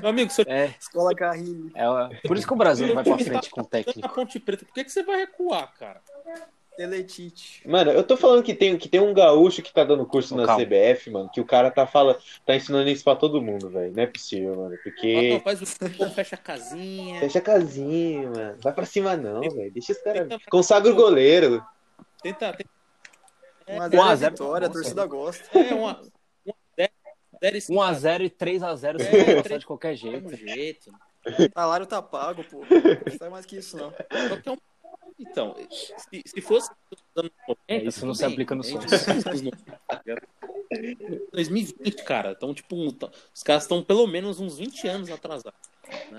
Meu 0.00 0.10
amigo, 0.10 0.30
você... 0.30 0.42
é, 0.46 0.74
Escola 0.78 1.14
Carrilho. 1.14 1.70
É, 1.74 2.26
por 2.26 2.36
isso 2.36 2.46
que 2.46 2.52
o 2.52 2.56
Brasil 2.56 2.86
não 2.86 2.94
vai 2.94 3.04
pra 3.04 3.18
frente 3.18 3.50
com 3.50 3.60
o 3.62 3.64
técnico. 3.64 4.00
Na 4.00 4.08
Ponte 4.08 4.38
Preta, 4.38 4.64
por 4.64 4.74
que, 4.74 4.84
que 4.84 4.92
você 4.92 5.02
vai 5.02 5.18
recuar, 5.18 5.72
cara? 5.78 6.00
Teletite. 6.76 7.68
Mano, 7.68 7.90
eu 7.90 8.02
tô 8.02 8.16
falando 8.16 8.42
que 8.42 8.54
tem, 8.54 8.76
que 8.78 8.88
tem 8.88 9.00
um 9.00 9.12
gaúcho 9.12 9.60
que 9.60 9.72
tá 9.72 9.84
dando 9.84 10.06
curso 10.06 10.34
na 10.34 10.46
Calma. 10.46 10.64
CBF, 10.64 11.10
mano, 11.10 11.28
que 11.28 11.40
o 11.40 11.44
cara 11.44 11.70
tá 11.70 11.86
falando, 11.86 12.18
tá 12.46 12.56
ensinando 12.56 12.88
isso 12.88 13.04
pra 13.04 13.16
todo 13.16 13.42
mundo, 13.42 13.68
velho. 13.68 13.92
Não 13.94 14.02
é 14.02 14.06
possível, 14.06 14.56
mano. 14.56 14.76
Porque. 14.82 15.34
não, 15.34 15.40
faz 15.40 15.60
o 15.60 15.66
fecha 15.66 16.36
a 16.36 16.38
casinha. 16.38 17.20
Fecha 17.20 17.38
a 17.38 17.42
casinha, 17.42 18.30
mano. 18.30 18.56
Vai 18.62 18.72
pra 18.72 18.86
cima 18.86 19.16
não, 19.16 19.42
velho. 19.42 19.70
Deixa 19.72 19.92
os 19.92 19.98
caras. 19.98 20.28
Consagra 20.48 20.90
o 20.90 20.94
goleiro. 20.94 21.62
Tenta, 22.22 22.52
tenta. 22.52 22.79
É, 23.70 23.78
1 23.78 23.82
a 23.82 23.86
1 23.86 23.90
0 23.90 24.02
a 24.02 24.12
é 24.12 24.16
0 24.16 24.30
vitória, 24.32 24.66
a 24.66 24.70
torcida 24.70 25.06
gosta. 25.06 25.58
É 25.58 25.74
uma. 25.74 26.00
uma 26.46 26.54
zero, 26.76 26.92
zero 27.42 27.56
e 27.56 27.60
1x0 27.60 28.24
e 28.24 28.30
3x0 28.30 28.98
você 28.98 29.06
É, 29.30 29.42
três- 29.42 29.60
de 29.60 29.66
qualquer 29.66 29.94
jeito. 29.96 30.28
mesmo 30.28 30.36
jeito. 30.36 30.90
Salário 31.54 31.86
tá 31.86 32.00
pago, 32.00 32.42
pô. 32.44 32.60
Não 32.60 33.18
sai 33.18 33.28
mais 33.28 33.44
que 33.46 33.56
isso, 33.58 33.76
não. 33.76 33.90
Só 34.28 34.36
que 34.40 34.48
é 34.48 34.52
um- 34.52 34.58
Então, 35.18 35.54
se, 35.98 36.22
se 36.24 36.40
fosse 36.40 36.70
nos 36.90 37.02
anos 37.16 37.30
90, 37.46 37.60
É, 37.68 37.76
isso 37.84 38.06
não 38.06 38.14
se 38.14 38.24
aplica 38.24 38.54
no 38.54 38.62
A 38.62 38.64
gente- 38.64 38.88
Santos. 38.98 39.40
2020, 41.32 42.04
cara. 42.04 42.32
Então, 42.32 42.54
tipo, 42.54 42.74
um- 42.76 42.88
os 43.34 43.42
caras 43.42 43.64
estão 43.64 43.82
pelo 43.82 44.06
menos 44.06 44.40
uns 44.40 44.56
20 44.58 44.86
anos 44.88 45.10
atrasados. 45.10 45.58
Né? 46.10 46.18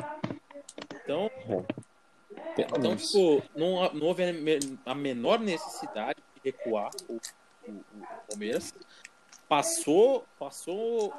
Então, 1.03 1.31
então 2.57 2.95
tipo, 2.95 3.41
não, 3.55 3.91
não 3.93 4.07
houve 4.07 4.23
a 4.23 4.33
me- 4.33 4.59
a 4.85 4.93
menor 4.93 5.39
necessidade 5.39 6.19
de 6.35 6.41
recuar 6.51 6.91
o, 7.09 7.19
o- 7.67 7.71
o 7.71 8.07
Palmeiras. 8.29 8.73
Passou, 9.47 10.25
passou 10.39 11.13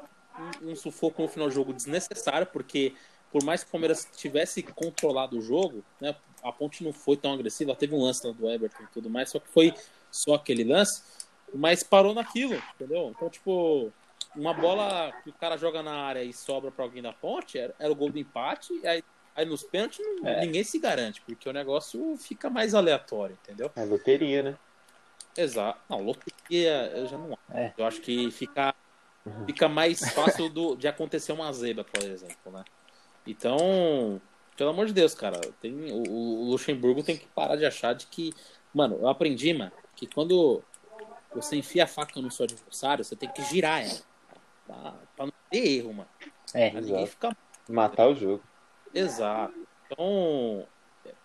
um, 0.61 0.71
um 0.71 0.75
sufoco 0.75 1.21
no 1.21 1.27
final 1.27 1.47
do 1.47 1.53
jogo 1.53 1.73
desnecessário, 1.73 2.47
porque 2.47 2.95
por 3.31 3.43
mais 3.43 3.63
que 3.63 3.69
o 3.69 3.71
Palmeiras 3.71 4.07
tivesse 4.15 4.61
controlado 4.63 5.37
o 5.37 5.41
jogo, 5.41 5.83
né, 5.99 6.15
a 6.43 6.51
ponte 6.51 6.83
não 6.83 6.91
foi 6.93 7.15
tão 7.17 7.33
agressiva, 7.33 7.75
teve 7.75 7.95
um 7.95 8.01
lance 8.03 8.25
lá 8.25 8.33
do 8.33 8.49
Everton 8.49 8.83
e 8.83 8.87
tudo 8.87 9.09
mais, 9.09 9.29
só 9.29 9.39
que 9.39 9.47
foi 9.49 9.73
só 10.11 10.35
aquele 10.35 10.63
lance, 10.63 11.03
mas 11.53 11.83
parou 11.83 12.13
naquilo, 12.13 12.55
entendeu? 12.75 13.11
Então, 13.15 13.29
tipo, 13.29 13.91
uma 14.35 14.53
bola 14.53 15.11
que 15.23 15.29
o 15.29 15.33
cara 15.33 15.57
joga 15.57 15.81
na 15.83 15.93
área 15.93 16.23
e 16.23 16.33
sobra 16.33 16.71
pra 16.71 16.85
alguém 16.85 17.01
da 17.01 17.13
ponte, 17.13 17.57
era, 17.57 17.73
era 17.79 17.91
o 17.91 17.95
gol 17.95 18.11
do 18.11 18.19
empate, 18.19 18.73
e 18.81 18.87
aí, 18.87 19.03
aí 19.35 19.45
nos 19.45 19.63
pênaltis 19.63 19.99
não- 20.21 20.27
É. 20.29 20.41
ninguém 20.41 20.63
se 20.63 20.77
garante, 20.79 21.21
porque 21.21 21.47
o 21.47 21.53
negócio 21.53 22.15
fica 22.17 22.49
mais 22.49 22.73
aleatório, 22.75 23.37
entendeu? 23.43 23.71
É 23.75 23.83
loteria, 23.85 24.43
né? 24.43 24.57
Exato. 25.37 25.79
Não, 25.89 26.01
loteria 26.01 26.91
eu 26.95 27.07
já 27.07 27.17
não 27.17 27.33
acho. 27.33 27.57
É. 27.57 27.73
Eu 27.77 27.85
acho 27.85 28.01
que 28.01 28.29
fica, 28.31 28.73
fica 29.45 29.67
mais 29.67 29.99
fácil 30.13 30.49
do, 30.49 30.75
de 30.75 30.87
acontecer 30.87 31.31
uma 31.31 31.51
zebra, 31.51 31.83
por 31.83 32.03
exemplo, 32.03 32.51
né? 32.51 32.63
Então, 33.25 34.21
pelo 34.55 34.69
amor 34.69 34.85
de 34.85 34.93
Deus, 34.93 35.13
cara, 35.13 35.39
tem, 35.61 35.73
o, 35.91 36.03
o 36.09 36.51
Luxemburgo 36.51 37.03
tem 37.03 37.17
que 37.17 37.27
parar 37.27 37.55
de 37.55 37.65
achar 37.65 37.93
de 37.93 38.07
que. 38.07 38.33
Mano, 38.73 38.97
eu 38.99 39.07
aprendi, 39.07 39.53
mano, 39.53 39.71
que 39.95 40.07
quando 40.07 40.63
você 41.33 41.55
enfia 41.55 41.83
a 41.83 41.87
faca 41.87 42.19
no 42.21 42.31
seu 42.31 42.43
adversário, 42.43 43.03
você 43.03 43.15
tem 43.15 43.29
que 43.29 43.43
girar 43.43 43.83
ela. 43.83 44.01
Pra, 44.65 44.95
pra 45.15 45.25
não 45.25 45.33
ter 45.49 45.77
erro, 45.77 45.93
mano. 45.93 46.09
É, 46.53 46.71
ninguém 46.71 47.07
ficar. 47.07 47.35
Matar 47.67 48.07
o 48.07 48.15
jogo. 48.15 48.43
Exato. 48.93 49.53
Então, 49.85 50.67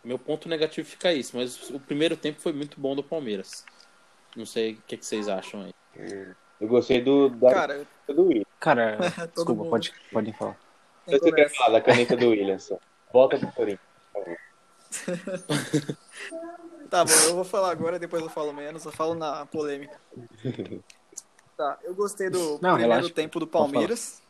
meu 0.02 0.18
ponto 0.18 0.48
negativo 0.48 0.88
fica 0.88 1.12
isso, 1.12 1.36
mas 1.36 1.70
o 1.70 1.78
primeiro 1.80 2.16
tempo 2.16 2.40
foi 2.40 2.52
muito 2.52 2.80
bom 2.80 2.94
do 2.94 3.02
Palmeiras. 3.02 3.64
Não 4.36 4.46
sei 4.46 4.72
o 4.74 4.82
que, 4.86 4.96
que 4.96 5.06
vocês 5.06 5.28
acham 5.28 5.62
aí. 5.62 5.74
Eu 6.60 6.68
gostei 6.68 7.00
do, 7.02 7.28
da 7.30 7.52
Cara, 7.52 7.86
do 8.08 8.26
William. 8.26 8.44
cara, 8.60 8.96
desculpa, 9.34 9.54
mundo 9.54 9.70
pode, 9.70 9.92
podem 10.12 10.32
falar. 10.32 10.56
tem 11.06 11.18
Você 11.18 11.32
quer 11.32 11.48
falar 11.50 11.78
da 11.78 11.80
caneta 11.80 12.16
do 12.16 12.28
William 12.30 12.58
só. 12.58 12.78
Volta 13.12 13.38
pro 13.38 13.52
Corinthians. 13.52 13.88
Tá 16.90 17.04
bom, 17.04 17.12
eu 17.26 17.34
vou 17.34 17.44
falar 17.44 17.70
agora, 17.70 17.98
depois 17.98 18.22
eu 18.22 18.30
falo 18.30 18.50
menos, 18.50 18.82
eu 18.86 18.90
falo 18.90 19.14
na 19.14 19.44
polêmica. 19.44 20.00
Tá, 21.54 21.78
eu 21.82 21.94
gostei 21.94 22.30
do 22.30 22.52
Não, 22.62 22.76
primeiro 22.76 22.78
relaxa. 22.78 23.10
tempo 23.10 23.38
do 23.38 23.46
Pode 23.46 23.70
Palmeiras. 23.72 24.22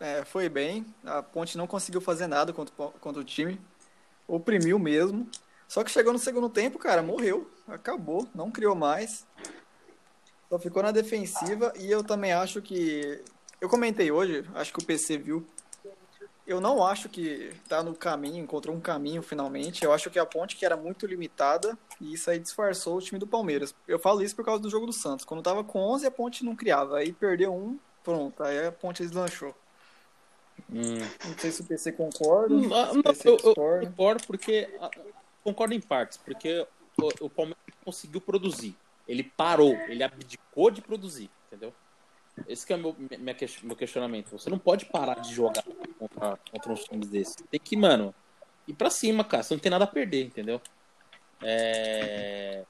É, 0.00 0.24
foi 0.24 0.48
bem. 0.48 0.84
A 1.04 1.22
Ponte 1.22 1.56
não 1.56 1.66
conseguiu 1.68 2.00
fazer 2.00 2.26
nada 2.26 2.52
contra, 2.52 2.74
contra 2.74 3.20
o 3.20 3.24
time. 3.24 3.60
Oprimiu 4.26 4.80
mesmo. 4.80 5.28
Só 5.72 5.82
que 5.82 5.90
chegou 5.90 6.12
no 6.12 6.18
segundo 6.18 6.50
tempo, 6.50 6.78
cara, 6.78 7.02
morreu. 7.02 7.50
Acabou, 7.66 8.28
não 8.34 8.50
criou 8.50 8.74
mais. 8.74 9.26
Só 10.50 10.58
ficou 10.58 10.82
na 10.82 10.90
defensiva 10.90 11.72
e 11.80 11.90
eu 11.90 12.04
também 12.04 12.30
acho 12.30 12.60
que. 12.60 13.24
Eu 13.58 13.70
comentei 13.70 14.12
hoje, 14.12 14.44
acho 14.54 14.70
que 14.70 14.80
o 14.80 14.84
PC 14.84 15.16
viu. 15.16 15.46
Eu 16.46 16.60
não 16.60 16.84
acho 16.84 17.08
que 17.08 17.54
tá 17.70 17.82
no 17.82 17.94
caminho, 17.94 18.44
encontrou 18.44 18.76
um 18.76 18.82
caminho 18.82 19.22
finalmente. 19.22 19.82
Eu 19.82 19.94
acho 19.94 20.10
que 20.10 20.18
a 20.18 20.26
ponte 20.26 20.56
que 20.56 20.66
era 20.66 20.76
muito 20.76 21.06
limitada 21.06 21.78
e 21.98 22.12
isso 22.12 22.30
aí 22.30 22.38
disfarçou 22.38 22.98
o 22.98 23.00
time 23.00 23.18
do 23.18 23.26
Palmeiras. 23.26 23.74
Eu 23.88 23.98
falo 23.98 24.22
isso 24.22 24.36
por 24.36 24.44
causa 24.44 24.60
do 24.60 24.68
jogo 24.68 24.84
do 24.84 24.92
Santos. 24.92 25.24
Quando 25.24 25.42
tava 25.42 25.64
com 25.64 25.78
11, 25.78 26.06
a 26.06 26.10
ponte 26.10 26.44
não 26.44 26.54
criava. 26.54 26.98
Aí 26.98 27.14
perdeu 27.14 27.50
um, 27.54 27.78
pronto. 28.04 28.42
Aí 28.42 28.66
a 28.66 28.72
ponte 28.72 29.02
deslanchou. 29.02 29.54
Hum. 30.70 30.98
Não 31.24 31.38
sei 31.38 31.50
se 31.50 31.62
o 31.62 31.64
PC 31.64 31.92
concorda. 31.92 32.54
Não, 32.54 32.62
se 32.62 32.68
não, 32.68 33.00
o 33.00 33.02
PC 33.02 33.28
eu, 33.30 33.38
eu 33.42 33.54
concordo 33.54 34.26
porque. 34.26 34.68
ah, 34.78 34.90
Concordo 35.42 35.74
em 35.74 35.80
partes, 35.80 36.18
porque 36.18 36.66
o, 37.00 37.26
o 37.26 37.30
Palmeiras 37.30 37.62
conseguiu 37.84 38.20
produzir. 38.20 38.76
Ele 39.06 39.24
parou, 39.24 39.72
ele 39.88 40.02
abdicou 40.02 40.70
de 40.70 40.80
produzir, 40.80 41.30
entendeu? 41.46 41.74
Esse 42.48 42.66
que 42.66 42.72
é 42.72 42.76
meu, 42.76 42.96
meu 43.62 43.76
questionamento. 43.76 44.30
Você 44.30 44.48
não 44.48 44.58
pode 44.58 44.86
parar 44.86 45.20
de 45.20 45.34
jogar 45.34 45.64
contra, 45.98 46.38
contra 46.50 46.72
uns 46.72 46.84
times 46.84 47.08
desses. 47.08 47.36
Tem 47.50 47.60
que, 47.60 47.76
mano, 47.76 48.14
ir 48.66 48.74
pra 48.74 48.88
cima, 48.88 49.22
cara. 49.24 49.42
Você 49.42 49.54
não 49.54 49.60
tem 49.60 49.70
nada 49.70 49.84
a 49.84 49.88
perder, 49.88 50.24
entendeu? 50.24 50.60
É... 51.42 52.64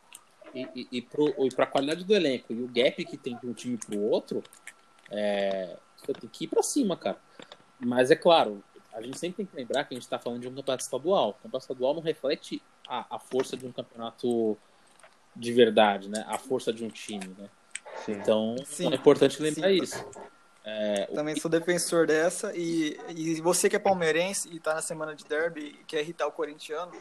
E, 0.55 0.69
e, 0.75 0.89
e, 0.93 1.03
pro, 1.03 1.35
e 1.47 1.55
pra 1.55 1.67
qualidade 1.67 2.05
do 2.05 2.15
elenco 2.15 2.53
e 2.53 2.63
o 2.63 2.69
gap 2.69 3.05
que 3.05 3.17
tem 3.17 3.39
de 3.39 3.47
um 3.47 3.55
time 3.55 3.79
pro 3.79 4.01
outro, 4.01 4.43
é... 5.11 5.77
você 5.97 6.13
tem 6.13 6.29
que 6.29 6.45
ir 6.45 6.49
pra 6.49 6.63
cima, 6.63 6.97
cara. 6.97 7.19
Mas 7.79 8.11
é 8.11 8.17
claro, 8.17 8.63
a 8.93 9.01
gente 9.01 9.19
sempre 9.19 9.39
tem 9.39 9.47
que 9.47 9.57
lembrar 9.57 9.85
que 9.85 9.95
a 9.95 9.97
gente 9.97 10.05
está 10.05 10.19
falando 10.19 10.41
de 10.41 10.49
um 10.49 10.55
campeonato 10.55 10.85
estadual. 10.85 11.31
O 11.31 11.35
campeonato 11.35 11.65
estadual 11.65 11.95
não 11.95 12.03
reflete 12.03 12.63
a, 12.87 13.17
a 13.17 13.19
força 13.19 13.57
de 13.57 13.67
um 13.67 13.73
campeonato 13.73 14.57
de 15.35 15.53
verdade, 15.53 16.09
né? 16.09 16.25
A 16.29 16.39
força 16.39 16.73
de 16.73 16.85
um 16.85 16.89
time, 16.89 17.35
né? 17.39 17.49
Sim. 18.05 18.13
Então 18.13 18.57
Sim. 18.67 18.93
é 18.93 18.95
importante 18.97 19.41
lembrar 19.41 19.69
Sim. 19.69 19.83
isso. 19.83 20.05
É, 20.65 21.09
o- 21.11 21.15
Também 21.15 21.35
sou 21.37 21.51
defensor 21.51 22.07
dessa. 22.07 22.53
E, 22.55 22.97
e 23.09 23.41
você 23.41 23.69
que 23.69 23.77
é 23.77 23.79
palmeirense 23.79 24.49
e 24.53 24.61
tá 24.61 24.75
na 24.75 24.83
semana 24.83 25.15
de 25.15 25.25
derby 25.25 25.61
e 25.81 25.85
quer 25.85 26.01
irritar 26.03 26.27
o 26.27 26.33
corintiano, 26.33 26.93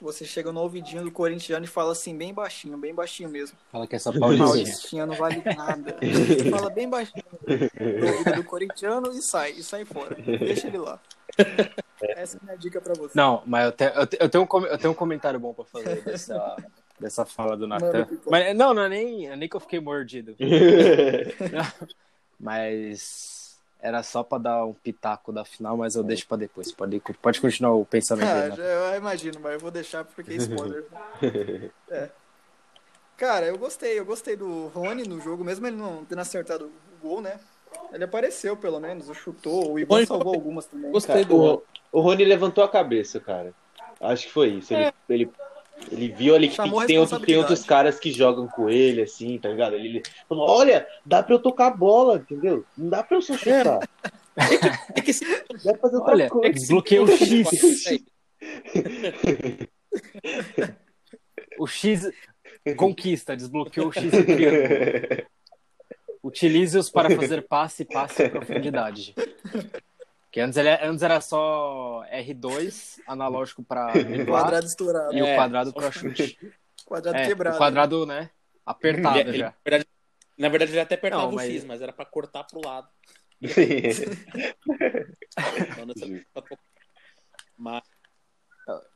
você 0.00 0.24
chega 0.24 0.50
no 0.50 0.60
ouvidinho 0.60 1.04
do 1.04 1.10
corintiano 1.12 1.64
e 1.64 1.68
fala 1.68 1.92
assim, 1.92 2.16
bem 2.16 2.32
baixinho, 2.32 2.76
bem 2.78 2.94
baixinho 2.94 3.28
mesmo. 3.28 3.56
Fala 3.70 3.86
que 3.86 3.94
essa 3.94 4.10
Paulistinha. 4.12 4.46
Paulistinha 4.48 5.06
não 5.06 5.14
vale 5.14 5.42
nada. 5.54 5.96
Você 6.00 6.50
fala 6.50 6.70
bem 6.70 6.88
baixinho 6.88 7.24
do 8.36 8.44
corintiano 8.44 9.12
e 9.12 9.22
sai, 9.22 9.52
e 9.52 9.62
sai 9.62 9.84
fora. 9.84 10.14
Deixa 10.14 10.66
ele 10.66 10.78
lá. 10.78 10.98
Essa 12.00 12.36
é 12.36 12.40
a 12.40 12.44
minha 12.44 12.58
dica 12.58 12.80
pra 12.80 12.94
você. 12.94 13.16
Não, 13.16 13.42
mas 13.46 13.66
eu, 13.66 13.72
te, 13.72 13.84
eu, 13.84 14.06
te- 14.06 14.18
eu 14.20 14.28
tenho, 14.28 14.44
um, 14.44 14.66
eu 14.66 14.78
tenho 14.78 14.92
um 14.92 14.96
comentário 14.96 15.40
bom 15.40 15.54
pra 15.54 15.64
fazer 15.64 16.02
dessa, 16.02 16.56
dessa 17.00 17.24
fala 17.24 17.56
do 17.56 17.66
Natan. 17.66 18.06
Mas 18.26 18.56
não, 18.56 18.74
não 18.74 18.82
é 18.82 18.88
nem, 18.88 19.28
é 19.28 19.36
nem 19.36 19.48
que 19.48 19.56
eu 19.56 19.60
fiquei 19.60 19.80
mordido. 19.80 20.36
Mas 22.38 23.58
era 23.80 24.02
só 24.02 24.22
pra 24.22 24.38
dar 24.38 24.64
um 24.66 24.74
pitaco 24.74 25.32
da 25.32 25.44
final, 25.44 25.76
mas 25.76 25.96
eu 25.96 26.02
deixo 26.02 26.26
pra 26.26 26.36
depois. 26.36 26.72
Pode, 26.72 27.00
pode 27.22 27.40
continuar 27.40 27.74
o 27.74 27.84
pensamento 27.84 28.26
aí, 28.26 28.52
Ah, 28.52 28.56
já, 28.56 28.62
eu 28.62 28.98
imagino, 28.98 29.40
mas 29.40 29.54
eu 29.54 29.60
vou 29.60 29.70
deixar 29.70 30.04
porque 30.04 30.32
é 30.32 30.36
spoiler. 30.36 30.84
É. 31.90 32.10
Cara, 33.16 33.46
eu 33.46 33.56
gostei, 33.56 33.98
eu 33.98 34.04
gostei 34.04 34.36
do 34.36 34.66
Rony 34.68 35.08
no 35.08 35.20
jogo, 35.20 35.42
mesmo 35.42 35.66
ele 35.66 35.76
não 35.76 36.04
tendo 36.04 36.20
acertado 36.20 36.66
o 36.66 36.98
gol, 37.00 37.22
né? 37.22 37.40
Ele 37.92 38.04
apareceu, 38.04 38.56
pelo 38.56 38.78
menos, 38.80 39.06
chutou, 39.16 39.74
o 39.76 40.06
salvou 40.06 40.32
foi- 40.32 40.36
algumas 40.36 40.66
também. 40.66 40.90
Gostei 40.90 41.14
Cara, 41.24 41.26
do. 41.26 41.36
o, 41.54 41.62
o 41.92 42.00
Rony 42.00 42.24
levantou 42.24 42.62
a 42.64 42.68
cabeça, 42.68 43.18
cara. 43.20 43.54
Acho 44.00 44.26
que 44.26 44.32
foi 44.32 44.48
isso. 44.50 44.74
Ele, 44.74 44.92
ele, 45.08 45.30
ele 45.90 46.08
viu 46.08 46.34
ali 46.34 46.48
que 46.48 46.54
Chamou 46.54 46.84
tem, 46.84 46.98
outro- 46.98 47.20
tem 47.20 47.36
outros 47.36 47.64
caras 47.64 47.98
que 47.98 48.10
jogam 48.12 48.46
com 48.48 48.68
ele, 48.68 49.02
assim, 49.02 49.38
tá 49.38 49.48
ligado? 49.48 49.74
Ele, 49.76 49.88
ele 49.88 50.02
falou: 50.28 50.48
olha, 50.48 50.86
dá 51.04 51.22
pra 51.22 51.34
eu 51.34 51.38
tocar 51.38 51.68
a 51.68 51.70
bola, 51.70 52.16
entendeu? 52.18 52.64
Não 52.76 52.88
dá 52.90 53.02
pra 53.02 53.16
eu 53.16 53.22
só 53.22 53.34
chutar. 53.36 53.80
É 54.94 55.00
que 55.00 55.10
esse 55.12 55.24
Dá 55.64 55.72
pra 55.72 55.78
fazer 55.78 55.96
outra 55.96 56.12
Olha, 56.12 56.28
coisa. 56.28 56.52
desbloqueei 56.52 57.00
o 57.00 57.06
X. 57.08 57.48
O 61.58 61.66
X 61.66 62.10
conquista, 62.76 63.34
desbloqueou 63.36 63.88
o 63.88 63.92
X. 63.92 64.02
Utilize-os 66.26 66.90
para 66.90 67.10
fazer 67.14 67.42
passe, 67.46 67.84
passe 67.84 68.24
em 68.24 68.30
profundidade. 68.30 69.14
Que 70.30 70.40
antes, 70.40 70.56
ele, 70.58 70.68
antes 70.82 71.02
era 71.02 71.20
só 71.20 72.04
R2, 72.12 73.00
analógico 73.06 73.62
para 73.62 73.92
Quadrado 74.26 74.66
estourado. 74.66 75.14
e 75.16 75.22
o 75.22 75.26
É. 75.26 75.34
quadrado 75.36 75.72
para 75.72 75.90
chute. 75.92 76.38
Quadrado 76.84 77.16
É, 77.18 77.26
quebrado. 77.26 77.56
o 77.56 77.58
quadrado, 77.58 78.04
né? 78.06 78.30
Apertado 78.64 79.18
ele- 79.18 79.30
ele- 79.30 79.38
já. 79.38 79.46
na, 79.46 79.54
verdade, 79.64 79.86
na 80.36 80.48
verdade, 80.48 80.72
ele 80.72 80.80
até 80.80 80.94
apertava 80.96 81.22
Não, 81.22 81.30
o 81.30 81.34
mas- 81.36 81.50
X, 81.50 81.64
mas 81.64 81.80
era 81.80 81.92
pra 81.92 82.04
cortar 82.04 82.44
pro 82.44 82.60
lado. 82.64 82.88
Então, 85.38 86.42
Mas 87.56 87.82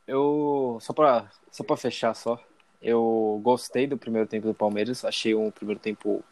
Eu 0.07 0.79
só 0.81 0.93
para 0.93 1.31
só 1.51 1.63
para 1.65 1.77
fechar 1.77 2.15
só. 2.15 2.39
Eu 2.83 3.41
gostei 3.43 3.87
do 3.87 3.97
primeiro 3.99 4.27
tempo 4.27 4.47
do 4.47 4.55
Palmeiras, 4.55 5.05
achei 5.05 5.35
um 5.35 5.51
primeiro 5.51 5.81
tempo 5.81 6.25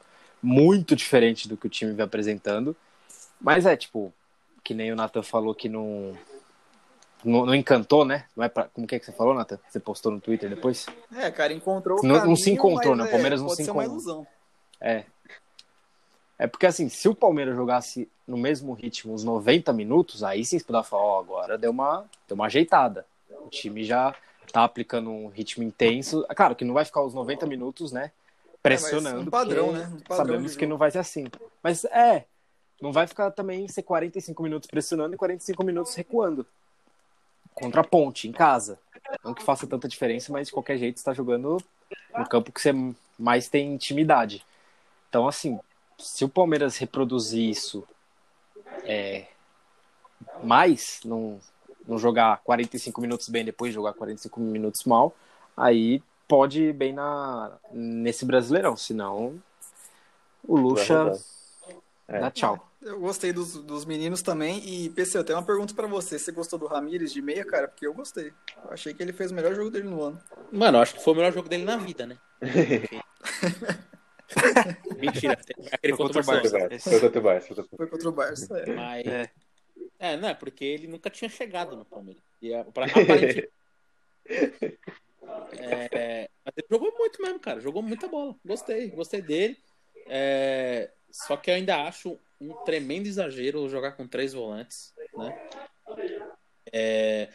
muito 0.42 0.94
diferente 0.96 1.48
do 1.48 1.56
que 1.56 1.66
o 1.66 1.70
time 1.70 1.92
vem 1.92 2.04
apresentando. 2.04 2.76
Mas 3.40 3.66
é 3.66 3.76
tipo, 3.76 4.12
que 4.64 4.74
nem 4.74 4.92
o 4.92 4.96
Nathan 4.96 5.22
falou 5.22 5.54
que 5.54 5.68
não 5.68 6.16
não, 7.24 7.46
não 7.46 7.54
encantou, 7.54 8.04
né? 8.04 8.26
Não 8.36 8.44
é 8.44 8.48
pra, 8.48 8.64
como 8.68 8.86
que 8.86 8.94
é 8.94 8.98
que 8.98 9.04
você 9.06 9.12
falou, 9.12 9.34
Nathan? 9.34 9.58
Você 9.68 9.80
postou 9.80 10.12
no 10.12 10.20
Twitter 10.20 10.48
depois? 10.48 10.86
É, 11.16 11.30
cara, 11.30 11.52
encontrou 11.52 11.98
o 11.98 12.02
Não- 12.02 12.14
não 12.14 12.20
caminho, 12.20 12.36
se 12.36 12.50
encontrou, 12.50 12.94
né? 12.94 13.04
O 13.04 13.10
Palmeiras 13.10 13.40
é, 13.40 13.42
não 13.42 13.50
se 13.50 13.64
ser 13.64 13.70
uma 13.70 13.84
encontrou. 13.84 14.02
ilusão. 14.04 14.26
É. 14.80 15.04
É 16.38 16.46
porque 16.46 16.66
assim, 16.66 16.88
se 16.88 17.08
o 17.08 17.14
Palmeiras 17.14 17.56
jogasse 17.56 18.08
no 18.26 18.36
mesmo 18.36 18.72
ritmo 18.72 19.12
uns 19.12 19.24
90 19.24 19.72
minutos, 19.72 20.22
aí 20.22 20.44
sim 20.44 20.58
você 20.58 20.64
poderia 20.64 20.84
falar, 20.84 21.02
ó, 21.02 21.18
agora 21.18 21.58
deu 21.58 21.72
uma, 21.72 22.04
deu 22.28 22.36
uma 22.36 22.46
ajeitada. 22.46 23.04
O 23.44 23.48
time 23.48 23.82
já 23.84 24.14
tá 24.52 24.62
aplicando 24.62 25.10
um 25.10 25.28
ritmo 25.28 25.64
intenso. 25.64 26.24
Claro 26.36 26.54
que 26.54 26.64
não 26.64 26.74
vai 26.74 26.84
ficar 26.84 27.02
os 27.02 27.12
90 27.12 27.44
minutos, 27.46 27.90
né? 27.90 28.12
Pressionando. 28.76 29.20
É, 29.20 29.22
um 29.22 29.30
padrão, 29.30 29.72
né? 29.72 29.86
Um 29.86 30.00
padrão 30.00 30.16
sabemos 30.16 30.56
que 30.56 30.66
não 30.66 30.76
vai 30.76 30.90
ser 30.90 30.98
assim. 30.98 31.26
Mas 31.62 31.84
é, 31.84 32.24
não 32.80 32.92
vai 32.92 33.06
ficar 33.06 33.30
também 33.30 33.66
ser 33.68 33.82
45 33.82 34.42
minutos 34.42 34.68
pressionando 34.68 35.14
e 35.14 35.18
45 35.18 35.64
minutos 35.64 35.94
recuando. 35.94 36.46
Contra 37.54 37.80
a 37.80 37.84
ponte, 37.84 38.28
em 38.28 38.32
casa. 38.32 38.78
Não 39.24 39.34
que 39.34 39.42
faça 39.42 39.66
tanta 39.66 39.88
diferença, 39.88 40.32
mas 40.32 40.46
de 40.46 40.52
qualquer 40.52 40.78
jeito 40.78 40.96
você 40.96 41.00
está 41.00 41.12
jogando 41.12 41.58
no 42.16 42.28
campo 42.28 42.52
que 42.52 42.60
você 42.60 42.72
mais 43.18 43.48
tem 43.48 43.74
intimidade. 43.74 44.44
Então, 45.08 45.26
assim, 45.26 45.58
se 45.98 46.24
o 46.24 46.28
Palmeiras 46.28 46.76
reproduzir 46.76 47.48
isso 47.48 47.84
é, 48.84 49.26
mais, 50.42 51.00
não, 51.04 51.40
não 51.86 51.98
jogar 51.98 52.40
45 52.44 53.00
minutos 53.00 53.28
bem 53.28 53.44
depois 53.44 53.74
jogar 53.74 53.94
45 53.94 54.38
minutos 54.40 54.84
mal, 54.84 55.14
aí 55.56 56.02
pode 56.28 56.62
ir 56.64 56.72
bem 56.72 56.92
na, 56.92 57.58
nesse 57.72 58.24
Brasileirão. 58.24 58.76
Senão, 58.76 59.42
o 60.46 60.56
Lucha 60.56 61.12
É. 62.06 62.20
dá 62.20 62.30
tchau. 62.30 62.64
Eu 62.80 63.00
gostei 63.00 63.32
dos, 63.32 63.54
dos 63.54 63.84
meninos 63.84 64.22
também. 64.22 64.62
E, 64.64 64.88
PC, 64.90 65.18
eu 65.18 65.24
tenho 65.24 65.36
uma 65.38 65.44
pergunta 65.44 65.74
pra 65.74 65.88
você. 65.88 66.16
Você 66.16 66.30
gostou 66.30 66.56
do 66.58 66.66
Ramires 66.68 67.12
de 67.12 67.20
meia, 67.20 67.44
cara? 67.44 67.66
Porque 67.66 67.84
eu 67.84 67.92
gostei. 67.92 68.32
Eu 68.64 68.70
achei 68.72 68.94
que 68.94 69.02
ele 69.02 69.12
fez 69.12 69.32
o 69.32 69.34
melhor 69.34 69.52
jogo 69.54 69.68
dele 69.70 69.88
no 69.88 70.00
ano. 70.00 70.20
Mano, 70.52 70.78
eu 70.78 70.82
acho 70.82 70.94
que 70.94 71.02
foi 71.02 71.12
o 71.12 71.16
melhor 71.16 71.32
jogo 71.32 71.48
dele 71.48 71.64
na 71.64 71.76
vida, 71.76 72.06
né? 72.06 72.16
Mentira, 74.98 75.38
aquele 75.72 75.96
Foi 75.96 76.06
contra 76.06 76.20
o 76.20 76.24
contra 76.24 76.24
o 76.24 76.24
Barcelona. 76.24 76.68
Barça. 76.68 76.90
Foi 76.90 77.00
contra 77.00 77.18
o 77.18 77.22
Barça. 77.22 77.46
foi 77.48 77.56
contra 77.56 77.74
o 77.74 77.78
Foi 77.78 77.86
contra 77.88 78.08
o 78.08 78.12
Barça. 78.12 78.58
É. 78.58 78.74
Mas... 78.74 79.06
É. 79.06 79.30
É. 79.98 80.16
não 80.16 80.28
é 80.28 80.34
porque 80.34 80.64
ele 80.64 80.86
nunca 80.86 81.10
tinha 81.10 81.28
chegado 81.28 81.76
no 81.76 81.84
Palmeiras. 81.84 82.22
E, 82.40 82.52
é, 82.52 82.62
pra- 82.64 82.86
aparentemente... 82.86 83.48
É, 85.52 86.28
mas 86.44 86.54
ele 86.56 86.66
jogou 86.70 86.92
muito 86.96 87.22
mesmo, 87.22 87.40
cara. 87.40 87.60
Jogou 87.60 87.82
muita 87.82 88.08
bola. 88.08 88.34
Gostei, 88.44 88.90
gostei 88.90 89.22
dele. 89.22 89.58
É, 90.06 90.90
só 91.10 91.36
que 91.36 91.50
eu 91.50 91.54
ainda 91.54 91.82
acho 91.82 92.18
um 92.40 92.52
tremendo 92.64 93.06
exagero 93.06 93.68
jogar 93.68 93.92
com 93.92 94.06
três 94.06 94.32
volantes, 94.32 94.94
né? 95.16 95.48
É, 96.72 97.28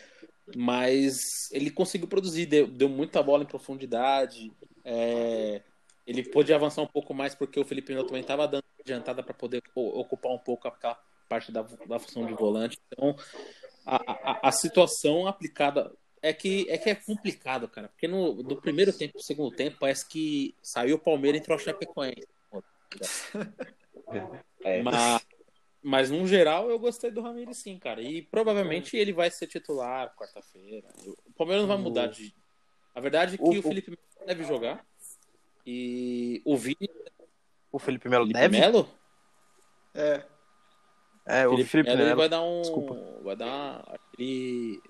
mas 0.55 1.51
ele 1.51 1.69
conseguiu 1.69 2.07
produzir, 2.07 2.45
deu, 2.45 2.67
deu 2.67 2.89
muita 2.89 3.21
bola 3.21 3.43
em 3.43 3.47
profundidade. 3.47 4.51
é, 4.85 5.61
ele 6.05 6.23
pôde 6.23 6.53
avançar 6.53 6.81
um 6.81 6.87
pouco 6.87 7.13
mais 7.13 7.33
porque 7.33 7.59
o 7.59 7.65
Felipe 7.65 7.93
Melo 7.93 8.05
também 8.05 8.21
estava 8.21 8.47
dando 8.47 8.63
adiantada 8.79 9.23
para 9.23 9.33
poder 9.33 9.63
ocupar 9.73 10.31
um 10.33 10.39
pouco 10.39 10.67
aquela 10.67 10.99
parte 11.29 11.51
da, 11.51 11.61
da 11.61 11.99
função 11.99 12.25
de 12.25 12.33
volante. 12.33 12.77
Então, 12.87 13.15
a, 13.85 13.95
a, 14.11 14.49
a 14.49 14.51
situação 14.51 15.27
aplicada 15.27 15.91
é 16.23 16.33
que 16.33 16.65
é 16.69 16.77
que 16.77 16.89
é 16.89 16.95
complicado, 16.95 17.67
cara, 17.67 17.89
porque 17.89 18.07
no 18.07 18.41
do 18.41 18.55
primeiro 18.59 18.91
tempo 18.91 19.13
pro 19.13 19.21
segundo 19.21 19.55
tempo 19.55 19.77
parece 19.79 20.07
que 20.07 20.55
saiu 20.61 20.95
o 20.95 20.99
Palmeiras 20.99 21.39
e 21.39 21.41
entrou 21.43 21.55
a 21.55 21.59
Chapecoense. 21.59 22.25
É. 24.63 24.81
Mas, 24.81 25.25
mas 25.81 26.09
no 26.11 26.25
geral 26.27 26.69
eu 26.69 26.79
gostei 26.79 27.11
do 27.11 27.21
Ramires 27.21 27.57
sim, 27.57 27.77
cara. 27.77 28.01
E 28.01 28.21
provavelmente 28.21 28.95
ele 28.95 29.11
vai 29.13 29.29
ser 29.29 29.47
titular 29.47 30.15
quarta-feira. 30.15 30.87
O 31.05 31.31
Palmeiras 31.33 31.67
não 31.67 31.75
vai 31.75 31.83
mudar 31.83 32.07
de. 32.07 32.33
A 32.95 32.99
verdade 33.01 33.35
é 33.35 33.37
que 33.37 33.43
O- 33.43 33.47
o, 33.47 33.59
o- 33.59 33.61
Felipe 33.61 33.91
Melo 33.91 34.25
deve 34.27 34.43
jogar. 34.43 34.85
E 35.65 36.41
o 36.45 36.55
Vini 36.57 36.89
O 37.71 37.79
Felipe 37.79 38.07
Melo 38.09 38.25
Felipe 38.25 38.39
deve? 38.39 38.59
Melo, 38.59 38.87
É. 39.93 40.23
É, 41.25 41.47
o 41.47 41.51
Felipe, 41.51 41.69
Felipe 41.69 41.95
Melo. 41.95 42.17
vai 42.17 42.27
dar 42.29 42.41
um. 42.43 42.61
Desculpa. 42.61 42.95
Vai 43.23 43.35
dar 43.35 43.45
uma, 43.45 43.99
Ele 44.19 44.81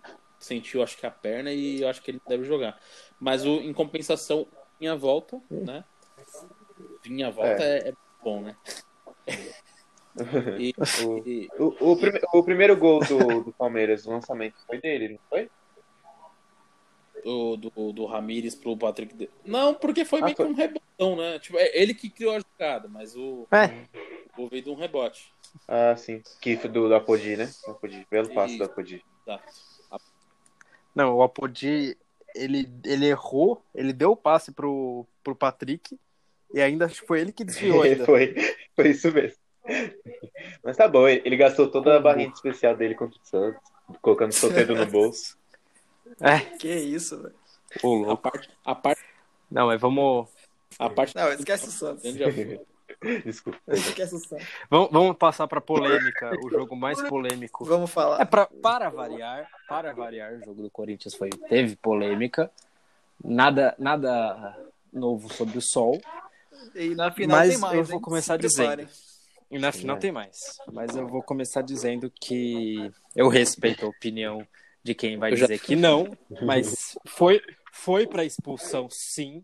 sentiu, 0.45 0.83
acho 0.83 0.97
que 0.97 1.05
a 1.05 1.11
perna, 1.11 1.51
e 1.51 1.81
eu 1.81 1.87
acho 1.87 2.01
que 2.01 2.11
ele 2.11 2.21
deve 2.27 2.43
jogar. 2.43 2.79
Mas 3.19 3.45
o, 3.45 3.59
em 3.61 3.73
compensação, 3.73 4.47
vinha 4.79 4.95
volta, 4.95 5.41
né? 5.49 5.83
Vinha 7.03 7.29
volta 7.31 7.63
é, 7.63 7.89
é 7.89 7.93
bom, 8.23 8.41
né? 8.41 8.55
E, 10.59 10.73
e- 11.25 11.49
O, 11.59 11.91
o, 11.91 11.97
prime- 11.97 12.21
o 12.33 12.43
primeiro 12.43 12.77
gol 12.77 13.03
do, 13.03 13.41
do 13.41 13.53
Palmeiras, 13.53 14.05
o 14.05 14.11
lançamento 14.11 14.55
foi 14.67 14.79
dele, 14.79 15.09
não 15.09 15.19
foi? 15.27 15.49
do, 17.23 17.57
do, 17.57 17.93
do 17.93 18.05
Ramires 18.05 18.55
pro 18.55 18.77
Patrick. 18.77 19.15
De- 19.15 19.29
Não, 19.45 19.73
porque 19.73 20.05
foi 20.05 20.19
Ah, 20.21 20.25
meio 20.25 20.35
que 20.35 20.43
um 20.43 20.53
rebotão, 20.53 21.15
né? 21.15 21.39
Tipo, 21.39 21.57
é 21.57 21.71
ele 21.73 21.93
que 21.93 22.09
criou 22.09 22.35
a 22.35 22.39
jogada, 22.39 22.87
mas 22.87 23.15
o, 23.15 23.47
É, 23.51 23.65
o 23.65 24.35
gol 24.35 24.49
veio 24.49 24.63
de 24.63 24.69
um 24.69 24.75
rebote. 24.75 25.31
Ah, 25.67 25.95
sim. 25.95 26.21
Que 26.41 26.55
do, 26.55 26.87
do 26.89 26.95
Apodi, 26.95 27.37
né? 27.37 27.49
Do 27.65 27.71
Apodi. 27.71 28.05
Belo 28.09 28.33
passo 28.33 28.57
do. 28.57 28.63
Apodi. 28.65 29.03
Tá. 29.25 29.41
Não, 30.95 31.15
o 31.15 31.23
Apodi, 31.23 31.97
ele, 32.35 32.69
ele 32.83 33.07
errou, 33.07 33.63
ele 33.73 33.93
deu 33.93 34.11
o 34.11 34.17
passe 34.17 34.51
pro, 34.51 35.05
pro 35.23 35.35
Patrick 35.35 35.97
e 36.53 36.61
ainda 36.61 36.85
acho 36.85 37.01
que 37.01 37.07
foi 37.07 37.21
ele 37.21 37.31
que 37.31 37.43
desviou 37.43 37.81
ainda. 37.83 38.05
foi, 38.05 38.35
foi 38.75 38.89
isso 38.89 39.11
mesmo. 39.11 39.37
Mas 40.63 40.77
tá 40.77 40.87
bom, 40.87 41.07
ele, 41.07 41.21
ele 41.25 41.37
gastou 41.37 41.69
toda 41.69 41.95
a 41.95 41.99
barrinha 41.99 42.31
especial 42.33 42.75
dele 42.75 42.95
contra 42.95 43.19
o 43.19 43.25
Santos, 43.25 43.61
colocando 44.01 44.31
o 44.31 44.35
sotedo 44.35 44.75
no 44.75 44.85
bolso. 44.85 45.37
É, 46.19 46.39
Que 46.57 46.67
isso, 46.67 47.19
velho. 47.19 47.33
o 47.81 48.11
A 48.11 48.17
parte, 48.17 48.49
a 48.63 48.75
parte, 48.75 49.01
Não, 49.49 49.67
mas 49.67 49.81
vamos, 49.81 50.27
a 50.77 50.89
parte 50.89 51.15
Não, 51.15 51.31
esquece 51.31 51.69
o 51.69 51.71
Santos. 51.71 52.03
Desculpa. 53.25 53.59
O 53.67 53.75
Santos. 54.19 54.47
vamos, 54.69 54.89
vamos 54.91 55.17
passar 55.17 55.47
pra 55.47 55.61
polêmica, 55.61 56.31
o 56.43 56.49
jogo 56.51 56.75
mais 56.75 57.01
polêmico. 57.03 57.65
Vamos 57.65 57.89
É 57.89 57.93
falar. 57.93 58.25
pra, 58.25 58.45
para 58.45 58.89
variar, 58.89 59.47
para 59.67 59.93
variar, 59.93 60.33
o 60.33 60.43
jogo 60.43 60.61
do 60.63 60.69
Corinthians 60.69 61.15
foi 61.15 61.29
teve 61.29 61.75
polêmica, 61.75 62.51
nada 63.23 63.75
nada 63.77 64.57
novo 64.91 65.31
sobre 65.33 65.57
o 65.57 65.61
sol. 65.61 65.99
E 66.75 66.95
na 66.95 67.11
final 67.11 67.37
Mas 67.39 67.49
tem 67.49 67.57
mais. 67.59 67.77
eu 67.77 67.83
vou 67.83 67.99
começar 68.01 68.37
preparem. 68.37 68.87
E 69.51 69.59
na 69.59 69.71
final 69.71 69.97
tem 69.97 70.11
mais. 70.11 70.57
Mas 70.71 70.95
eu 70.95 71.07
vou 71.07 71.21
começar 71.21 71.61
dizendo 71.61 72.11
que 72.21 72.91
eu 73.15 73.27
respeito 73.27 73.85
a 73.85 73.89
opinião 73.89 74.45
de 74.83 74.95
quem 74.95 75.17
vai 75.17 75.31
Eu 75.31 75.37
já- 75.37 75.45
dizer 75.45 75.59
que 75.59 75.75
não, 75.75 76.07
mas 76.41 76.97
foi 77.07 77.39
foi 77.71 78.05
para 78.07 78.23
expulsão 78.25 78.87
sim. 78.89 79.43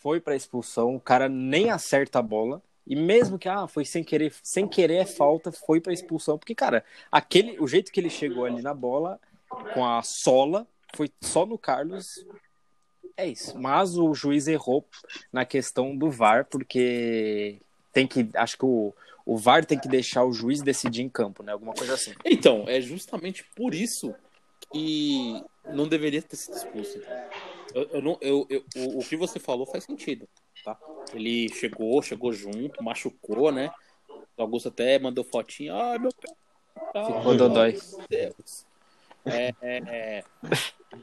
Foi 0.00 0.20
para 0.20 0.36
expulsão, 0.36 0.94
o 0.94 1.00
cara 1.00 1.28
nem 1.28 1.70
acerta 1.70 2.18
a 2.18 2.22
bola. 2.22 2.62
E 2.86 2.96
mesmo 2.96 3.38
que 3.38 3.48
ah, 3.48 3.68
foi 3.68 3.84
sem 3.84 4.02
querer, 4.02 4.34
sem 4.42 4.66
querer 4.66 4.96
é 4.96 5.06
falta, 5.06 5.52
foi 5.52 5.80
para 5.80 5.92
expulsão, 5.92 6.36
porque 6.36 6.54
cara, 6.54 6.84
aquele 7.12 7.58
o 7.60 7.68
jeito 7.68 7.92
que 7.92 8.00
ele 8.00 8.10
chegou 8.10 8.44
ali 8.44 8.60
na 8.60 8.74
bola 8.74 9.20
com 9.72 9.86
a 9.86 10.02
sola 10.02 10.66
foi 10.94 11.10
só 11.20 11.46
no 11.46 11.56
Carlos. 11.56 12.24
É 13.16 13.26
isso. 13.26 13.56
Mas 13.58 13.96
o 13.96 14.12
juiz 14.14 14.48
errou 14.48 14.84
na 15.32 15.44
questão 15.44 15.96
do 15.96 16.10
VAR, 16.10 16.46
porque 16.46 17.60
tem 17.92 18.06
que 18.06 18.28
acho 18.34 18.58
que 18.58 18.64
o 18.64 18.92
o 19.24 19.36
VAR 19.36 19.64
tem 19.64 19.78
que 19.78 19.88
deixar 19.88 20.24
o 20.24 20.32
juiz 20.32 20.62
decidir 20.62 21.02
em 21.02 21.08
campo, 21.08 21.42
né? 21.42 21.52
Alguma 21.52 21.74
coisa 21.74 21.94
assim. 21.94 22.12
Então, 22.24 22.64
é 22.66 22.80
justamente 22.80 23.44
por 23.54 23.74
isso 23.74 24.14
que 24.72 25.42
não 25.68 25.88
deveria 25.88 26.22
ter 26.22 26.36
sido 26.36 26.54
expulso. 26.54 27.00
Eu, 27.74 27.88
eu 27.92 28.02
não, 28.02 28.18
eu, 28.20 28.46
eu- 28.50 28.64
o, 28.76 28.98
o 29.00 29.04
que 29.04 29.16
você 29.16 29.38
falou 29.38 29.66
faz 29.66 29.84
sentido, 29.84 30.28
tá? 30.64 30.78
Ele 31.14 31.48
chegou, 31.48 32.00
chegou 32.02 32.32
junto, 32.32 32.82
machucou, 32.82 33.50
né? 33.52 33.70
O 34.36 34.42
Augusto 34.42 34.68
até 34.68 34.98
mandou 34.98 35.24
fotinha. 35.24 35.74
Ai, 35.74 35.98
meu 35.98 36.12
pé. 36.12 36.28
Ficou 37.06 37.36
dodói. 37.36 37.72
meu 37.98 38.06
Deus. 38.08 38.66
É, 39.26 39.54
é, 39.60 39.82
é. 39.86 40.24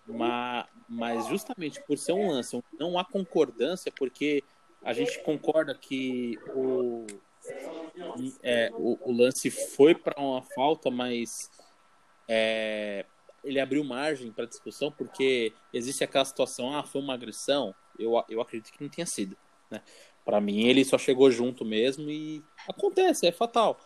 Ma- 0.07 0.68
mas 0.88 1.26
justamente 1.26 1.82
por 1.88 1.97
ser 1.97 2.14
um 2.14 2.30
lance, 2.30 2.60
não 2.80 2.97
há 2.97 3.05
concordância, 3.05 3.91
porque 3.97 4.43
a 4.84 4.93
gente 4.93 5.22
concorda 5.24 5.74
que 5.76 6.38
o, 6.53 7.05
é, 8.43 8.72
o, 8.76 8.97
o 9.10 9.12
lance 9.12 9.49
foi 9.49 9.95
para 9.95 10.20
uma 10.20 10.41
falta, 10.41 10.89
mas 10.91 11.49
é, 12.28 13.05
ele 13.44 13.60
abriu 13.60 13.84
margem 13.84 14.32
para 14.32 14.46
discussão 14.46 14.92
porque 14.92 15.54
existe 15.74 16.04
aquela 16.04 16.26
situação, 16.26 16.76
ah, 16.76 16.84
foi 16.84 17.02
uma 17.02 17.14
agressão. 17.14 17.74
Eu, 17.98 18.24
eu 18.30 18.42
acredito 18.42 18.72
que 18.72 18.84
não 18.84 18.90
tenha 18.90 19.06
sido. 19.06 19.36
Né? 19.70 19.82
Para 20.24 20.40
mim, 20.40 20.68
ele 20.68 20.86
só 20.86 20.98
chegou 20.98 21.32
junto 21.32 21.66
mesmo 21.66 22.10
e 22.10 22.44
acontece, 22.68 23.28
é 23.28 23.32
fatal. 23.32 23.80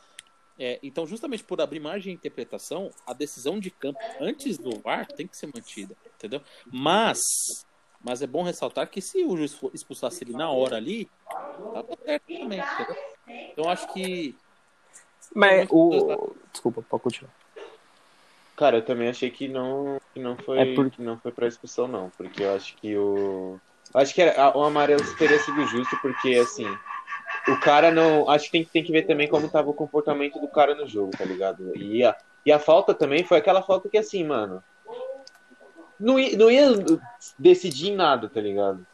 É, 0.58 0.80
então, 0.84 1.06
justamente 1.08 1.44
por 1.44 1.60
abrir 1.60 1.80
margem 1.80 2.14
de 2.14 2.18
interpretação, 2.18 2.92
a 3.08 3.14
decisão 3.14 3.60
de 3.60 3.72
campo 3.72 4.00
antes 4.20 4.58
do 4.58 4.78
VAR 4.80 5.08
tem 5.08 5.28
que 5.28 5.36
ser 5.36 5.48
mantida, 5.48 5.96
entendeu? 6.16 6.42
Mas, 6.72 7.20
mas 8.00 8.22
é 8.22 8.28
bom 8.28 8.44
ressaltar 8.44 8.88
que 8.90 9.02
se 9.02 9.24
o 9.24 9.36
juiz 9.36 9.58
expulsasse 9.74 10.24
ele 10.24 10.34
na 10.34 10.52
hora 10.52 10.78
ali, 10.78 11.10
tava 11.74 11.98
certo 12.06 12.38
também, 12.38 12.60
entendeu? 12.60 12.96
Então, 13.52 13.70
acho 13.70 13.92
que 13.94 14.36
Mas 15.34 15.68
o 15.72 16.36
desculpa, 16.52 16.84
pode 16.84 17.04
continuar. 17.04 17.43
Cara, 18.56 18.78
eu 18.78 18.86
também 18.86 19.10
achei 19.10 19.30
que 19.32 19.48
não, 19.48 19.98
que 20.14 20.22
não 20.22 20.38
foi, 20.38 20.60
É 20.60 20.76
por- 20.76 20.90
que 20.90 21.02
não 21.02 21.18
foi 21.20 21.32
pra 21.32 21.48
expulsão, 21.48 21.88
não. 21.88 22.10
Porque 22.12 22.44
eu 22.44 22.54
acho 22.56 22.76
que 22.78 22.96
o. 22.98 23.58
eu 23.94 24.00
Acho 24.00 24.14
que 24.14 24.22
era, 24.22 24.56
o 24.58 24.64
amarelo 24.64 25.04
teria 25.18 25.40
sido 25.40 25.66
justo, 25.66 25.98
porque 26.02 26.36
assim. 26.36 26.68
O 27.48 27.60
cara 27.60 27.92
não. 27.92 28.30
Acho 28.30 28.46
que 28.46 28.52
tem, 28.52 28.66
tem 28.66 28.84
que 28.84 28.92
ver 28.92 29.04
também 29.08 29.28
como 29.28 29.50
tava 29.50 29.70
o 29.70 29.74
comportamento 29.74 30.40
do 30.40 30.48
cara 30.48 30.76
no 30.76 30.88
jogo, 30.88 31.12
tá 31.18 31.26
ligado? 31.26 31.76
E 31.76 32.04
a, 32.04 32.16
e 32.46 32.52
a 32.52 32.60
falta 32.60 32.94
também 32.94 33.24
foi 33.24 33.38
aquela 33.38 33.64
falta 33.64 33.90
que, 33.90 33.98
assim, 33.98 34.24
mano. 34.24 34.64
Não 36.00 36.20
ia, 36.20 36.38
não 36.38 36.52
ia 36.52 36.68
decidir 37.38 37.92
em 37.92 37.96
nada, 37.96 38.30
tá 38.30 38.40
ligado? 38.42 38.86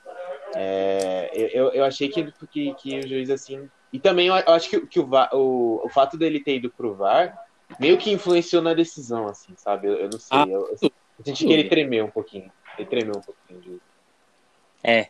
É, 0.56 1.30
eu, 1.54 1.70
eu- 1.72 1.84
achei 1.86 2.10
que, 2.10 2.32
que, 2.50 2.74
que 2.76 3.00
o 3.00 3.08
juiz, 3.08 3.30
assim. 3.30 3.70
E 3.92 4.00
também 4.00 4.28
eu 4.28 4.34
acho 4.34 4.70
que, 4.70 4.86
que 4.88 5.00
o, 5.00 5.10
o, 5.34 5.86
o 5.86 5.90
fato 5.90 6.18
dele 6.18 6.44
ter 6.44 6.56
ido 6.58 6.72
pro 6.72 6.96
VAR 6.96 7.36
meio 7.80 7.98
que 7.98 8.12
influenciou 8.12 8.62
na 8.62 8.74
decisão, 8.74 9.28
assim, 9.28 9.54
sabe? 9.58 9.88
Eu, 9.88 9.94
eu 9.96 10.10
não 10.10 10.20
sei. 10.20 10.38
Ah, 10.38 10.46
eu, 10.48 10.78
eu 10.82 10.92
senti 11.26 11.46
que 11.46 11.52
ele 11.54 11.68
tremeu 11.70 12.06
um 12.06 12.10
pouquinho. 12.10 12.52
Ele 12.78 12.88
tremeu 12.88 13.16
um 13.18 13.22
pouquinho. 13.22 13.60
de- 13.62 13.82
É. 14.84 15.08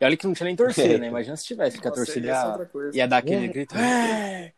E 0.00 0.04
olha 0.04 0.16
que 0.16 0.26
não 0.26 0.34
tinha 0.34 0.46
nem 0.46 0.56
torcida, 0.56 0.96
né? 0.98 1.06
Imagina 1.08 1.36
se 1.36 1.44
tivesse, 1.44 1.80
que 1.80 1.86
a 1.88 1.90
torcida 1.90 2.26
ia 2.26 2.90
ia, 2.94 3.06
dar 3.08 3.18
aquele 3.18 3.48
grito. 3.48 3.76
"É!" 3.76 4.52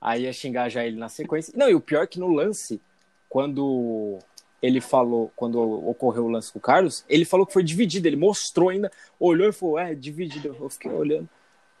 Aí 0.00 0.22
ia 0.24 0.32
xingar 0.32 0.68
já 0.68 0.84
ele 0.84 0.96
na 0.96 1.08
sequência. 1.08 1.52
Não, 1.56 1.68
e 1.68 1.74
o 1.74 1.80
pior 1.80 2.02
é 2.02 2.06
que 2.06 2.18
no 2.18 2.28
lance, 2.28 2.80
quando 3.28 4.18
ele 4.60 4.80
falou, 4.80 5.32
quando 5.34 5.60
ocorreu 5.88 6.24
o 6.26 6.28
lance 6.28 6.52
com 6.52 6.58
o 6.58 6.62
Carlos, 6.62 7.04
ele 7.08 7.24
falou 7.24 7.46
que 7.46 7.52
foi 7.52 7.62
dividido. 7.64 8.06
Ele 8.06 8.16
mostrou 8.16 8.68
ainda, 8.68 8.90
olhou 9.18 9.48
e 9.48 9.52
falou, 9.52 9.78
é, 9.78 9.94
dividido. 9.94 10.56
Eu 10.60 10.68
fiquei 10.68 10.90
olhando. 10.90 11.28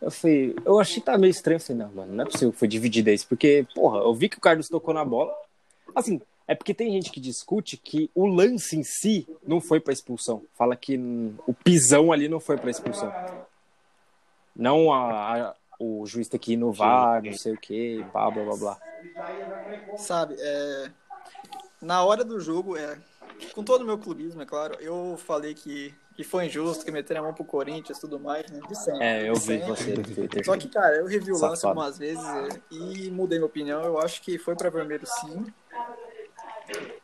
Eu 0.02 0.10
falei, 0.10 0.54
eu 0.64 0.78
achei 0.80 0.96
que 0.96 1.06
tá 1.06 1.16
meio 1.16 1.30
estranho. 1.30 1.56
Eu 1.56 1.60
falei, 1.60 1.82
não, 1.82 1.92
mano, 1.92 2.12
não 2.12 2.24
é 2.24 2.26
possível 2.26 2.52
que 2.52 2.58
foi 2.58 2.68
dividido 2.68 3.08
isso. 3.10 3.26
Porque, 3.28 3.64
porra, 3.74 3.98
eu 4.00 4.12
vi 4.14 4.28
que 4.28 4.36
o 4.36 4.40
Carlos 4.40 4.68
tocou 4.68 4.92
na 4.92 5.04
bola. 5.04 5.32
Assim, 5.94 6.20
é 6.48 6.54
porque 6.56 6.74
tem 6.74 6.90
gente 6.90 7.10
que 7.10 7.20
discute 7.20 7.76
que 7.76 8.10
o 8.14 8.26
lance 8.26 8.76
em 8.76 8.82
si 8.82 9.26
não 9.46 9.60
foi 9.60 9.78
pra 9.78 9.92
expulsão. 9.92 10.42
Fala 10.54 10.74
que 10.74 10.96
o 11.46 11.54
pisão 11.54 12.10
ali 12.12 12.28
não 12.28 12.40
foi 12.40 12.56
pra 12.58 12.70
expulsão. 12.70 13.12
Não 14.54 14.92
a, 14.92 15.48
a- 15.50 15.54
o 15.78 16.04
juiz 16.04 16.28
ter 16.28 16.38
que 16.38 16.52
ir 16.52 16.56
no 16.56 16.72
VAR, 16.72 17.22
não 17.22 17.32
sei 17.32 17.54
o 17.54 17.58
que, 17.58 18.04
blá 18.12 18.30
blá 18.30 18.44
blá 18.44 18.56
blá. 18.56 18.78
Sabe, 19.96 20.36
é... 20.38 20.90
na 21.80 22.04
hora 22.04 22.24
do 22.24 22.38
jogo, 22.40 22.76
é... 22.76 22.98
com 23.54 23.62
todo 23.62 23.82
o 23.82 23.84
meu 23.84 23.98
clubismo, 23.98 24.42
é 24.42 24.46
claro, 24.46 24.76
eu 24.80 25.16
falei 25.16 25.54
que, 25.54 25.94
que 26.16 26.24
foi 26.24 26.46
injusto, 26.46 26.84
que 26.84 26.90
meteram 26.90 27.20
a 27.20 27.24
mão 27.24 27.34
pro 27.34 27.44
Corinthians 27.44 27.98
e 27.98 28.00
tudo 28.00 28.18
mais, 28.18 28.50
né? 28.50 28.60
De 28.68 28.74
sempre. 28.76 29.04
É, 29.04 29.28
eu 29.28 29.34
vi 29.34 29.58
você 29.58 29.94
no 29.94 30.02
Twitter. 30.02 30.44
Só 30.44 30.56
que, 30.56 30.68
cara, 30.68 30.96
eu 30.96 31.06
revi 31.06 31.30
o 31.30 31.34
lance 31.34 31.60
Safado. 31.60 31.68
algumas 31.68 31.98
vezes 31.98 32.24
é, 32.24 32.60
e 32.70 33.10
mudei 33.10 33.38
minha 33.38 33.46
opinião. 33.46 33.82
Eu 33.82 33.98
acho 33.98 34.22
que 34.22 34.38
foi 34.38 34.54
pra 34.54 34.70
vermelho 34.70 35.06
sim. 35.06 35.46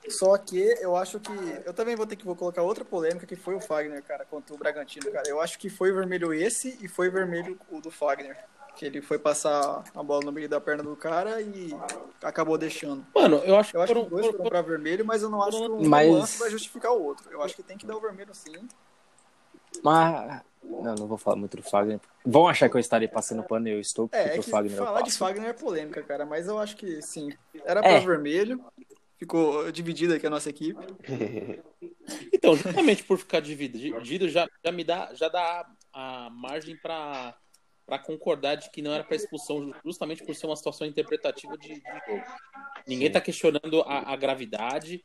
Só 0.09 0.37
que 0.39 0.59
eu 0.81 0.97
acho 0.97 1.21
que. 1.21 1.33
Eu 1.65 1.75
também 1.75 1.95
vou 1.95 2.07
ter 2.07 2.17
que 2.17 2.25
vou 2.25 2.37
colocar 2.37 2.63
outra 2.63 2.85
polêmica 2.85 3.27
que 3.27 3.37
foi 3.37 3.55
o 3.55 3.61
Fagner, 3.61 4.03
cara, 4.03 4.25
contra 4.25 4.55
o 4.55 4.59
Bragantino, 4.59 5.11
cara. 5.11 5.29
Eu 5.29 5.41
acho 5.41 5.59
que 5.59 5.69
foi 5.69 5.93
vermelho 5.93 6.33
esse 6.33 6.79
e 6.81 6.89
foi 6.89 7.11
vermelho 7.11 7.59
o 7.71 7.81
do 7.81 7.91
Fagner. 7.91 8.37
Que 8.79 8.87
ele 8.87 9.03
foi 9.03 9.19
passar 9.19 9.83
a 9.95 10.03
bola 10.05 10.25
no 10.25 10.31
meio 10.31 10.49
da 10.49 10.61
perna 10.61 10.85
do 10.85 10.95
cara 10.95 11.43
e 11.43 11.75
acabou 12.23 12.57
deixando. 12.57 13.05
Mano, 13.15 13.37
eu 13.45 13.57
acho 13.57 13.77
Eu 13.77 13.83
acho 13.83 13.93
que 13.93 13.99
foram- 13.99 14.05
os 14.05 14.09
dois 14.11 14.27
foram- 14.27 14.37
foram 14.39 14.51
pra 14.51 14.63
vermelho, 14.63 15.05
mas 15.05 15.23
eu 15.23 15.29
não 15.29 15.43
acho 15.43 15.59
que 15.59 15.69
um 15.69 15.89
Mas- 15.89 16.09
lance 16.13 16.39
vai 16.39 16.49
justificar 16.51 16.93
o 16.93 17.03
outro. 17.03 17.29
Eu 17.31 17.43
acho 17.43 17.57
que 17.57 17.63
tem 17.63 17.77
que 17.77 17.85
dar 17.85 17.97
o 17.97 18.01
vermelho 18.01 18.33
sim. 18.35 18.69
Mas. 19.83 20.43
Não, 20.63 20.95
não 20.95 21.07
vou 21.07 21.19
falar 21.19 21.37
muito 21.37 21.57
do 21.57 21.63
Fagner. 21.63 22.01
Vão 22.25 22.47
achar 22.49 22.69
que 22.69 22.77
eu 22.77 22.81
estarei 22.81 23.09
passando 23.09 23.43
pano 23.43 23.69
e 23.69 23.73
eu 23.73 23.81
estou, 23.81 24.09
porque 24.09 24.29
É, 24.29 24.37
é 24.37 24.39
o 24.39 24.43
Fagner 24.43 24.77
eu 24.79 24.85
falar 24.85 25.03
de. 25.03 25.11
Fagner 25.13 25.49
é 25.51 25.53
polêmica, 25.53 26.03
cara, 26.03 26.25
mas 26.27 26.47
eu 26.49 26.59
acho 26.59 26.77
que 26.77 27.01
sim. 27.03 27.31
Era 27.65 27.81
pra 27.81 27.91
É. 27.93 28.01
vermelho. 28.01 28.65
Ficou 29.19 29.71
dividida 29.73 30.15
aqui 30.17 30.27
a 30.27 30.31
nossa 30.31 30.51
equipe. 30.51 30.79
Então, 32.33 32.57
justamente 32.57 33.03
por 33.05 33.19
ficar 33.19 33.41
dividido, 33.41 34.29
já, 34.31 34.49
já 34.65 34.73
me 34.73 34.83
dá, 34.83 35.11
já 35.13 35.29
dá 35.29 35.67
a 35.93 36.31
margem 36.31 36.75
para 36.77 37.35
para 37.89 37.99
concordar 37.99 38.57
de 38.57 38.69
que 38.69 38.83
não 38.83 38.93
era 38.93 39.03
para 39.03 39.17
expulsão, 39.17 39.73
justamente 39.83 40.23
por 40.23 40.35
ser 40.35 40.45
uma 40.45 40.55
situação 40.55 40.87
interpretativa 40.87 41.57
de, 41.57 41.69
de 41.69 41.83
jogo. 42.07 42.23
Ninguém 42.87 43.11
tá 43.11 43.19
questionando 43.19 43.81
a, 43.87 44.13
a 44.13 44.17
gravidade. 44.17 45.03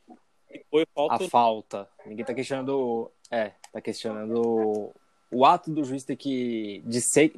E 0.52 0.62
foi 0.70 0.84
falta. 0.94 1.24
A 1.24 1.28
falta. 1.30 1.88
Ninguém 2.04 2.26
tá 2.26 2.34
questionando. 2.34 3.10
É, 3.30 3.52
tá 3.72 3.80
questionando 3.80 4.92
o 5.30 5.44
ato 5.46 5.70
do 5.70 5.82
juiz 5.82 6.04
ter 6.04 6.14
que 6.14 6.82
dizer, 6.84 7.32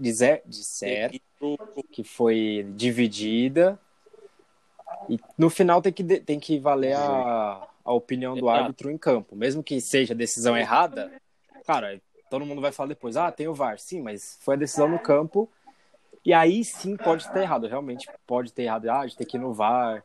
dizer, 0.47 1.23
pro- 1.39 1.57
que 1.93 2.03
foi 2.03 2.67
dividida. 2.75 3.79
E 5.09 5.17
no 5.39 5.49
final 5.49 5.81
tem 5.81 5.93
que, 5.93 6.03
tem 6.03 6.41
que 6.41 6.59
valer 6.59 6.97
a, 6.97 7.69
a 7.85 7.93
opinião 7.93 8.37
do 8.37 8.49
árbitro 8.49 8.91
em 8.91 8.99
campo. 8.99 9.37
Mesmo 9.37 9.63
que 9.63 9.81
seja 9.81 10.13
decisão 10.13 10.57
errada, 10.57 11.13
cara, 11.65 12.01
todo 12.31 12.47
mundo 12.47 12.61
vai 12.61 12.73
falar 12.73 12.89
depois, 12.89 13.17
ah, 13.17 13.31
tem 13.31 13.49
o 13.49 13.55
VAR. 13.55 13.79
Sim, 13.79 14.03
mas 14.03 14.39
foi 14.41 14.55
a 14.55 14.59
decisão 14.59 14.89
no 14.89 14.99
campo. 14.99 15.49
E 16.25 16.33
aí 16.33 16.65
sim 16.65 16.97
pode 16.97 17.31
ter 17.31 17.43
errado. 17.43 17.69
Realmente 17.69 18.09
pode 18.27 18.53
ter 18.53 18.65
errado. 18.65 18.89
Ah, 18.89 19.07
de 19.07 19.17
ter 19.17 19.25
que 19.25 19.37
ir 19.37 19.41
no 19.41 19.55
VAR. 19.55 20.03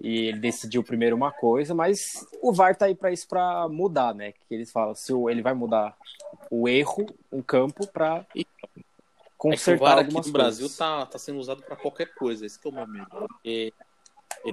E 0.00 0.26
ele 0.28 0.38
decidiu 0.38 0.84
primeiro 0.84 1.16
uma 1.16 1.32
coisa, 1.32 1.74
mas 1.74 2.26
o 2.40 2.52
VAR 2.52 2.76
tá 2.76 2.86
aí 2.86 2.94
para 2.94 3.10
isso 3.10 3.26
para 3.26 3.68
mudar, 3.68 4.14
né? 4.14 4.32
Que 4.32 4.54
eles 4.54 4.70
falam, 4.70 4.94
se 4.94 5.12
ele 5.12 5.42
vai 5.42 5.54
mudar 5.54 5.96
o 6.50 6.68
erro, 6.68 7.06
um 7.32 7.42
campo 7.42 7.86
para 7.88 8.24
É 9.50 9.56
que 9.58 9.74
o 9.74 9.76
consertar 9.76 9.84
VAR 9.84 9.98
aqui 9.98 10.06
algumas 10.06 10.26
no 10.26 10.32
Brasil 10.32 10.60
coisas. 10.64 10.76
tá, 10.76 11.06
tá 11.06 11.18
sendo 11.18 11.38
usado 11.38 11.62
para 11.62 11.76
qualquer 11.76 12.14
coisa. 12.14 12.46
Esse 12.46 12.60
que 12.60 12.68
é 12.68 12.70
o 12.70 12.86
medo. 12.86 13.06
Porque 13.10 13.72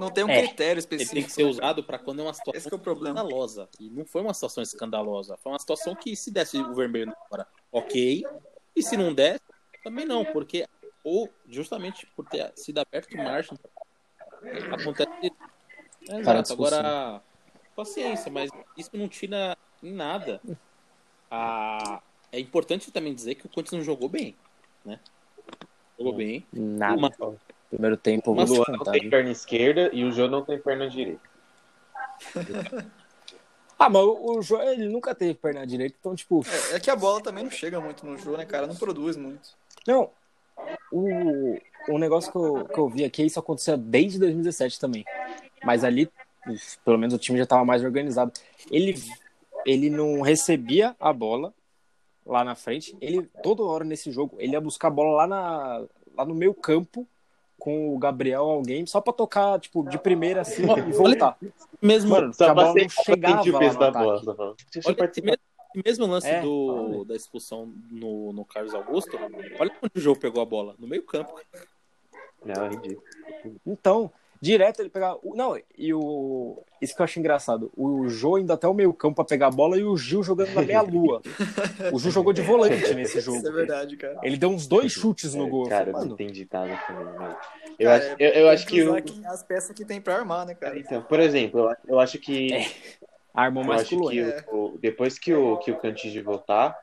Não 0.00 0.10
tem 0.10 0.24
um 0.24 0.28
É. 0.30 0.42
critério 0.46 0.72
ele 0.72 0.78
específico. 0.80 1.14
tem 1.14 1.24
que 1.24 1.32
ser 1.32 1.44
usado 1.44 1.82
para 1.84 1.98
quando 1.98 2.20
é 2.20 2.22
uma 2.22 2.30
Esse 2.30 2.38
situação 2.40 2.68
que 2.70 2.74
é 2.74 2.78
o 2.78 2.80
problema. 2.80 3.20
escandalosa. 3.20 3.68
E 3.80 3.88
não 3.90 4.04
foi 4.04 4.22
uma 4.22 4.34
situação 4.34 4.62
escandalosa. 4.62 5.36
Foi 5.38 5.52
uma 5.52 5.58
situação 5.58 5.94
que 5.94 6.14
se 6.16 6.30
desse 6.30 6.58
o 6.58 6.74
vermelho 6.74 7.06
na 7.06 7.16
hora, 7.30 7.46
ok. 7.72 8.24
E 8.76 8.82
se 8.82 8.96
não 8.96 9.12
der, 9.14 9.40
também 9.82 10.04
não. 10.04 10.24
Porque 10.24 10.66
ou 11.02 11.28
justamente 11.48 12.06
por 12.16 12.26
ter 12.26 12.52
sido 12.56 12.78
aberto 12.78 13.14
margem, 13.16 13.58
acontece. 14.72 15.32
É, 16.08 16.18
exato. 16.20 16.52
Agora, 16.52 17.22
paciência, 17.76 18.30
mas 18.30 18.50
isso 18.76 18.90
não 18.94 19.08
tira 19.08 19.56
em 19.82 19.92
nada. 19.92 20.40
Ah, 21.30 22.00
é 22.32 22.38
importante 22.40 22.90
também 22.90 23.14
dizer 23.14 23.34
que 23.34 23.46
o 23.46 23.48
Corinthians 23.48 23.78
não 23.80 23.84
jogou 23.84 24.08
bem. 24.08 24.34
Né? 24.84 24.98
Jogou 25.98 26.14
bem. 26.14 26.46
Nada. 26.52 26.96
Uma- 26.96 27.10
Primeiro 27.74 27.96
tempo, 27.96 28.30
O 28.30 28.34
Luan 28.34 28.64
não 28.68 28.84
tem 28.84 29.00
viu? 29.00 29.10
perna 29.10 29.30
esquerda 29.30 29.90
e 29.92 30.04
o 30.04 30.12
Jô 30.12 30.28
não 30.28 30.44
tem 30.44 30.58
perna 30.58 30.88
direita. 30.88 31.20
Ah, 33.76 33.90
mas 33.90 34.02
o, 34.04 34.40
Jô, 34.40 34.62
ele 34.62 34.88
nunca 34.88 35.16
teve 35.16 35.34
perna 35.34 35.66
direita, 35.66 35.96
então, 35.98 36.14
tipo, 36.14 36.42
É, 36.70 36.76
é 36.76 36.80
que 36.80 36.88
a 36.88 36.94
bola 36.94 37.20
também 37.20 37.42
não 37.42 37.50
chega 37.50 37.80
muito 37.80 38.06
no 38.06 38.16
jogo, 38.16 38.36
né, 38.36 38.46
cara? 38.46 38.68
Não 38.68 38.76
produz 38.76 39.16
muito. 39.16 39.50
Não, 39.84 40.10
o, 40.92 41.58
o 41.88 41.98
negócio 41.98 42.30
que 42.30 42.38
eu, 42.38 42.64
que 42.66 42.78
eu 42.78 42.88
vi 42.88 43.04
aqui, 43.04 43.24
isso 43.24 43.40
acontecia 43.40 43.76
desde 43.76 44.20
2017 44.20 44.78
também. 44.78 45.04
Mas 45.64 45.82
ali, 45.82 46.08
pelo 46.84 46.96
menos 46.96 47.14
o 47.14 47.18
time 47.18 47.36
já 47.36 47.42
estava 47.42 47.64
mais 47.64 47.82
organizado. 47.82 48.32
Ele, 48.70 48.94
ele 49.66 49.90
não 49.90 50.20
recebia 50.20 50.94
a 51.00 51.12
bola 51.12 51.52
lá 52.24 52.44
na 52.44 52.54
frente. 52.54 52.96
Ele, 53.00 53.28
toda 53.42 53.64
hora 53.64 53.84
nesse 53.84 54.12
jogo, 54.12 54.36
ele 54.38 54.52
ia 54.52 54.60
buscar 54.60 54.86
a 54.86 54.92
bola 54.92 55.16
lá, 55.16 55.26
na, 55.26 55.84
lá 56.16 56.24
no 56.24 56.34
meio 56.34 56.54
campo 56.54 57.06
com 57.64 57.94
o 57.94 57.98
Gabriel 57.98 58.42
alguém, 58.42 58.84
só 58.84 59.00
pra 59.00 59.10
tocar, 59.10 59.58
tipo, 59.58 59.88
de 59.88 59.96
primeira 59.96 60.42
assim 60.42 60.64
e 60.86 60.92
voltar. 60.92 61.34
Mesmo, 61.80 62.10
Mano, 62.10 62.30
que 62.30 62.36
Só 62.36 62.50
a 62.50 62.54
bola 62.54 62.74
não 62.74 62.88
chegava 62.90 63.36
sentir 63.42 63.54
o 63.54 63.58
lá 63.58 63.60
no 63.72 63.82
ataque. 63.84 64.24
bola. 64.26 64.56
olha, 64.84 65.10
esse 65.10 65.22
mesmo, 65.22 65.42
mesmo 65.82 66.06
lance 66.06 66.28
É, 66.28 66.42
do, 66.42 67.06
da 67.06 67.16
expulsão 67.16 67.72
no, 67.90 68.34
no 68.34 68.44
Carlos 68.44 68.74
Augusto, 68.74 69.16
olha 69.58 69.72
onde 69.82 69.92
o 69.96 69.98
João 69.98 70.14
pegou 70.14 70.42
a 70.42 70.44
bola. 70.44 70.74
No 70.78 70.86
meio 70.86 71.02
campo. 71.04 71.40
Não, 72.44 72.66
é 72.66 72.68
ridículo. 72.68 73.02
Então, 73.66 74.12
direto 74.44 74.80
ele 74.80 74.90
pegava. 74.90 75.18
Não, 75.34 75.58
e 75.76 75.92
o. 75.94 76.62
Isso 76.80 76.94
que 76.94 77.00
eu 77.00 77.04
acho 77.04 77.18
engraçado. 77.18 77.72
O 77.76 78.06
Jô 78.08 78.36
indo 78.38 78.52
até 78.52 78.68
o 78.68 78.74
meio 78.74 78.92
campo 78.92 79.16
pra 79.16 79.24
pegar 79.24 79.46
a 79.46 79.50
bola 79.50 79.78
e 79.78 79.84
o 79.84 79.96
Gil 79.96 80.22
jogando 80.22 80.52
na 80.52 80.60
meia-lua. 80.62 81.22
O 81.92 81.98
Gil 81.98 82.10
jogou 82.10 82.32
de 82.32 82.42
volante 82.42 82.74
nesse 82.94 83.18
Isso 83.18 83.30
é 83.30 83.32
jogo. 83.34 83.52
verdade, 83.52 83.96
cara. 83.96 84.20
Ele 84.22 84.36
deu 84.36 84.50
uns 84.50 84.66
dois 84.66 84.92
chutes 84.92 85.34
no 85.34 85.46
É, 85.46 85.50
gol. 85.50 85.68
Cara, 85.68 85.88
eu 85.88 85.92
Mano, 85.94 86.06
não 86.06 86.14
entendi 86.14 86.46
nada 86.52 86.76
também, 86.86 87.04
mano. 87.04 87.36
Eu 87.78 87.88
Cara, 87.90 88.04
acho, 88.12 88.16
eu, 88.22 88.30
eu 88.30 88.48
acho 88.50 88.66
tem 88.66 88.74
que. 89.02 89.20
o- 89.22 89.28
as 89.30 89.42
peças 89.42 89.74
que 89.74 89.84
tem 89.84 90.00
pra 90.00 90.16
armar, 90.16 90.46
né, 90.46 90.54
cara? 90.54 90.78
Então, 90.78 91.02
por 91.02 91.18
exemplo, 91.20 91.60
eu, 91.60 91.94
eu 91.94 92.00
acho 92.00 92.18
que. 92.18 92.48
armou 93.32 93.62
Eu 93.62 93.68
mais 93.68 93.80
acho 93.82 93.90
que 93.90 93.96
o 93.96 94.74
É. 94.74 94.78
depois 94.80 95.18
que 95.18 95.32
o, 95.34 95.56
que 95.56 95.70
o 95.72 95.78
Cantígio 95.78 96.22
voltar, 96.22 96.78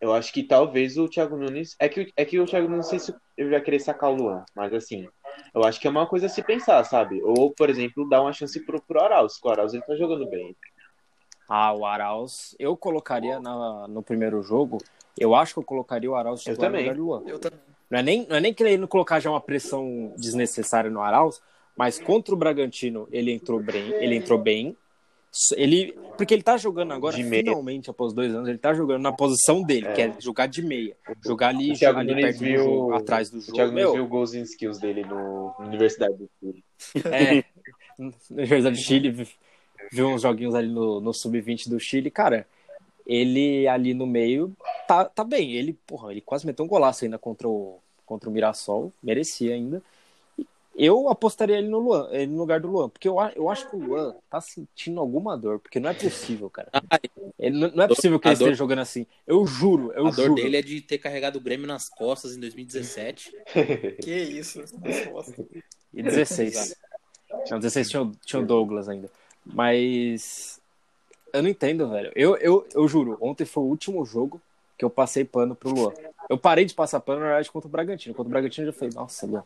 eu 0.00 0.12
acho 0.12 0.32
que 0.32 0.42
talvez 0.44 0.96
o 0.98 1.08
Thiago 1.08 1.36
Nunes. 1.36 1.74
É 1.80 1.88
que, 1.88 2.02
o- 2.02 2.06
é 2.16 2.24
que 2.24 2.38
o 2.38 2.44
Thiago 2.46 2.68
Nunes, 2.68 2.84
não 2.86 2.90
sei 2.90 2.98
se 2.98 3.14
ele 3.36 3.50
vai 3.50 3.60
querer 3.60 3.80
sacar 3.80 4.10
o 4.10 4.14
Luan, 4.14 4.44
mas 4.54 4.72
assim, 4.74 5.08
eu 5.54 5.64
acho 5.64 5.80
que 5.80 5.86
é 5.86 5.90
uma 5.90 6.06
coisa 6.06 6.26
a 6.26 6.28
se 6.28 6.42
pensar, 6.42 6.82
sabe? 6.84 7.22
Ou, 7.22 7.50
por 7.50 7.68
exemplo, 7.70 8.08
dar 8.08 8.22
uma 8.22 8.32
chance 8.32 8.58
pro, 8.64 8.80
pro 8.80 9.00
Arauz, 9.00 9.38
que 9.38 9.46
o 9.46 9.50
Arauz 9.50 9.72
ele 9.74 9.82
tá 9.82 9.94
jogando 9.96 10.28
bem. 10.28 10.54
Ah, 11.48 11.72
o 11.72 11.86
Arauz, 11.86 12.54
eu 12.58 12.76
colocaria 12.76 13.40
na- 13.40 13.88
no 13.88 14.02
primeiro 14.02 14.42
jogo. 14.42 14.78
Eu 15.18 15.34
acho 15.34 15.54
que 15.54 15.58
eu 15.60 15.64
colocaria 15.64 16.10
o 16.10 16.14
Arauz 16.14 16.46
Eu 16.46 16.54
no 16.54 16.58
também. 16.60 16.92
Luan. 16.92 17.22
Eu 17.26 17.38
também. 17.38 17.58
Não 17.90 17.98
é, 17.98 18.02
nem, 18.02 18.26
não 18.26 18.36
é 18.36 18.40
nem 18.40 18.52
querendo 18.52 18.86
colocar 18.86 19.18
já 19.18 19.30
uma 19.30 19.40
pressão 19.40 20.12
desnecessária 20.16 20.90
no 20.90 21.00
Arauz, 21.00 21.40
mas 21.74 21.98
contra 21.98 22.34
o 22.34 22.36
Bragantino 22.36 23.08
ele 23.10 23.32
entrou 23.32 23.58
bem, 23.60 23.94
ele 23.94 24.14
entrou 24.16 24.38
bem. 24.38 24.76
Ele, 25.56 25.92
porque 26.16 26.32
ele 26.34 26.42
tá 26.42 26.56
jogando 26.56 26.92
agora, 26.92 27.16
finalmente, 27.16 27.90
após 27.90 28.12
dois 28.12 28.34
anos, 28.34 28.48
ele 28.48 28.58
tá 28.58 28.72
jogando 28.74 29.02
na 29.02 29.12
posição 29.12 29.62
dele, 29.62 29.86
É. 29.86 29.92
que 29.92 30.02
é 30.02 30.14
jogar 30.20 30.46
de 30.46 30.62
meia. 30.62 30.96
Jogar 31.24 31.48
ali, 31.48 31.72
O 31.72 31.74
Thiago 31.78 31.98
ali 31.98 32.14
perto 32.14 32.38
do 32.38 32.44
viu- 32.44 32.64
jogo, 32.64 32.94
atrás 32.94 33.30
do 33.30 33.38
O 33.38 33.40
jogo. 33.40 33.52
Thiago 33.52 33.72
Nunes 33.72 33.92
viu 33.92 34.04
o 34.04 34.08
gols 34.08 34.34
and 34.34 34.42
skills 34.42 34.78
dele 34.78 35.02
no 35.04 35.54
na 35.58 35.66
Universidade 35.66 36.14
do 36.16 36.28
Chile. 36.40 36.64
É, 37.12 37.44
na 37.98 38.12
Universidade 38.30 38.76
do 38.76 38.82
Chile, 38.82 39.10
vi- 39.10 39.28
viu 39.92 40.08
uns 40.08 40.22
joguinhos 40.22 40.54
ali 40.54 40.68
no, 40.68 41.00
no 41.00 41.12
Sub-20 41.12 41.68
do 41.68 41.78
Chile, 41.78 42.10
cara, 42.10 42.46
ele 43.06 43.66
ali 43.68 43.94
no 43.94 44.06
meio 44.06 44.56
tá, 44.86 45.04
tá 45.04 45.24
bem. 45.24 45.52
Ele, 45.52 45.72
porra, 45.86 46.10
ele 46.10 46.20
quase 46.20 46.46
meteu 46.46 46.64
um 46.64 46.68
golaço 46.68 47.04
ainda 47.04 47.18
contra 47.18 47.48
o, 47.48 47.78
contra 48.06 48.28
o 48.28 48.32
Mirassol, 48.32 48.92
merecia 49.02 49.54
ainda. 49.54 49.82
Eu 50.78 51.08
apostaria 51.08 51.58
ele 51.58 51.68
no 51.68 51.80
Luan, 51.80 52.08
ele 52.12 52.28
no 52.28 52.38
lugar 52.38 52.60
do 52.60 52.68
Luan, 52.70 52.88
porque 52.88 53.08
eu, 53.08 53.18
a- 53.18 53.32
eu 53.34 53.50
acho 53.50 53.68
que 53.68 53.74
o 53.74 53.80
Luan 53.80 54.14
tá 54.30 54.40
sentindo 54.40 55.00
alguma 55.00 55.36
dor, 55.36 55.58
porque 55.58 55.80
não 55.80 55.90
é 55.90 55.94
possível, 55.94 56.48
cara. 56.48 56.70
Ele, 57.38 57.56
não 57.56 57.70
não 57.70 57.84
é 57.84 57.88
possível 57.88 58.18
que 58.18 58.26
A 58.26 58.32
ele 58.32 58.38
dor- 58.38 58.46
esteja 58.48 58.58
jogando 58.58 58.80
assim. 58.80 59.06
Eu 59.26 59.46
juro, 59.46 59.92
eu 59.92 60.06
a 60.08 60.10
dor 60.10 60.26
juro. 60.26 60.34
dele 60.34 60.56
é 60.56 60.62
de 60.62 60.80
ter 60.80 60.98
carregado 60.98 61.36
o 61.36 61.40
Grêmio 61.40 61.66
nas 61.68 61.88
costas 61.88 62.36
em 62.36 62.40
2017. 62.40 63.32
Que 64.02 64.10
isso. 64.12 64.60
E 65.94 66.02
16. 66.02 66.74
Não, 67.50 67.58
16 67.58 67.90
tinha, 67.90 68.02
o- 68.02 68.12
tinha 68.24 68.42
o 68.42 68.46
Douglas 68.46 68.88
ainda. 68.88 69.08
Mas. 69.46 70.60
Eu 71.32 71.42
não 71.42 71.48
entendo, 71.50 71.88
velho. 71.88 72.10
Eu, 72.16 72.36
eu, 72.38 72.66
eu 72.74 72.88
juro, 72.88 73.16
ontem 73.20 73.44
foi 73.44 73.62
o 73.62 73.66
último 73.66 74.04
jogo 74.04 74.40
que 74.76 74.84
eu 74.84 74.90
passei 74.90 75.24
pano 75.24 75.54
pro 75.54 75.70
Luan. 75.70 75.92
Eu 76.28 76.38
parei 76.38 76.64
de 76.64 76.74
passar 76.74 77.00
pano, 77.00 77.20
na 77.20 77.26
verdade, 77.26 77.50
contra 77.50 77.68
o 77.68 77.70
Bragantino. 77.70 78.14
Contra 78.14 78.28
o 78.28 78.32
Bragantino 78.32 78.66
eu 78.68 78.72
já 78.72 78.78
falei, 78.78 78.94
nossa, 78.94 79.26
Luan, 79.26 79.44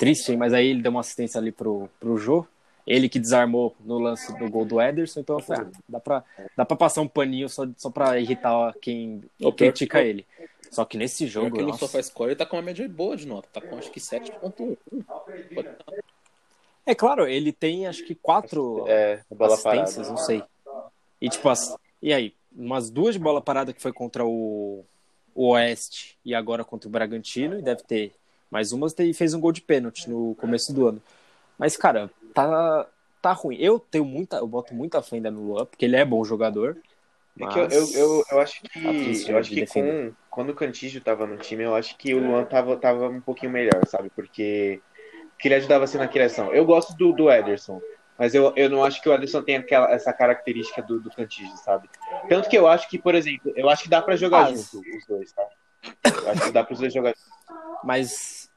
triste? 0.00 0.34
Mas 0.36 0.52
aí 0.54 0.66
ele 0.68 0.82
deu 0.82 0.90
uma 0.90 1.00
assistência 1.00 1.38
ali 1.38 1.52
pro, 1.52 1.88
pro 2.00 2.16
Jô. 2.16 2.46
Ele 2.86 3.08
que 3.08 3.20
desarmou 3.20 3.76
no 3.84 3.98
lance 3.98 4.36
do 4.38 4.50
gol 4.50 4.64
do 4.64 4.80
Ederson, 4.80 5.20
então 5.20 5.36
eu 5.38 5.42
falei, 5.44 5.66
ah, 5.66 5.78
dá 5.88 6.00
pra, 6.00 6.24
dá 6.56 6.64
pra 6.64 6.76
passar 6.76 7.02
um 7.02 7.06
paninho 7.08 7.48
só, 7.48 7.64
só 7.76 7.90
pra 7.90 8.18
irritar 8.18 8.74
quem, 8.80 9.22
O 9.38 9.52
pior 9.52 9.52
critica 9.52 10.00
que- 10.02 10.08
ele. 10.08 10.26
Só 10.70 10.84
que 10.84 10.96
nesse 10.96 11.26
jogo, 11.26 11.54
que 11.56 11.62
no 11.62 11.68
nossa, 11.68 11.80
SofaScore 11.80 12.30
ele 12.30 12.36
tá 12.36 12.46
com 12.46 12.56
uma 12.56 12.62
média 12.62 12.88
boa 12.88 13.16
de 13.16 13.26
nota. 13.26 13.48
Tá 13.52 13.60
com 13.60 13.76
acho 13.76 13.90
que 13.90 14.00
7.1. 14.00 14.76
Pode- 15.54 15.68
É 16.86 16.94
claro, 16.94 17.26
ele 17.26 17.52
tem 17.52 17.86
acho 17.86 18.04
que 18.04 18.14
quatro 18.14 18.84
É, 18.88 19.20
bola 19.30 19.54
assistências, 19.54 19.94
parada. 19.94 20.10
não 20.10 20.16
sei. 20.16 20.42
E 21.20 21.28
tipo, 21.28 21.48
as... 21.48 21.76
e 22.00 22.12
aí? 22.12 22.34
Umas 22.56 22.90
duas 22.90 23.14
de 23.14 23.20
bola 23.20 23.40
parada 23.40 23.72
que 23.72 23.82
foi 23.82 23.92
contra 23.92 24.24
o... 24.24 24.84
o 25.34 25.48
Oeste 25.50 26.18
e 26.24 26.34
agora 26.34 26.64
contra 26.64 26.88
o 26.88 26.90
Bragantino, 26.90 27.58
e 27.58 27.62
deve 27.62 27.82
ter 27.82 28.14
mais 28.50 28.72
umas, 28.72 28.94
fez 29.14 29.34
um 29.34 29.40
gol 29.40 29.52
de 29.52 29.60
pênalti 29.62 30.08
no 30.08 30.34
começo 30.36 30.72
do 30.72 30.88
ano. 30.88 31.02
Mas, 31.58 31.76
cara, 31.76 32.10
tá, 32.34 32.86
tá 33.20 33.32
ruim. 33.32 33.56
Eu 33.58 33.78
tenho 33.78 34.04
muita, 34.04 34.38
eu 34.38 34.46
boto 34.46 34.74
muita 34.74 35.02
fé 35.02 35.16
ainda 35.16 35.30
no 35.30 35.42
Luan, 35.42 35.66
porque 35.66 35.84
ele 35.84 35.96
é 35.96 36.04
bom 36.04 36.24
jogador. 36.24 36.76
É 37.38 37.46
que 37.46 37.58
eu, 37.58 37.64
eu, 37.64 37.88
eu, 37.94 38.24
eu 38.32 38.40
acho 38.40 38.60
que, 38.62 39.24
Tá 39.24 39.30
eu 39.32 39.38
acho 39.38 39.50
que 39.50 39.66
com, 39.66 40.12
quando 40.28 40.50
o 40.50 40.54
Cantígio 40.54 41.00
tava 41.00 41.26
no 41.26 41.36
time, 41.38 41.64
eu 41.64 41.74
acho 41.74 41.96
que 41.96 42.14
o 42.14 42.18
Luan 42.18 42.44
tava, 42.44 42.76
tava 42.76 43.08
um 43.08 43.20
pouquinho 43.20 43.52
melhor, 43.52 43.86
sabe? 43.86 44.10
Porque, 44.10 44.80
porque 45.30 45.48
ele 45.48 45.54
ajudava 45.54 45.84
assim 45.84 45.98
na 45.98 46.08
criação. 46.08 46.52
Eu 46.52 46.64
gosto 46.64 46.96
do, 46.96 47.12
do 47.12 47.30
Ederson, 47.30 47.80
mas 48.18 48.34
eu, 48.34 48.52
eu 48.56 48.68
não 48.68 48.84
acho 48.84 49.00
que 49.00 49.08
o 49.08 49.14
Ederson 49.14 49.42
tem 49.42 49.56
aquela, 49.56 49.90
essa 49.90 50.12
característica 50.12 50.82
do, 50.82 51.00
do 51.00 51.10
Cantígio, 51.10 51.56
sabe? 51.58 51.88
Tanto 52.28 52.48
que 52.48 52.58
eu 52.58 52.66
acho 52.68 52.88
que, 52.90 52.98
por 52.98 53.14
exemplo, 53.14 53.52
eu 53.56 53.70
acho 53.70 53.84
que 53.84 53.88
dá 53.88 54.02
pra 54.02 54.16
jogar 54.16 54.44
Ah, 54.44 54.50
junto 54.54 54.80
os 54.80 55.06
dois, 55.06 55.32
tá? 55.32 55.46
Acho 56.26 56.42
que 56.44 56.52
dá 56.52 56.64
pros 56.64 56.78
dois 56.78 56.92
jogar 56.92 57.14
Mas 57.84 58.50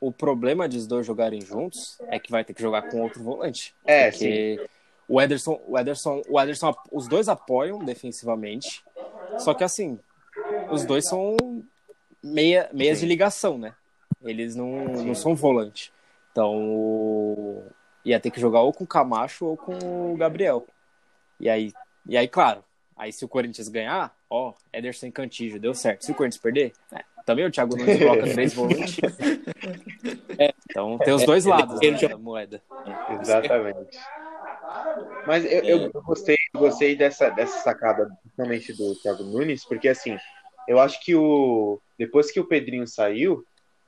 o 0.00 0.10
problema 0.10 0.68
de 0.68 0.78
os 0.78 0.86
dois 0.86 1.06
jogarem 1.06 1.40
juntos 1.40 1.98
é 2.08 2.18
que 2.18 2.30
vai 2.30 2.44
ter 2.44 2.54
que 2.54 2.62
jogar 2.62 2.82
com 2.82 3.02
outro 3.02 3.22
volante. 3.22 3.74
É, 3.84 4.10
Porque 4.10 4.68
o 5.06 5.20
Ederson, 5.20 5.60
o 5.66 5.78
Ederson, 5.78 6.22
o 6.28 6.40
Ederson, 6.40 6.74
os 6.90 7.08
dois 7.08 7.28
apoiam 7.28 7.78
defensivamente. 7.80 8.84
Só 9.38 9.52
que 9.52 9.64
assim, 9.64 9.98
os 10.70 10.84
dois 10.84 11.06
são 11.08 11.36
meia, 12.22 12.70
meias 12.72 12.98
Sim. 12.98 13.04
de 13.04 13.08
ligação, 13.08 13.58
né? 13.58 13.74
Eles 14.22 14.54
não, 14.54 14.84
não 14.84 15.14
são 15.14 15.34
volante. 15.34 15.92
Então, 16.30 17.62
ia 18.04 18.20
ter 18.20 18.30
que 18.30 18.40
jogar 18.40 18.60
ou 18.60 18.72
com 18.72 18.84
o 18.84 18.86
Camacho 18.86 19.46
ou 19.46 19.56
com 19.56 20.12
o 20.12 20.16
Gabriel. 20.16 20.66
E 21.38 21.48
aí, 21.48 21.72
e 22.06 22.16
aí, 22.16 22.28
claro, 22.28 22.62
aí 23.00 23.12
se 23.14 23.24
o 23.24 23.28
Corinthians 23.28 23.68
ganhar, 23.68 24.14
ó, 24.28 24.52
Ederson 24.70 25.06
e 25.06 25.10
Cantígio, 25.12 25.58
deu 25.58 25.72
certo. 25.72 26.04
Se 26.04 26.12
o 26.12 26.14
Corinthians 26.14 26.42
perder, 26.42 26.72
é, 26.92 27.02
também 27.24 27.46
o 27.46 27.50
Thiago 27.50 27.74
Nunes 27.74 27.98
coloca 27.98 28.26
três 28.30 28.52
volantes. 28.52 28.98
Então 30.68 30.98
tem 31.02 31.14
os 31.14 31.24
dois 31.24 31.46
lados 31.46 31.80
né, 31.80 32.08
da 32.08 32.18
moeda. 32.18 32.62
Exatamente. 33.18 33.98
Mas 35.26 35.44
eu, 35.44 35.90
eu 35.94 36.02
gostei, 36.02 36.36
eu 36.54 36.60
gostei 36.60 36.94
dessa, 36.94 37.30
dessa 37.30 37.58
sacada, 37.60 38.06
principalmente 38.20 38.72
do 38.74 38.94
Thiago 38.96 39.24
Nunes, 39.24 39.64
porque 39.64 39.88
assim, 39.88 40.18
eu 40.68 40.78
acho 40.78 41.02
que 41.02 41.14
o. 41.14 41.80
Depois 41.98 42.30
que 42.30 42.38
o 42.38 42.46
Pedrinho 42.46 42.86
saiu, 42.86 43.44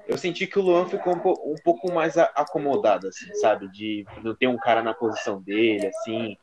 eu 0.08 0.16
senti 0.16 0.46
que 0.46 0.58
o 0.58 0.62
Luan 0.62 0.86
ficou 0.86 1.14
um, 1.14 1.18
po- 1.18 1.52
um 1.52 1.54
pouco 1.62 1.92
mais 1.92 2.16
acomodado, 2.16 3.08
assim, 3.08 3.32
sabe? 3.34 3.68
De 3.68 4.06
não 4.22 4.34
ter 4.34 4.46
um 4.46 4.56
cara 4.56 4.82
na 4.82 4.94
posição 4.94 5.40
dele, 5.40 5.86
assim, 5.86 6.36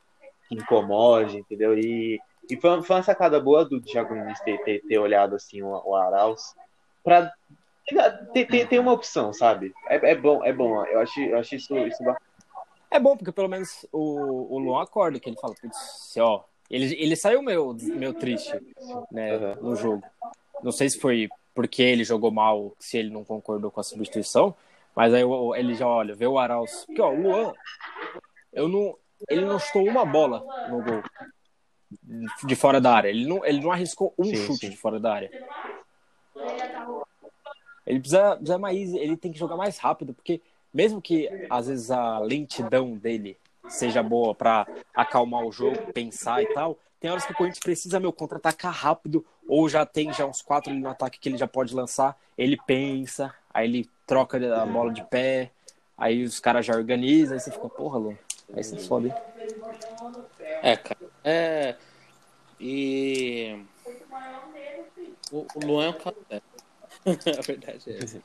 que 0.48 0.56
incomode, 0.56 1.38
entendeu? 1.38 1.78
E, 1.78 2.20
e 2.50 2.58
foi, 2.58 2.70
uma- 2.72 2.84
foi 2.84 2.96
uma 2.98 3.04
sacada 3.04 3.40
boa 3.40 3.64
do 3.66 3.80
Thiago 3.82 4.16
Nunes 4.16 4.40
ter, 4.42 4.58
ter, 4.64 4.82
ter 4.82 4.98
olhado 4.98 5.36
assim 5.36 5.62
o, 5.62 5.70
o 5.86 5.96
Arauz 5.96 6.56
pra 7.04 7.32
ter, 8.34 8.46
ter, 8.48 8.68
ter 8.68 8.80
uma 8.80 8.92
opção, 8.94 9.32
sabe? 9.34 9.74
É, 9.88 10.12
é 10.12 10.16
bom, 10.16 10.44
é 10.44 10.52
bom. 10.54 10.84
Eu 10.86 11.00
acho, 11.00 11.20
eu 11.22 11.38
acho 11.38 11.56
isso, 11.56 11.78
isso 11.80 12.04
bacana. 12.04 12.20
É 12.92 13.00
bom, 13.00 13.16
porque 13.16 13.32
pelo 13.32 13.48
menos 13.48 13.86
o, 13.92 14.56
o 14.56 14.58
Luan 14.60 14.82
acorda, 14.84 15.20
que 15.20 15.30
ele 15.30 15.38
fala, 15.38 15.54
putz, 15.62 15.78
se, 15.78 16.20
ó, 16.20 16.44
ele, 16.70 16.96
ele 17.00 17.16
saiu 17.16 17.42
meio, 17.42 17.76
meio 17.80 18.14
triste, 18.14 18.60
né, 19.12 19.38
Uhum. 19.38 19.56
no 19.70 19.76
jogo. 19.76 20.04
Não 20.64 20.72
sei 20.72 20.90
se 20.90 21.00
foi 21.00 21.30
porque 21.54 21.82
ele 21.84 22.04
jogou 22.04 22.32
mal, 22.32 22.74
se 22.80 22.98
ele 22.98 23.10
não 23.12 23.24
concordou 23.24 23.70
com 23.70 23.80
a 23.80 23.84
substituição, 23.84 24.56
mas 24.96 25.14
aí 25.14 25.24
ele 25.56 25.76
já 25.76 25.88
olha, 25.88 26.16
vê 26.16 26.26
o 26.26 26.40
Arauz. 26.40 26.86
Porque, 26.86 27.02
ó, 27.02 27.12
o 27.12 27.16
Luan, 27.22 27.54
eu 28.54 28.68
não, 28.68 28.96
ele 29.30 29.46
não 29.46 29.60
chutou 29.60 29.88
uma 29.88 30.04
bola 30.06 30.44
no 30.68 30.82
gol 30.82 31.04
de 32.44 32.56
fora 32.56 32.80
da 32.80 32.94
área. 32.94 33.10
Ele 33.10 33.26
não, 33.28 33.46
ele 33.46 33.62
não 33.62 33.72
arriscou 33.72 34.14
um 34.18 34.26
Sim, 34.26 34.36
chute 34.36 34.66
sim. 34.66 34.70
de 34.70 34.78
fora 34.78 35.00
da 35.00 35.14
área. 35.14 35.32
Ele 37.86 38.00
precisa, 38.00 38.36
precisa 38.36 38.58
mais, 38.58 38.94
ele 38.94 39.18
tem 39.18 39.32
que 39.32 39.40
jogar 39.40 39.56
mais 39.56 39.78
rápido, 39.78 40.14
porque 40.14 40.42
mesmo 40.74 41.02
que 41.02 41.28
às 41.50 41.68
vezes 41.68 41.90
a 41.90 42.20
lentidão 42.20 42.96
dele 42.96 43.38
seja 43.68 44.04
boa 44.04 44.36
para 44.36 44.68
acalmar 44.94 45.44
o 45.44 45.52
jogo, 45.52 45.92
pensar 45.94 46.42
e 46.42 46.54
tal, 46.54 46.78
tem 47.00 47.10
horas 47.10 47.26
que 47.26 47.32
o 47.32 47.36
Corinthians 47.36 47.64
precisa, 47.64 48.00
meu, 48.00 48.12
contra-atacar 48.12 48.74
rápido, 48.74 49.26
ou 49.48 49.68
já 49.70 49.86
tem 49.86 50.12
já 50.14 50.26
uns 50.26 50.42
quatro 50.42 50.72
ali 50.72 50.80
no 50.80 50.90
ataque 50.90 51.20
que 51.20 51.30
ele 51.30 51.38
já 51.38 51.48
pode 51.48 51.74
lançar, 51.74 52.18
ele 52.38 52.58
pensa, 52.68 53.34
aí 53.54 53.68
ele 53.68 53.90
troca 54.06 54.38
a 54.62 54.66
bola 54.66 54.92
de 54.92 55.04
pé, 55.06 55.52
aí 55.98 56.24
os 56.24 56.40
caras 56.40 56.66
já 56.66 56.76
organizam, 56.76 57.36
aí 57.36 57.40
você 57.40 57.52
fica, 57.52 57.70
porra, 57.70 57.98
Lu, 57.98 58.18
aí 58.54 58.64
você 58.64 58.78
foda, 58.78 59.08
hein? 59.08 59.14
É, 60.62 60.76
cara. 60.76 61.00
É. 61.24 61.76
E. 62.60 63.64
O, 65.32 65.46
o 65.56 65.66
Luan 65.66 65.86
é 65.86 65.90
um 65.90 65.94
cara. 65.94 66.16
a 67.38 67.42
verdade 67.42 67.92
é 67.92 67.98
essa. 68.04 68.22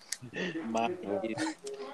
Mas, 0.67 0.99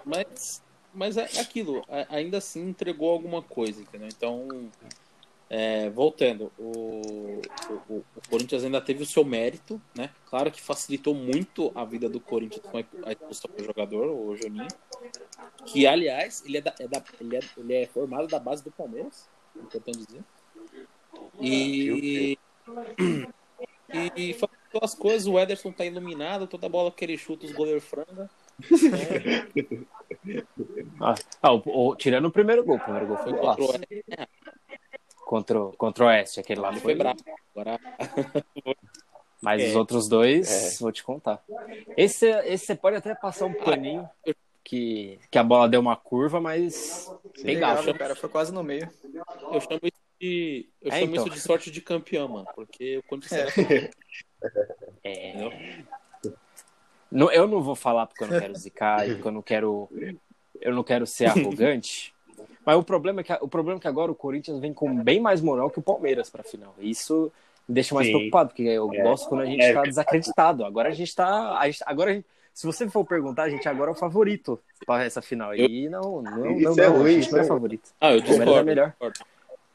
mas, 0.05 0.63
mas 0.95 1.17
é 1.17 1.41
aquilo, 1.41 1.85
ainda 2.09 2.39
assim 2.39 2.69
entregou 2.69 3.11
alguma 3.11 3.43
coisa, 3.43 3.81
entendeu? 3.83 4.09
Então, 4.09 4.71
é, 5.53 5.91
voltando, 5.91 6.53
o, 6.57 7.43
o, 7.89 7.97
o, 7.97 8.05
Corinthians 8.31 8.63
ainda 8.63 8.81
teve 8.81 9.03
o 9.03 9.07
seu 9.07 9.25
mérito, 9.25 9.83
né? 9.97 10.11
Claro 10.27 10.49
que 10.49 10.63
facilitou 10.63 11.13
muito 11.13 11.73
a 11.75 11.85
vida 11.85 12.09
do 12.09 12.21
Corinthians 12.21 12.65
com 12.65 12.79
a 12.79 13.11
expulsão 13.11 13.51
do 13.59 13.65
jogador, 13.65 14.07
o 14.07 14.37
Juninho. 14.37 14.69
Que, 15.67 15.89
aliás, 15.89 16.45
ele 16.47 16.59
é, 16.59 16.61
da, 16.61 16.73
é 16.79 16.87
da, 16.87 17.03
ele, 17.21 17.37
é, 17.37 17.41
ele 17.57 17.75
é 17.75 17.87
formado 17.87 18.29
da 18.29 18.39
base 18.39 18.63
do 18.63 18.71
Palmeiras, 18.71 19.29
importante 19.57 20.07
dizer. 20.07 20.25
E. 21.41 22.39
E, 23.93 24.33
facilitou 24.35 24.81
as 24.85 24.95
coisas, 24.95 25.27
o 25.27 25.37
Ederson 25.37 25.73
tá 25.73 25.85
iluminado, 25.85 26.47
toda 26.47 26.69
bola 26.69 26.93
que 26.93 27.05
ele 27.05 27.19
chuta, 27.19 27.45
os 27.45 27.51
goleiros 27.51 27.83
franga. 27.83 28.31
ah, 31.01 31.15
ah 31.43 31.53
o, 31.53 31.89
o, 31.89 31.97
tirando 31.97 32.27
o 32.27 32.31
primeiro 32.31 32.63
gol, 32.65 32.77
o 32.77 32.81
primeiro 32.81 33.09
gol 33.09 33.17
foi 33.17 33.33
contra 35.31 35.63
o 35.63 35.73
contra, 35.77 36.05
o 36.05 36.09
Oeste, 36.09 36.41
aquele 36.41 36.61
lá 36.61 36.73
foi, 36.73 36.97
bravo. 36.97 37.21
Agora... 37.55 37.79
Mas 39.41 39.63
é. 39.63 39.69
os 39.69 39.77
outros 39.77 40.09
dois, 40.09 40.75
é. 40.75 40.79
vou 40.81 40.91
te 40.91 41.05
contar. 41.05 41.43
Esse, 41.97 42.27
esse 42.27 42.67
você 42.67 42.75
pode 42.75 42.97
até 42.97 43.15
passar 43.15 43.47
um 43.47 43.55
paninho, 43.55 44.07
que, 44.63 45.21
que 45.31 45.39
a 45.39 45.45
bola 45.45 45.67
deu 45.67 45.81
uma 45.81 45.97
curva, 45.97 46.39
mas 46.39 47.11
legal. 47.43 47.83
cara, 47.95 48.15
foi 48.15 48.29
quase 48.29 48.53
no 48.53 48.63
meio. 48.63 48.91
Eu 49.51 49.61
chamo 49.63 49.81
isso 49.83 50.03
de, 50.21 50.69
eu 50.83 50.93
é, 50.93 51.01
chamo 51.01 51.13
então. 51.13 51.27
isso 51.27 51.35
de 51.35 51.41
sorte 51.41 51.71
de 51.71 51.81
campeão, 51.81 52.29
mano, 52.29 52.49
porque 52.55 53.01
quando 53.09 53.27
você... 53.27 53.91
É. 55.03 55.33
é. 55.33 55.85
Não, 57.11 57.33
eu 57.33 57.49
não 57.49 57.63
vou 57.63 57.75
falar 57.75 58.07
porque 58.07 58.25
eu 58.25 58.29
não 58.29 58.41
quero 58.41 58.59
zicar, 58.59 59.07
porque 59.07 59.27
eu 59.27 59.33
não 59.33 59.43
quero 59.43 59.89
eu 60.61 60.75
não 60.75 60.85
quero 60.85 61.07
ser 61.07 61.27
arrogante, 61.31 62.15
mas 62.65 62.77
o 62.77 62.83
problema, 62.83 63.21
é 63.21 63.25
que, 63.25 63.33
o 63.41 63.49
problema 63.49 63.79
é 63.79 63.81
que 63.81 63.89
agora 63.89 64.11
o 64.11 64.15
Corinthians 64.15 64.59
vem 64.59 64.73
com 64.73 64.95
bem 65.03 65.21
mais 65.21 65.41
moral 65.41 65.71
que 65.71 65.79
o 65.79 65.83
Palmeiras 65.83 66.29
para 66.31 66.43
a 66.43 66.45
final. 66.45 66.75
Isso 66.79 67.33
me 67.69 67.75
deixa 67.75 67.95
mais 67.95 68.07
Sim. 68.07 68.15
preocupado, 68.15 68.51
porque 68.51 68.63
eu 68.63 68.93
é. 68.93 69.03
gosto 69.03 69.29
quando 69.29 69.43
a 69.43 69.47
gente 69.47 69.63
está 69.63 69.81
é. 69.81 69.89
desacreditado. 69.89 70.65
Agora 70.65 70.89
a 70.89 70.93
gente 70.93 71.09
está. 71.09 71.61
Agora, 71.87 72.15
gente, 72.15 72.27
se 72.53 72.67
você 72.67 72.89
for 72.89 73.05
perguntar, 73.05 73.45
a 73.45 73.51
gente 73.51 73.69
agora 73.69 73.91
é 73.91 73.93
o 73.93 73.97
favorito 73.97 74.61
para 74.87 75.05
essa 75.05 75.23
final. 75.23 75.55
E 75.55 75.89
não, 75.89 76.21
não, 76.23 76.37
não, 76.37 76.75
não, 76.75 76.85
é 76.85 76.87
ruim, 76.87 77.17
a 77.17 77.21
gente 77.21 77.33
não 77.33 77.39
é, 77.39 77.43
é 77.43 77.47
favorito. 77.47 77.91
Ah, 78.01 78.13
eu 78.13 78.21
discordo. 78.21 78.55
É 78.55 78.63
melhor. 78.63 78.95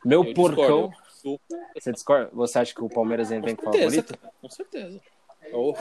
Meu 0.04 0.24
eu 0.24 0.34
porcão. 0.34 0.90
Discordo. 0.90 1.40
Você 1.74 1.92
discorda? 1.92 2.30
Você 2.34 2.60
acha 2.60 2.76
que 2.76 2.84
o 2.84 2.90
Palmeiras 2.90 3.30
vem 3.30 3.56
com 3.56 3.72
favorito? 3.72 4.14
Com 4.42 4.50
certeza. 4.50 5.02
Ou, 5.52 5.78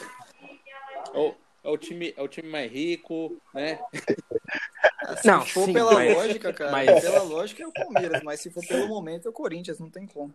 ou, 1.13 1.35
é 1.63 1.69
o 1.69 1.77
time, 1.77 2.15
é 2.17 2.23
o 2.23 2.29
time 2.29 2.49
mais 2.49 2.71
rico, 2.71 3.37
né? 3.53 3.79
Se 5.21 5.27
não, 5.27 5.45
for 5.45 5.67
sim, 5.67 5.73
pela 5.73 5.95
mas, 5.95 6.15
lógica, 6.15 6.53
cara, 6.53 6.73
mas... 6.73 7.01
pela 7.01 7.23
lógica 7.23 7.63
é 7.63 7.67
o 7.67 7.73
Palmeiras, 7.73 8.23
mas 8.23 8.41
se 8.41 8.51
for 8.51 8.67
pelo 8.67 8.89
momento 8.89 9.27
é 9.27 9.31
o 9.31 9.33
Corinthians, 9.33 9.79
não 9.79 9.91
tem 9.91 10.07
como. 10.07 10.35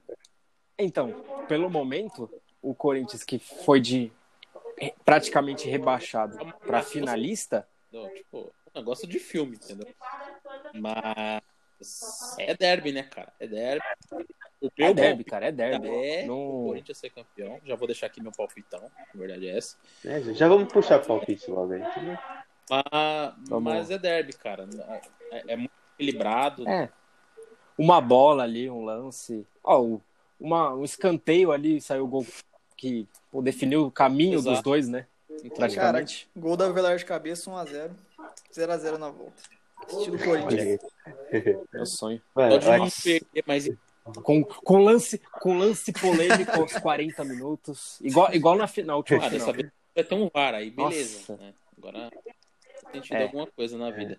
Então, 0.77 1.25
pelo 1.47 1.69
momento, 1.69 2.29
o 2.61 2.73
Corinthians 2.73 3.23
que 3.23 3.39
foi 3.39 3.79
de 3.79 4.11
praticamente 5.03 5.67
rebaixado 5.67 6.37
para 6.65 6.81
finalista. 6.81 7.67
Não, 7.91 8.07
tipo, 8.13 8.51
um 8.73 8.79
negócio 8.79 9.07
de 9.07 9.19
filme, 9.19 9.57
entendeu? 9.57 9.87
Mas 10.73 11.41
é 12.37 12.55
derby, 12.55 12.91
né, 12.91 13.03
cara? 13.03 13.33
É 13.39 13.47
derby. 13.47 13.85
O 14.61 14.69
é 14.77 14.93
derby, 14.93 15.23
cara, 15.23 15.47
é 15.47 15.51
derby. 15.51 15.87
É 15.87 16.25
no... 16.25 16.35
o 16.35 16.67
Corinthians 16.67 16.97
ser 16.97 17.09
campeão. 17.09 17.59
Já 17.65 17.75
vou 17.75 17.87
deixar 17.87 18.07
aqui 18.07 18.21
meu 18.21 18.31
palpitão, 18.31 18.81
na 18.81 19.19
verdade 19.19 19.47
é 19.47 19.57
essa. 19.57 19.77
É, 20.05 20.21
já 20.33 20.47
vamos 20.47 20.71
puxar 20.71 20.99
palpite 20.99 21.49
logo 21.49 21.73
aí. 21.73 21.81
Mas, 22.69 23.61
mas 23.61 23.91
é 23.91 23.97
derby, 23.97 24.33
cara. 24.33 24.67
É, 25.31 25.53
é, 25.53 25.55
muito 25.55 25.71
equilibrado. 25.97 26.67
É. 26.67 26.89
Uma 27.77 27.99
bola 27.99 28.43
ali, 28.43 28.69
um 28.69 28.83
lance. 28.83 29.45
Ó, 29.63 29.99
uma, 30.39 30.73
um 30.73 30.83
escanteio 30.83 31.51
ali, 31.51 31.81
saiu 31.81 32.05
o 32.05 32.07
gol 32.07 32.25
que 32.77 33.07
pô, 33.31 33.41
definiu 33.41 33.85
o 33.85 33.91
caminho 33.91 34.39
Exato. 34.39 34.55
dos 34.55 34.63
dois, 34.63 34.87
né? 34.87 35.05
Praticamente. 35.55 36.29
Cara, 36.33 36.41
gol 36.47 36.57
da 36.57 36.69
Velar 36.69 36.97
de 36.97 37.05
cabeça, 37.05 37.49
1x0. 37.49 37.91
0x0 38.53 38.97
na 38.97 39.09
volta. 39.09 39.41
Estilo 39.87 40.19
Corinthians. 40.19 40.79
Meu 41.73 41.85
sonho. 41.85 42.21
Pode 42.33 42.65
não 42.65 42.89
perder, 42.89 43.43
mas 43.45 43.69
com, 44.23 44.43
com, 44.43 44.83
lance, 44.83 45.21
com 45.39 45.57
lance 45.57 45.91
polêmico 45.91 46.51
aos 46.59 46.73
40 46.73 47.23
minutos. 47.23 47.99
Igual, 48.01 48.33
igual 48.33 48.55
na 48.55 48.67
final. 48.67 49.03
Ah, 49.21 49.29
dessa 49.29 49.53
vez 49.53 49.69
vai 49.95 50.03
ter 50.03 50.15
um 50.15 50.29
VAR 50.33 50.55
aí, 50.55 50.69
beleza. 50.69 51.37
Né? 51.37 51.53
Agora 51.77 52.09
tem 52.91 53.01
tido 53.01 53.17
é. 53.17 53.23
alguma 53.23 53.47
coisa 53.47 53.77
na 53.77 53.91
vida. 53.91 54.13
É. 54.13 54.17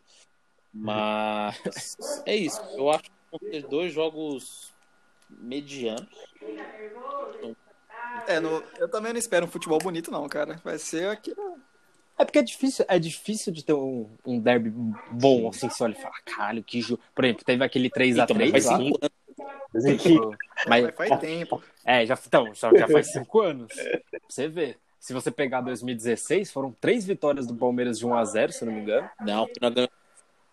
Mas 0.73 2.23
é 2.27 2.37
isso. 2.37 2.61
Eu 2.77 2.91
acho 2.91 3.05
que 3.05 3.11
vão 3.31 3.51
ter 3.51 3.66
dois 3.66 3.93
jogos 3.93 4.73
medianos. 5.29 6.09
É, 8.27 8.41
no, 8.41 8.62
eu 8.79 8.89
também 8.89 9.12
não 9.12 9.18
espero 9.18 9.47
um 9.47 9.51
futebol 9.51 9.79
bonito, 9.79 10.11
não, 10.11 10.29
cara. 10.29 10.61
Vai 10.64 10.79
ser 10.79 11.09
aquilo. 11.09 11.59
É 12.18 12.25
porque 12.25 12.39
é 12.39 12.43
difícil, 12.43 12.85
é 12.87 12.99
difícil 12.99 13.53
de 13.53 13.64
ter 13.64 13.73
um, 13.73 14.07
um 14.27 14.39
derby 14.39 14.71
bom, 15.11 15.49
assim, 15.49 15.71
você 15.71 15.83
olha 15.83 15.97
e 15.97 16.03
fala, 16.03 16.14
caralho, 16.25 16.62
que 16.62 16.83
jogo. 16.83 17.01
Por 17.14 17.25
exemplo, 17.25 17.45
teve 17.45 17.64
aquele 17.64 17.89
3x3 17.89 18.23
então, 18.23 18.73
lá. 18.73 19.97
Tipo, 19.97 20.37
mas 20.68 20.95
faz 20.95 21.21
tempo. 21.21 21.62
É, 21.85 22.05
já, 22.05 22.18
então, 22.27 22.53
já, 22.55 22.71
já 22.77 22.89
faz 22.89 23.12
cinco 23.12 23.41
anos. 23.41 23.73
Pra 23.73 24.21
você 24.29 24.49
ver. 24.49 24.79
Se 25.01 25.15
você 25.15 25.31
pegar 25.31 25.63
2016, 25.63 26.53
foram 26.53 26.71
três 26.79 27.07
vitórias 27.07 27.47
do 27.47 27.55
Palmeiras 27.55 27.99
de 27.99 28.07
1x0, 28.07 28.53
se 28.53 28.65
não 28.67 28.73
me 28.73 28.81
engano. 28.81 29.09
Não, 29.21 29.49
nós 29.61 29.73
ganhamos 29.75 29.95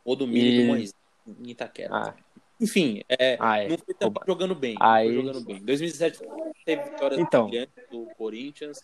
o 0.05 0.15
domínio 0.15 0.49
e... 0.49 0.61
do 0.61 0.67
Moisés 0.67 0.95
em 1.27 1.49
Itaquera. 1.49 1.93
Ah. 1.93 2.15
Enfim, 2.59 3.03
é, 3.09 3.37
ah, 3.39 3.59
é. 3.59 3.67
não 3.67 3.77
foi 3.77 3.93
também 3.93 4.23
jogando 4.25 4.55
bem. 4.55 4.75
Aí... 4.79 5.13
Jogando 5.13 5.41
bem. 5.41 5.59
2017 5.63 6.19
teve 6.65 6.83
vitórias 6.83 7.19
então. 7.19 7.49
brilhantes 7.49 7.83
do 7.91 8.05
Corinthians. 8.17 8.83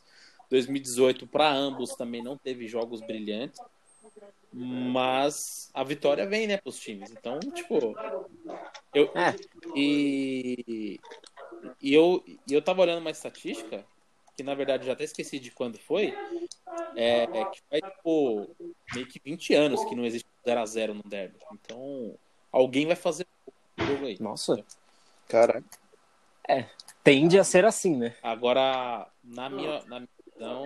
2018 0.50 1.26
para 1.26 1.52
ambos 1.52 1.96
também 1.96 2.22
não 2.22 2.38
teve 2.38 2.68
jogos 2.68 3.00
brilhantes. 3.00 3.60
Mas 4.52 5.72
a 5.74 5.84
vitória 5.84 6.28
vem, 6.28 6.46
né, 6.46 6.58
pros 6.58 6.78
times. 6.78 7.10
Então, 7.10 7.40
tipo. 7.40 7.96
Eu, 8.94 9.06
é. 9.16 9.36
E, 9.76 11.00
e 11.82 11.94
eu, 11.94 12.24
e 12.28 12.54
eu 12.54 12.62
tava 12.62 12.82
olhando 12.82 13.00
uma 13.00 13.10
estatística, 13.10 13.84
que 14.36 14.44
na 14.44 14.56
verdade 14.56 14.86
já 14.86 14.94
até 14.94 15.04
esqueci 15.04 15.40
de 15.40 15.52
quando 15.52 15.78
foi. 15.78 16.14
É, 16.96 17.24
é 17.24 17.46
que 17.46 17.62
faz, 17.70 17.94
tipo, 17.94 18.56
meio 18.94 19.08
que 19.08 19.20
20 19.24 19.54
anos 19.54 19.84
que 19.86 19.96
não 19.96 20.06
existe 20.06 20.28
0x0 20.46 20.94
no 20.94 21.04
derby. 21.04 21.38
Então, 21.52 22.18
alguém 22.52 22.86
vai 22.86 22.96
fazer 22.96 23.26
o 23.78 23.84
jogo 23.84 24.06
aí. 24.06 24.18
Nossa. 24.20 24.64
Caraca. 25.28 25.64
É, 26.48 26.66
tende 27.04 27.40
a 27.40 27.44
ser 27.44 27.66
assim, 27.66 27.96
né? 27.96 28.16
Agora, 28.22 29.08
na 29.24 29.50
minha, 29.50 29.84
na 29.86 30.00
minha 30.00 30.10
visão, 30.34 30.66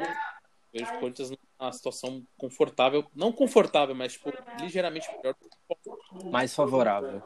vejo 0.73 0.91
o 0.93 0.99
Corinthians 0.99 1.29
numa 1.29 1.71
situação 1.71 2.25
confortável, 2.37 3.05
não 3.15 3.31
confortável, 3.31 3.93
mas 3.93 4.13
tipo, 4.13 4.31
ligeiramente 4.59 5.07
melhor. 5.17 5.35
Mais 6.31 6.53
favorável. 6.55 7.21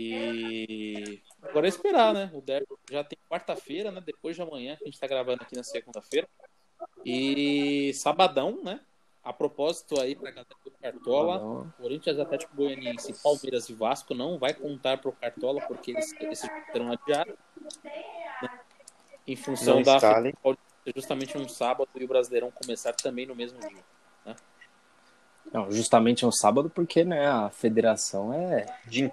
E 0.00 1.20
agora 1.42 1.66
é 1.66 1.68
esperar, 1.68 2.14
né? 2.14 2.30
O 2.32 2.40
derby 2.40 2.68
já 2.88 3.02
tem 3.02 3.18
quarta-feira, 3.28 3.90
né? 3.90 4.00
Depois 4.00 4.36
de 4.36 4.42
amanhã, 4.42 4.76
que 4.76 4.84
a 4.84 4.86
gente 4.86 5.00
tá 5.00 5.08
gravando 5.08 5.42
aqui 5.42 5.56
na 5.56 5.64
segunda-feira. 5.64 6.28
E 7.04 7.92
sabadão, 7.94 8.62
né? 8.62 8.78
A 9.24 9.32
propósito 9.32 10.00
aí 10.00 10.14
pra 10.14 10.30
galera 10.30 10.46
do 10.64 10.70
Cartola, 10.70 11.74
Corinthians, 11.76 12.16
Atlético 12.20 12.54
Goianiense, 12.54 13.12
Palmeiras 13.20 13.68
e 13.68 13.74
Vasco 13.74 14.14
não 14.14 14.38
vai 14.38 14.54
contar 14.54 14.98
pro 14.98 15.10
Cartola 15.10 15.60
porque 15.66 15.90
eles, 15.90 16.12
eles 16.20 16.42
terão 16.72 16.92
adiado. 16.92 17.36
Né? 18.40 18.60
Em 19.26 19.34
função 19.34 19.76
não 19.76 19.82
da 19.82 19.98
justamente 20.94 21.36
um 21.36 21.48
sábado 21.48 21.90
e 21.96 22.04
o 22.04 22.08
Brasileirão 22.08 22.52
começar 22.52 22.92
também 22.92 23.26
no 23.26 23.34
mesmo 23.34 23.58
dia. 23.58 23.84
Né? 24.24 24.36
Não, 25.52 25.70
justamente 25.72 26.24
um 26.24 26.32
sábado 26.32 26.70
porque 26.70 27.04
né, 27.04 27.26
a 27.26 27.50
federação 27.50 28.32
é 28.32 28.64
Jim 28.88 29.10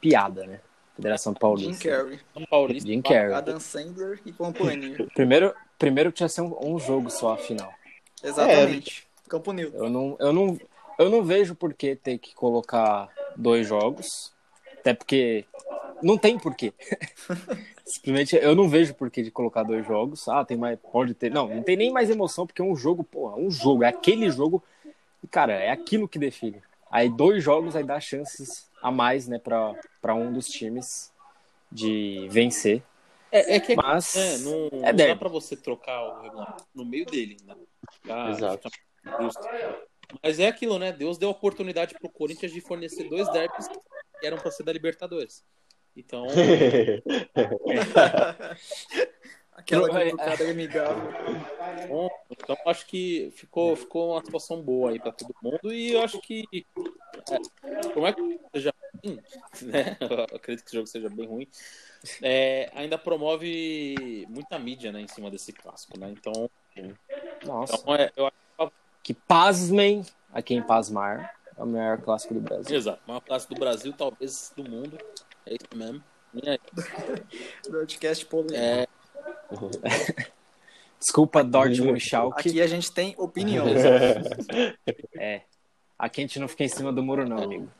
Piada, 0.00 0.46
né? 0.46 0.60
Federação 0.94 1.34
Paulista. 1.34 1.72
Jim 1.72 1.78
Carrey. 1.78 2.20
Paulista. 2.48 2.88
Jim 2.88 3.02
Carrey. 3.02 3.32
Adam 3.32 3.58
Sandler 3.58 4.20
e 4.24 4.32
companhia. 4.32 5.06
primeiro, 5.14 5.54
primeiro 5.78 6.12
tinha 6.12 6.28
ser 6.28 6.42
um, 6.42 6.56
um, 6.62 6.78
jogo 6.78 7.10
só 7.10 7.32
a 7.32 7.36
final. 7.36 7.72
Exatamente. 8.22 9.06
É, 9.26 9.30
Campo 9.30 9.52
Neutro. 9.52 9.78
Eu 9.78 9.90
não, 9.90 10.16
eu 10.20 10.32
não, 10.32 10.60
eu 10.98 11.10
não 11.10 11.22
vejo 11.24 11.54
por 11.54 11.72
que 11.72 11.96
ter 11.96 12.18
que 12.18 12.34
colocar 12.34 13.08
dois 13.36 13.66
jogos. 13.66 14.32
Até 14.78 14.92
porque 14.92 15.46
não 16.02 16.18
tem 16.18 16.38
porquê. 16.38 16.72
Simplesmente 17.84 18.36
eu 18.36 18.54
não 18.54 18.68
vejo 18.68 18.94
porquê 18.94 19.22
de 19.22 19.30
colocar 19.30 19.62
dois 19.62 19.86
jogos. 19.86 20.28
Ah, 20.28 20.44
tem 20.44 20.56
mais. 20.56 20.78
Pode 20.78 21.14
ter. 21.14 21.30
Não, 21.30 21.48
não 21.48 21.62
tem 21.62 21.76
nem 21.76 21.90
mais 21.90 22.10
emoção, 22.10 22.46
porque 22.46 22.60
é 22.60 22.64
um 22.64 22.76
jogo, 22.76 23.02
porra, 23.02 23.36
um 23.36 23.50
jogo. 23.50 23.82
É 23.82 23.88
aquele 23.88 24.30
jogo. 24.30 24.62
E, 25.22 25.26
cara, 25.26 25.54
é 25.54 25.70
aquilo 25.70 26.08
que 26.08 26.18
define. 26.18 26.62
Aí 26.90 27.08
dois 27.08 27.42
jogos 27.42 27.74
aí 27.74 27.82
dá 27.82 27.98
chances 27.98 28.70
a 28.82 28.90
mais, 28.90 29.28
né, 29.28 29.38
pra, 29.38 29.74
pra 30.00 30.14
um 30.14 30.32
dos 30.32 30.48
times 30.48 31.12
de 31.70 32.26
vencer. 32.30 32.82
É, 33.30 33.56
é 33.56 33.60
que 33.60 33.74
Mas 33.74 34.14
é, 34.14 34.38
não, 34.38 34.66
é 34.84 34.92
não 34.92 35.06
dá 35.08 35.16
pra 35.16 35.28
você 35.28 35.56
trocar 35.56 36.02
o 36.02 36.20
regulamento 36.22 36.66
no 36.74 36.84
meio 36.84 37.06
dele, 37.06 37.38
né? 37.44 37.56
Ficar- 37.90 38.30
Exato. 38.30 38.68
Mas 40.22 40.38
é 40.38 40.48
aquilo, 40.48 40.78
né? 40.78 40.92
Deus 40.92 41.16
deu 41.16 41.30
oportunidade 41.30 41.94
pro 41.98 42.10
Corinthians 42.10 42.52
de 42.52 42.60
fornecer 42.60 43.08
dois 43.08 43.26
derbys 43.30 43.68
que 43.68 44.26
eram 44.26 44.36
pra 44.36 44.50
ser 44.50 44.64
da 44.64 44.72
Libertadores. 44.72 45.42
Então, 45.96 46.26
Aquela 49.52 50.02
é- 50.02 50.10
amigável. 50.50 51.12
bom, 51.88 52.08
então 52.30 52.56
acho 52.66 52.86
que 52.86 53.30
ficou, 53.36 53.76
ficou 53.76 54.12
uma 54.12 54.24
situação 54.24 54.62
boa 54.62 54.90
aí 54.90 54.98
pra 54.98 55.12
todo 55.12 55.34
mundo 55.42 55.72
e 55.72 55.92
eu 55.92 56.02
acho 56.02 56.18
que 56.20 56.44
é, 57.30 57.88
por 57.88 58.02
mais 58.02 58.14
que 58.14 58.40
seja 58.54 58.74
ruim, 59.04 59.20
né? 59.62 59.96
Eu 60.00 60.36
acredito 60.36 60.64
que 60.64 60.70
o 60.70 60.74
jogo 60.74 60.86
seja 60.86 61.08
bem 61.08 61.26
ruim. 61.26 61.48
é, 62.22 62.70
ainda 62.74 62.98
promove 62.98 64.26
muita 64.28 64.58
mídia 64.58 64.92
né, 64.92 65.00
em 65.00 65.08
cima 65.08 65.30
desse 65.30 65.52
clássico, 65.52 65.98
né? 65.98 66.10
Então, 66.10 66.50
Nossa. 67.44 67.76
então 67.76 67.94
é, 67.94 68.10
eu 68.16 68.72
Que 69.02 69.14
pasmem 69.14 70.04
a 70.32 70.42
quem 70.42 70.62
pasmar. 70.62 71.36
É 71.56 71.62
o 71.62 71.66
melhor 71.66 72.00
clássico 72.00 72.34
do 72.34 72.40
Brasil. 72.40 72.76
Exato. 72.76 73.02
Maior 73.06 73.20
clássico 73.20 73.54
do 73.54 73.60
Brasil, 73.60 73.92
talvez 73.92 74.52
do 74.56 74.64
mundo. 74.68 74.98
É 75.44 75.54
isso 75.54 75.68
mesmo. 75.76 76.02
Aí, 76.46 76.58
Broadcast 77.68 78.24
polêmico. 78.26 78.56
É, 78.56 78.86
Desculpa, 80.98 81.42
Dortmund 81.42 81.98
Schalke. 82.00 82.48
Aqui 82.48 82.60
a 82.60 82.66
gente 82.66 82.92
tem 82.92 83.14
opinião. 83.18 83.66
É. 85.18 85.42
Aqui 86.02 86.20
a 86.20 86.24
gente 86.24 86.40
não 86.40 86.48
fica 86.48 86.64
em 86.64 86.68
cima 86.68 86.92
do 86.92 87.00
muro, 87.00 87.28
não, 87.28 87.40
amigo. 87.44 87.70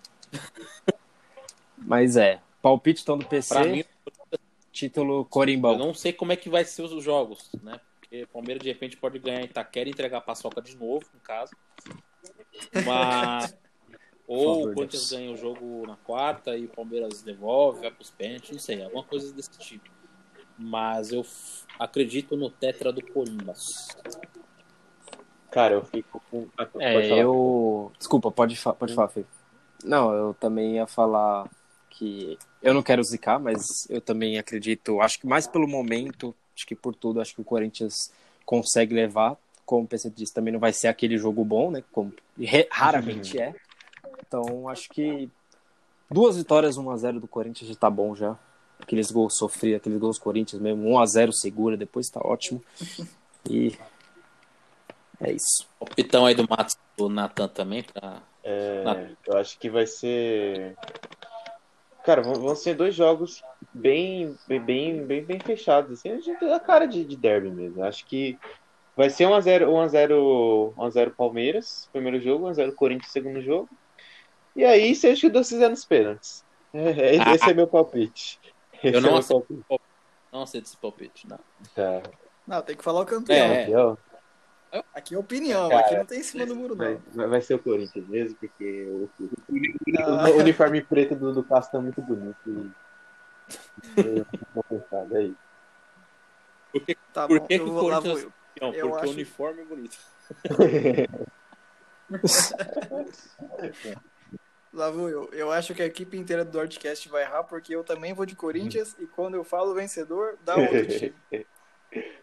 Mas 1.77 2.16
é. 2.16 2.41
Palpite 2.62 3.03
então 3.03 3.18
do 3.18 3.27
PC. 3.27 3.64
mim, 3.64 3.85
Título 4.70 5.23
eu 5.23 5.25
Corimbão. 5.25 5.77
não 5.77 5.93
sei 5.93 6.12
como 6.12 6.31
é 6.31 6.37
que 6.37 6.49
vai 6.49 6.64
ser 6.64 6.83
os 6.83 7.03
jogos, 7.03 7.51
né? 7.61 7.81
Porque 7.99 8.23
o 8.23 8.29
Palmeiras 8.29 8.62
de 8.62 8.68
repente 8.68 8.97
pode 8.97 9.18
ganhar 9.18 9.41
em 9.41 9.47
Itaquera 9.47 9.89
e 9.89 9.93
entregar 9.93 10.18
a 10.18 10.20
paçoca 10.20 10.62
de 10.62 10.77
novo, 10.77 11.05
no 11.12 11.18
caso. 11.18 11.51
Mas. 12.87 13.59
Ou 14.25 14.55
favor, 14.61 14.70
o 14.70 14.75
Corinthians 14.77 15.11
Deus. 15.11 15.20
ganha 15.20 15.33
o 15.33 15.37
jogo 15.37 15.85
na 15.85 15.97
quarta 15.97 16.57
e 16.57 16.66
o 16.66 16.68
Palmeiras 16.68 17.23
devolve, 17.23 17.81
vai 17.81 17.91
pros 17.91 18.12
pênaltis, 18.12 18.53
não 18.53 18.61
sei, 18.61 18.85
alguma 18.85 19.03
coisa 19.03 19.33
desse 19.33 19.59
tipo. 19.59 19.91
Mas 20.57 21.11
eu 21.11 21.27
acredito 21.77 22.37
no 22.37 22.49
Tetra 22.49 22.93
do 22.93 23.05
Corimbas. 23.05 23.89
Cara, 25.53 25.74
eu 25.74 25.84
fico 25.84 26.20
com. 26.30 26.46
Ah, 26.57 26.66
pode 26.66 26.84
É, 26.84 27.09
falar. 27.09 27.20
eu. 27.20 27.92
Desculpa, 27.98 28.30
pode, 28.30 28.57
fa... 28.57 28.72
pode 28.72 28.94
falar, 28.94 29.09
Fê. 29.09 29.24
Não, 29.84 30.12
eu 30.12 30.34
também 30.34 30.76
ia 30.76 30.86
falar 30.86 31.48
que. 31.90 32.38
Eu 32.62 32.72
não 32.74 32.82
quero 32.82 33.03
zicar, 33.05 33.38
mas 33.38 33.88
eu 33.90 34.00
também 34.00 34.38
acredito. 34.38 35.00
Acho 35.00 35.20
que 35.20 35.26
mais 35.26 35.46
pelo 35.46 35.68
momento, 35.68 36.34
acho 36.57 36.66
que 36.66 36.74
por 36.74 36.94
tudo, 36.94 37.20
acho 37.20 37.34
que 37.34 37.40
o 37.42 37.44
Corinthians 37.44 38.11
consegue 38.46 38.94
levar. 38.94 39.36
Como 39.66 39.84
o 39.84 39.86
PC 39.88 40.11
disse, 40.11 40.34
também 40.34 40.53
não 40.53 40.59
vai 40.61 40.72
ser 40.72 40.88
aquele 40.88 41.16
jogo 41.16 41.44
bom, 41.44 41.70
né? 41.70 41.84
Como 41.92 42.12
raramente 42.70 43.38
é. 43.38 43.55
Então, 44.26 44.68
acho 44.68 44.88
que 44.88 45.30
duas 46.11 46.36
vitórias, 46.36 46.76
1x0 46.76 47.20
do 47.20 47.28
Corinthians 47.28 47.68
já 47.70 47.76
tá 47.76 47.90
bom 47.90 48.14
já. 48.14 48.36
Aqueles 48.80 49.11
gols 49.11 49.36
sofridos, 49.36 49.76
aqueles 49.76 49.98
gols 49.98 50.18
Corinthians 50.18 50.61
mesmo, 50.61 50.88
1x0 50.88 51.30
segura, 51.32 51.76
depois 51.76 52.09
tá 52.09 52.20
ótimo. 52.24 52.62
E 53.48 53.76
é 55.23 55.33
isso. 55.33 55.68
O 55.79 55.85
pitão 55.87 56.27
aí 56.27 56.35
do 56.35 56.47
Matos 56.49 56.77
do 56.97 57.09
Natan 57.09 57.49
também, 57.49 57.83
pra. 57.85 58.20
É, 58.43 58.83
Nada. 58.83 59.16
eu 59.27 59.39
acho 59.39 59.57
que 59.59 59.70
vai 59.70 59.87
ser. 59.87 60.77
Cara, 62.05 62.20
vão, 62.23 62.35
vão 62.35 62.57
ser 62.57 62.75
dois 62.75 62.93
jogos 62.95 63.43
bem, 63.73 64.37
bem, 64.49 65.05
bem, 65.07 65.25
bem, 65.25 65.39
fechados. 65.39 65.93
Assim, 65.93 66.11
a, 66.11 66.20
gente, 66.20 66.45
a 66.45 66.59
cara 66.59 66.87
de, 66.87 67.05
de 67.05 67.16
derby 67.16 67.51
mesmo. 67.51 67.85
Acho 67.85 68.05
que 68.05 68.37
vai 68.97 69.09
ser 69.09 69.25
1x0 69.25 69.66
1x0 69.66 70.75
1x0 70.75 71.11
Palmeiras, 71.14 71.89
primeiro 71.93 72.20
jogo, 72.20 72.49
1x0 72.49 72.75
Corinthians, 72.75 73.12
segundo 73.12 73.41
jogo. 73.41 73.68
E 74.57 74.64
aí, 74.64 74.95
seja 74.97 75.18
o 75.18 75.20
que 75.20 75.31
Deus 75.31 75.49
fizer 75.49 75.68
nos 75.68 75.85
pênaltis. 75.85 76.45
É, 76.75 77.16
esse, 77.16 77.29
esse 77.29 77.51
é 77.51 77.53
meu 77.53 77.66
palpite. 77.66 78.41
Esse 78.83 78.97
Eu 78.97 79.03
não 79.03 79.16
é 79.16 79.18
aceito. 79.18 79.62
palpite. 79.68 79.91
Não 80.33 80.47
sei 80.47 80.62
desse 80.62 80.77
palpite, 80.79 81.29
não. 81.29 81.39
Tá. 81.75 82.03
Não, 82.47 82.62
tem 82.62 82.75
que 82.75 82.83
falar 82.83 83.03
o 83.03 83.05
campeão. 83.05 83.37
É. 83.37 83.62
Aqui, 83.64 83.75
ó, 83.75 83.95
Aqui 84.95 85.14
é 85.14 85.18
opinião, 85.18 85.68
Cara, 85.68 85.81
aqui 85.85 85.97
não 85.97 86.07
tem 86.07 86.20
em 86.20 86.23
cima 86.23 86.47
do 86.47 86.57
muro, 86.57 86.75
vai, 86.75 86.95
não. 86.95 87.03
vai- 87.12 87.27
vai 87.29 87.41
ser 87.43 87.55
o 87.55 87.59
Corinthians 87.59 88.07
mesmo, 88.09 88.37
porque 88.39 88.85
o, 88.89 89.05
o- 89.27 89.31
Ah. 89.99 90.31
o 90.31 90.39
uniforme 90.39 90.81
preto 90.83 91.14
do, 91.14 91.33
do 91.33 91.45
Cássio 91.45 91.73
tá 91.73 91.81
muito 91.81 92.01
bonito. 92.01 92.39
E... 92.49 92.70
Eu 94.57 94.64
pensar, 94.68 95.07
é 95.16 95.23
isso. 95.25 95.37
Tá 97.12 97.27
Por 97.29 97.39
bom, 97.41 97.47
que 97.47 97.59
que 97.59 97.64
o 97.64 97.75
Corinthians-. 97.79 98.27
Não, 98.61 98.73
Eu 98.73 98.89
porque 98.89 98.97
o 98.97 98.97
acho- 98.97 99.12
uniforme 99.12 99.61
é 99.61 99.64
bonito. 99.64 99.99
Lá 104.73 104.91
vou 104.91 105.09
eu. 105.11 105.29
Eu 105.33 105.53
acho 105.53 105.75
que 105.75 105.83
a 105.83 105.87
equipe 105.87 106.16
inteira 106.16 106.45
do 106.45 106.51
Dortcast 106.51 107.07
vai 107.11 107.23
errar, 107.25 107.45
porque 107.45 107.75
eu 107.77 107.85
também 107.85 108.14
vou 108.14 108.25
de 108.25 108.35
Corinthians 108.35 108.97
e 108.99 109.07
quando 109.07 109.35
eu 109.35 109.45
falo 109.45 109.75
vencedor, 109.75 110.39
dá 110.45 110.57
outro 110.57 110.87
time. 110.87 111.14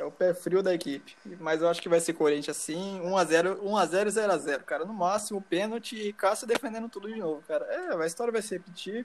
É 0.00 0.04
o 0.04 0.10
pé 0.10 0.32
frio 0.32 0.62
da 0.62 0.72
equipe. 0.72 1.14
Mas 1.38 1.60
eu 1.60 1.68
acho 1.68 1.82
que 1.82 1.88
vai 1.88 2.00
ser 2.00 2.14
Corinthians 2.14 2.56
sim. 2.56 2.98
1x0, 3.04 3.60
1x0 3.60 4.06
0x0, 4.06 4.62
cara. 4.62 4.86
No 4.86 4.94
máximo, 4.94 5.42
pênalti 5.42 5.94
e 5.94 6.12
Cássio 6.14 6.46
defendendo 6.46 6.88
tudo 6.88 7.12
de 7.12 7.18
novo, 7.18 7.42
cara. 7.46 7.66
É, 7.66 8.02
a 8.02 8.06
história 8.06 8.32
vai 8.32 8.40
se 8.40 8.54
repetir. 8.54 9.04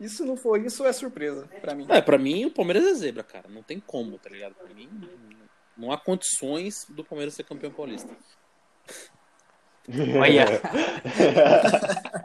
Isso 0.00 0.24
não 0.24 0.34
for 0.34 0.58
isso, 0.58 0.86
é 0.86 0.92
surpresa 0.94 1.46
pra 1.60 1.74
mim. 1.74 1.86
É, 1.90 2.00
pra 2.00 2.16
mim 2.16 2.46
o 2.46 2.50
Palmeiras 2.50 2.84
é 2.84 2.94
zebra, 2.94 3.22
cara. 3.22 3.48
Não 3.48 3.62
tem 3.62 3.78
como, 3.78 4.18
tá 4.18 4.30
ligado? 4.30 4.54
Pra 4.54 4.74
mim, 4.74 4.88
não 5.76 5.92
há 5.92 5.98
condições 5.98 6.86
do 6.88 7.04
Palmeiras 7.04 7.34
ser 7.34 7.44
campeão 7.44 7.70
paulista. 7.70 8.10
Olha. 10.18 10.46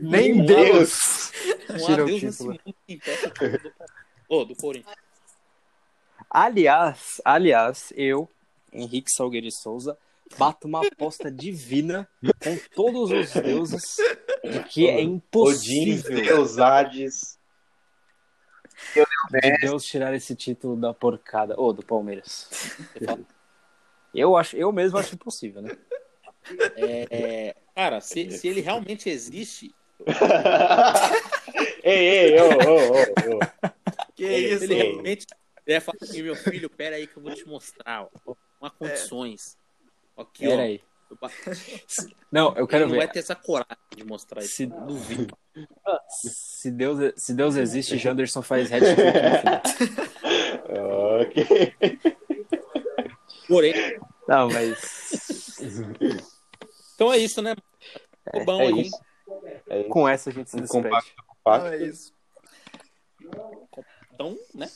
Nem 0.00 0.44
Deus! 0.44 1.30
Há 1.68 1.92
o 1.92 2.06
Deus 2.06 2.22
nesse 2.22 2.42
mundo 2.42 2.60
que 2.64 2.94
impeça 2.94 3.32
do 4.28 4.44
do 4.46 4.56
Corinthians. 4.56 5.05
Aliás, 6.38 7.18
aliás, 7.24 7.94
eu, 7.96 8.28
Henrique 8.70 9.10
Salgueiro 9.10 9.46
de 9.46 9.50
Souza, 9.54 9.96
bato 10.36 10.68
uma 10.68 10.86
aposta 10.86 11.30
divina 11.30 12.06
com 12.44 12.58
todos 12.74 13.10
os 13.10 13.32
deuses 13.42 13.96
de 14.44 14.62
que 14.64 14.86
é 14.86 15.00
impossível 15.00 16.14
Deus, 16.14 16.58
Hades. 16.58 17.38
de 19.30 19.58
Deus 19.62 19.82
tirar 19.86 20.12
esse 20.12 20.36
título 20.36 20.76
da 20.76 20.92
porcada. 20.92 21.58
Ô, 21.58 21.72
do 21.72 21.82
Palmeiras. 21.82 22.50
Eu, 24.14 24.36
acho, 24.36 24.58
eu 24.58 24.70
mesmo 24.70 24.98
acho 24.98 25.14
impossível, 25.14 25.62
né? 25.62 25.74
É, 26.76 27.06
é, 27.10 27.56
cara, 27.74 28.02
se, 28.02 28.30
se 28.30 28.46
ele 28.46 28.60
realmente 28.60 29.08
existe, 29.08 29.74
ei, 31.82 32.34
ei, 32.34 32.40
ô, 32.42 32.44
ô, 32.44 32.92
ô, 32.92 33.36
ô. 33.36 33.70
Que 34.14 34.24
ele, 34.24 34.54
isso, 34.54 34.64
ele 34.64 34.74
realmente 34.74 35.26
ele 35.66 35.78
vai 35.78 35.80
falar 35.80 35.98
assim, 36.02 36.22
meu 36.22 36.36
filho, 36.36 36.70
pera 36.70 36.96
aí 36.96 37.06
que 37.06 37.16
eu 37.16 37.22
vou 37.22 37.34
te 37.34 37.46
mostrar. 37.46 38.04
Ó, 38.04 38.34
não 38.60 38.68
há 38.68 38.70
condições. 38.70 39.56
Aqui, 40.16 40.46
Pera 40.46 40.62
ó. 40.62 40.64
aí. 40.64 40.80
eu 41.10 41.16
Não, 42.32 42.48
eu 42.54 42.58
Ele 42.60 42.66
quero 42.68 42.88
não 42.88 42.96
vai 42.96 43.06
ver. 43.06 43.12
ter 43.12 43.18
essa 43.20 43.34
coragem 43.34 43.76
de 43.96 44.04
mostrar 44.04 44.42
isso. 44.42 44.54
Se, 44.56 44.66
Duvido. 44.66 45.36
se, 46.08 46.70
Deus, 46.70 47.12
se 47.16 47.34
Deus 47.34 47.56
existe, 47.56 47.98
Janderson 47.98 48.42
faz 48.42 48.68
final. 48.68 49.62
Ok. 51.20 51.46
Porém, 53.48 53.74
Não, 54.26 54.48
mas 54.48 55.58
então 56.94 57.12
é 57.12 57.18
isso, 57.18 57.40
né? 57.42 57.54
Ficou 58.24 58.44
bom 58.44 58.60
É 58.60 58.66
aí. 58.66 58.80
isso. 58.82 59.00
É 59.68 59.80
isso. 59.80 59.88
com 59.90 60.08
essa 60.08 60.30
a 60.30 60.32
gente 60.32 60.50
se 60.50 60.56
Um 60.56 60.60
despede. 60.60 60.84
compacto, 60.84 61.12
Não, 61.16 61.24
compacto. 61.36 61.66
é 61.68 61.76
isso. 61.86 62.12
Então, 64.14 64.36
né? 64.54 64.68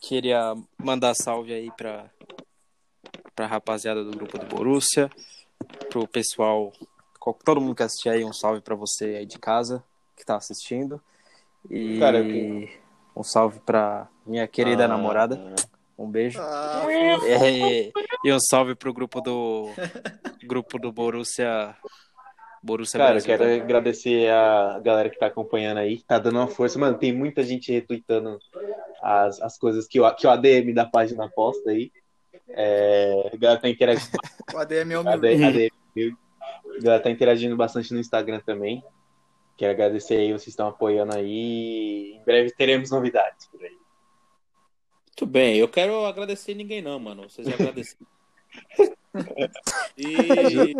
Queria 0.00 0.54
mandar 0.78 1.14
salve 1.14 1.52
aí 1.52 1.70
pra, 1.76 2.10
pra 3.34 3.46
rapaziada 3.46 4.02
do 4.02 4.10
grupo 4.16 4.38
do 4.38 4.46
Borussia, 4.46 5.10
pro 5.90 6.08
pessoal, 6.08 6.72
todo 7.44 7.60
mundo 7.60 7.74
que 7.74 7.82
assistir 7.82 8.08
aí, 8.08 8.24
um 8.24 8.32
salve 8.32 8.60
pra 8.60 8.74
você 8.74 9.16
aí 9.16 9.26
de 9.26 9.38
casa 9.38 9.84
que 10.16 10.24
tá 10.24 10.36
assistindo. 10.36 11.00
E 11.68 11.98
Cara, 11.98 12.18
eu 12.18 12.68
um 13.14 13.22
salve 13.22 13.60
pra 13.60 14.08
minha 14.24 14.48
querida 14.48 14.84
Ah, 14.84 14.88
namorada. 14.88 15.54
Um 15.98 16.10
beijo. 16.10 16.40
Ah, 16.40 16.86
É, 17.22 17.92
E 18.24 18.32
um 18.32 18.40
salve 18.40 18.74
pro 18.74 18.92
grupo 18.94 19.20
do 19.20 19.70
grupo 20.42 20.78
do 20.78 20.90
Borussia 20.90 21.76
Borussia 22.62 22.98
Cara, 22.98 23.10
eu 23.18 23.24
Brasil. 23.24 23.38
quero 23.38 23.62
agradecer 23.62 24.30
a 24.30 24.78
galera 24.80 25.08
que 25.08 25.18
tá 25.18 25.26
acompanhando 25.26 25.78
aí, 25.78 26.02
tá 26.02 26.18
dando 26.18 26.36
uma 26.38 26.48
força. 26.48 26.78
Mano, 26.78 26.98
tem 26.98 27.12
muita 27.12 27.42
gente 27.42 27.72
retweetando 27.72 28.38
as, 29.02 29.40
as 29.40 29.58
coisas 29.58 29.86
que 29.86 29.98
o, 29.98 30.14
que 30.14 30.26
o 30.26 30.30
ADM 30.30 30.74
da 30.74 30.84
página 30.84 31.28
posta 31.28 31.70
aí. 31.70 31.90
É, 32.48 33.30
a 33.32 33.36
galera 33.36 33.60
tá 33.60 33.68
interagindo, 33.68 34.10
O 34.54 34.58
ADM 34.58 34.92
é 34.92 34.98
o. 34.98 35.08
ADM, 35.08 35.44
ADM, 35.44 36.16
a 36.76 36.82
galera 36.82 37.02
tá 37.02 37.10
interagindo 37.10 37.56
bastante 37.56 37.94
no 37.94 38.00
Instagram 38.00 38.40
também. 38.40 38.84
Quero 39.56 39.72
agradecer 39.72 40.16
aí, 40.16 40.32
vocês 40.32 40.48
estão 40.48 40.68
apoiando 40.68 41.14
aí. 41.14 42.14
Em 42.16 42.24
breve 42.24 42.50
teremos 42.52 42.90
novidades 42.90 43.46
por 43.48 43.62
aí. 43.62 43.78
Muito 45.06 45.26
bem, 45.26 45.56
eu 45.56 45.68
quero 45.68 46.04
agradecer 46.04 46.54
ninguém 46.54 46.82
não, 46.82 46.98
mano. 46.98 47.28
Vocês 47.28 47.46
agradeceram. 47.48 48.06
E 49.96 50.72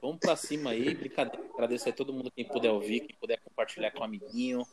vamos 0.00 0.18
pra 0.18 0.36
cima 0.36 0.70
aí, 0.70 0.94
brincadeira. 0.94 1.44
Agradecer 1.54 1.90
a 1.90 1.92
todo 1.92 2.12
mundo 2.12 2.30
quem 2.30 2.44
puder 2.46 2.70
ouvir, 2.70 3.00
quem 3.00 3.16
puder 3.16 3.40
compartilhar 3.40 3.90
com 3.90 4.00
um 4.00 4.04
amiguinho. 4.04 4.66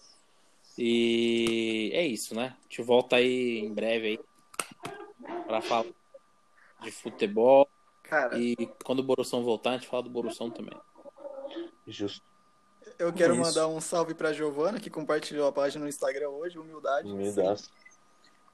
E 0.77 1.89
é 1.93 2.05
isso, 2.05 2.35
né? 2.35 2.55
A 2.59 2.63
gente 2.63 2.81
volta 2.81 3.15
aí 3.15 3.59
em 3.59 3.73
breve 3.73 4.07
aí 4.07 4.19
pra 5.47 5.61
falar 5.61 5.85
de 6.81 6.91
futebol. 6.91 7.67
cara, 8.03 8.37
E 8.37 8.55
quando 8.85 8.99
o 8.99 9.03
Borussão 9.03 9.43
voltar, 9.43 9.71
a 9.71 9.73
gente 9.77 9.87
fala 9.87 10.03
do 10.03 10.09
Borussão 10.09 10.51
também. 10.51 10.77
Justo. 11.87 12.21
eu 12.99 13.11
quero 13.13 13.33
Isso. 13.33 13.41
mandar 13.41 13.67
um 13.67 13.79
salve 13.81 14.13
pra 14.13 14.33
Giovana, 14.33 14.79
que 14.79 14.89
compartilhou 14.89 15.47
a 15.47 15.51
página 15.51 15.83
no 15.83 15.89
Instagram 15.89 16.29
hoje, 16.29 16.59
humildade. 16.59 17.09
Humildade. 17.09 17.63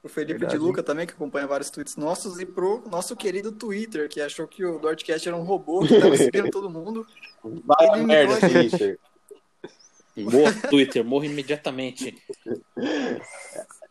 O 0.04 0.08
Felipe 0.08 0.40
Verdade. 0.40 0.52
de 0.52 0.58
Luca 0.58 0.82
também, 0.82 1.06
que 1.06 1.14
acompanha 1.14 1.46
vários 1.46 1.70
tweets 1.70 1.96
nossos, 1.96 2.38
e 2.38 2.44
pro 2.44 2.86
nosso 2.90 3.16
querido 3.16 3.50
Twitter, 3.50 4.06
que 4.06 4.20
achou 4.20 4.46
que 4.46 4.62
o 4.62 4.78
Dortcast 4.78 5.26
era 5.26 5.34
um 5.34 5.42
robô 5.42 5.80
que 5.80 5.98
tava 5.98 6.14
seguindo 6.18 6.50
todo 6.50 6.68
mundo. 6.68 7.06
Vai 7.42 7.88
a 7.88 7.96
merda. 7.96 8.38
Twitter. 8.38 8.98
Morra, 10.14 10.68
Twitter, 10.68 11.04
morra 11.04 11.24
imediatamente. 11.24 12.22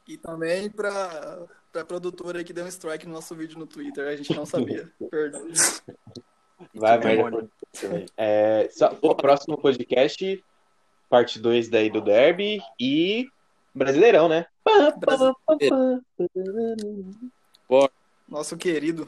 E 0.08 0.18
também 0.18 0.70
pra, 0.70 1.48
pra 1.72 1.84
produtora 1.84 2.44
que 2.44 2.54
deu 2.54 2.64
um 2.64 2.68
strike 2.68 3.08
no 3.08 3.14
nosso 3.14 3.34
vídeo 3.34 3.58
no 3.58 3.66
Twitter, 3.66 4.08
a 4.08 4.16
gente 4.16 4.36
não 4.36 4.46
sabia. 4.46 4.92
Perdão. 5.10 5.48
Vai 6.76 6.98
merda. 7.00 7.50
É, 8.16 8.70
só, 8.72 8.96
o 9.02 9.16
próximo 9.16 9.58
podcast, 9.58 10.44
parte 11.10 11.40
2 11.40 11.70
daí 11.70 11.90
do 11.90 12.02
Derby 12.02 12.62
e 12.80 13.28
Brasileirão, 13.74 14.30
né? 14.30 14.46
Nosso 18.28 18.58
querido. 18.58 19.08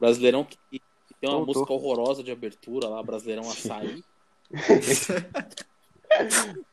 Brasileirão 0.00 0.44
que, 0.44 0.56
que 0.70 0.80
tem 1.20 1.28
uma 1.30 1.38
Voltou. 1.38 1.54
música 1.54 1.72
horrorosa 1.72 2.22
de 2.22 2.30
abertura 2.30 2.88
lá, 2.88 3.02
Brasileirão 3.02 3.48
Açaí. 3.50 4.02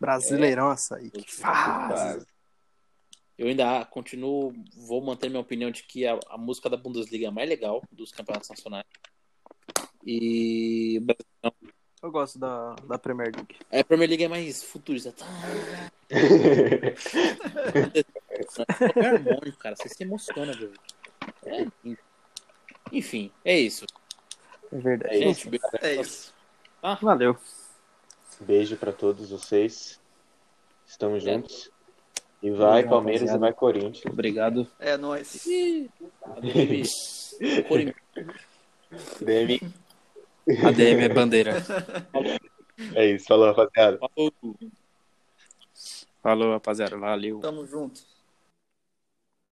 Brasileirão 0.00 0.68
açaí. 0.68 1.10
Que 1.10 1.24
Ah, 1.42 1.88
fase. 1.88 2.26
Eu 3.38 3.48
ainda 3.48 3.84
continuo, 3.86 4.52
vou 4.76 5.00
manter 5.02 5.28
minha 5.28 5.40
opinião 5.40 5.70
de 5.70 5.82
que 5.84 6.06
a, 6.06 6.18
a 6.28 6.36
música 6.38 6.68
da 6.68 6.76
Bundesliga 6.76 7.26
é 7.26 7.28
a 7.28 7.32
mais 7.32 7.48
legal 7.48 7.82
dos 7.90 8.12
campeonatos 8.12 8.50
nacionais. 8.50 8.84
E 10.04 10.98
o 10.98 11.02
Brasileirão- 11.04 11.71
Eu 12.02 12.10
gosto 12.10 12.38
da, 12.38 12.74
da 12.88 12.98
Premier 12.98 13.30
League. 13.34 13.56
a 13.70 13.84
Premier 13.84 14.08
League 14.08 14.24
é 14.24 14.28
mais 14.28 14.62
futurista. 14.64 15.12
Tá, 15.12 15.26
é 19.00 19.06
harmônico, 19.06 19.58
cara. 19.58 19.76
Você 19.76 19.88
se 19.88 20.02
emociona, 20.02 20.52
viu? 20.52 20.72
É. 21.46 21.66
Enfim, 22.90 23.30
é 23.44 23.58
isso. 23.58 23.86
É 24.72 24.78
verdade. 24.78 25.14
É 25.14 25.18
Gente, 25.18 25.48
beijo. 25.48 25.64
É 25.80 25.94
isso. 25.94 26.34
Valeu. 27.00 27.36
Beijo 28.40 28.76
pra 28.76 28.92
todos 28.92 29.30
vocês. 29.30 30.00
Estamos 30.86 31.24
É. 31.26 31.34
juntos. 31.34 31.70
E 32.42 32.50
vai 32.50 32.70
Obrigado, 32.80 32.90
Palmeiras 32.90 33.22
e 33.22 33.26
rapaziada. 33.26 33.40
vai 33.40 33.52
Corinthians. 33.52 34.12
Obrigado. 34.12 34.66
É 34.80 34.96
nóis. 34.96 35.44
Corim- 37.68 37.94
DM. 39.20 39.60
ADM 40.48 41.04
é 41.04 41.08
bandeira. 41.08 41.52
É 42.94 43.06
isso, 43.06 43.26
falou, 43.26 43.46
rapaziada. 43.52 43.98
Falou. 43.98 44.32
Falou, 46.22 46.52
rapaziada. 46.52 46.98
Valeu. 46.98 47.38
Tamo 47.38 47.64
junto. 47.66 48.00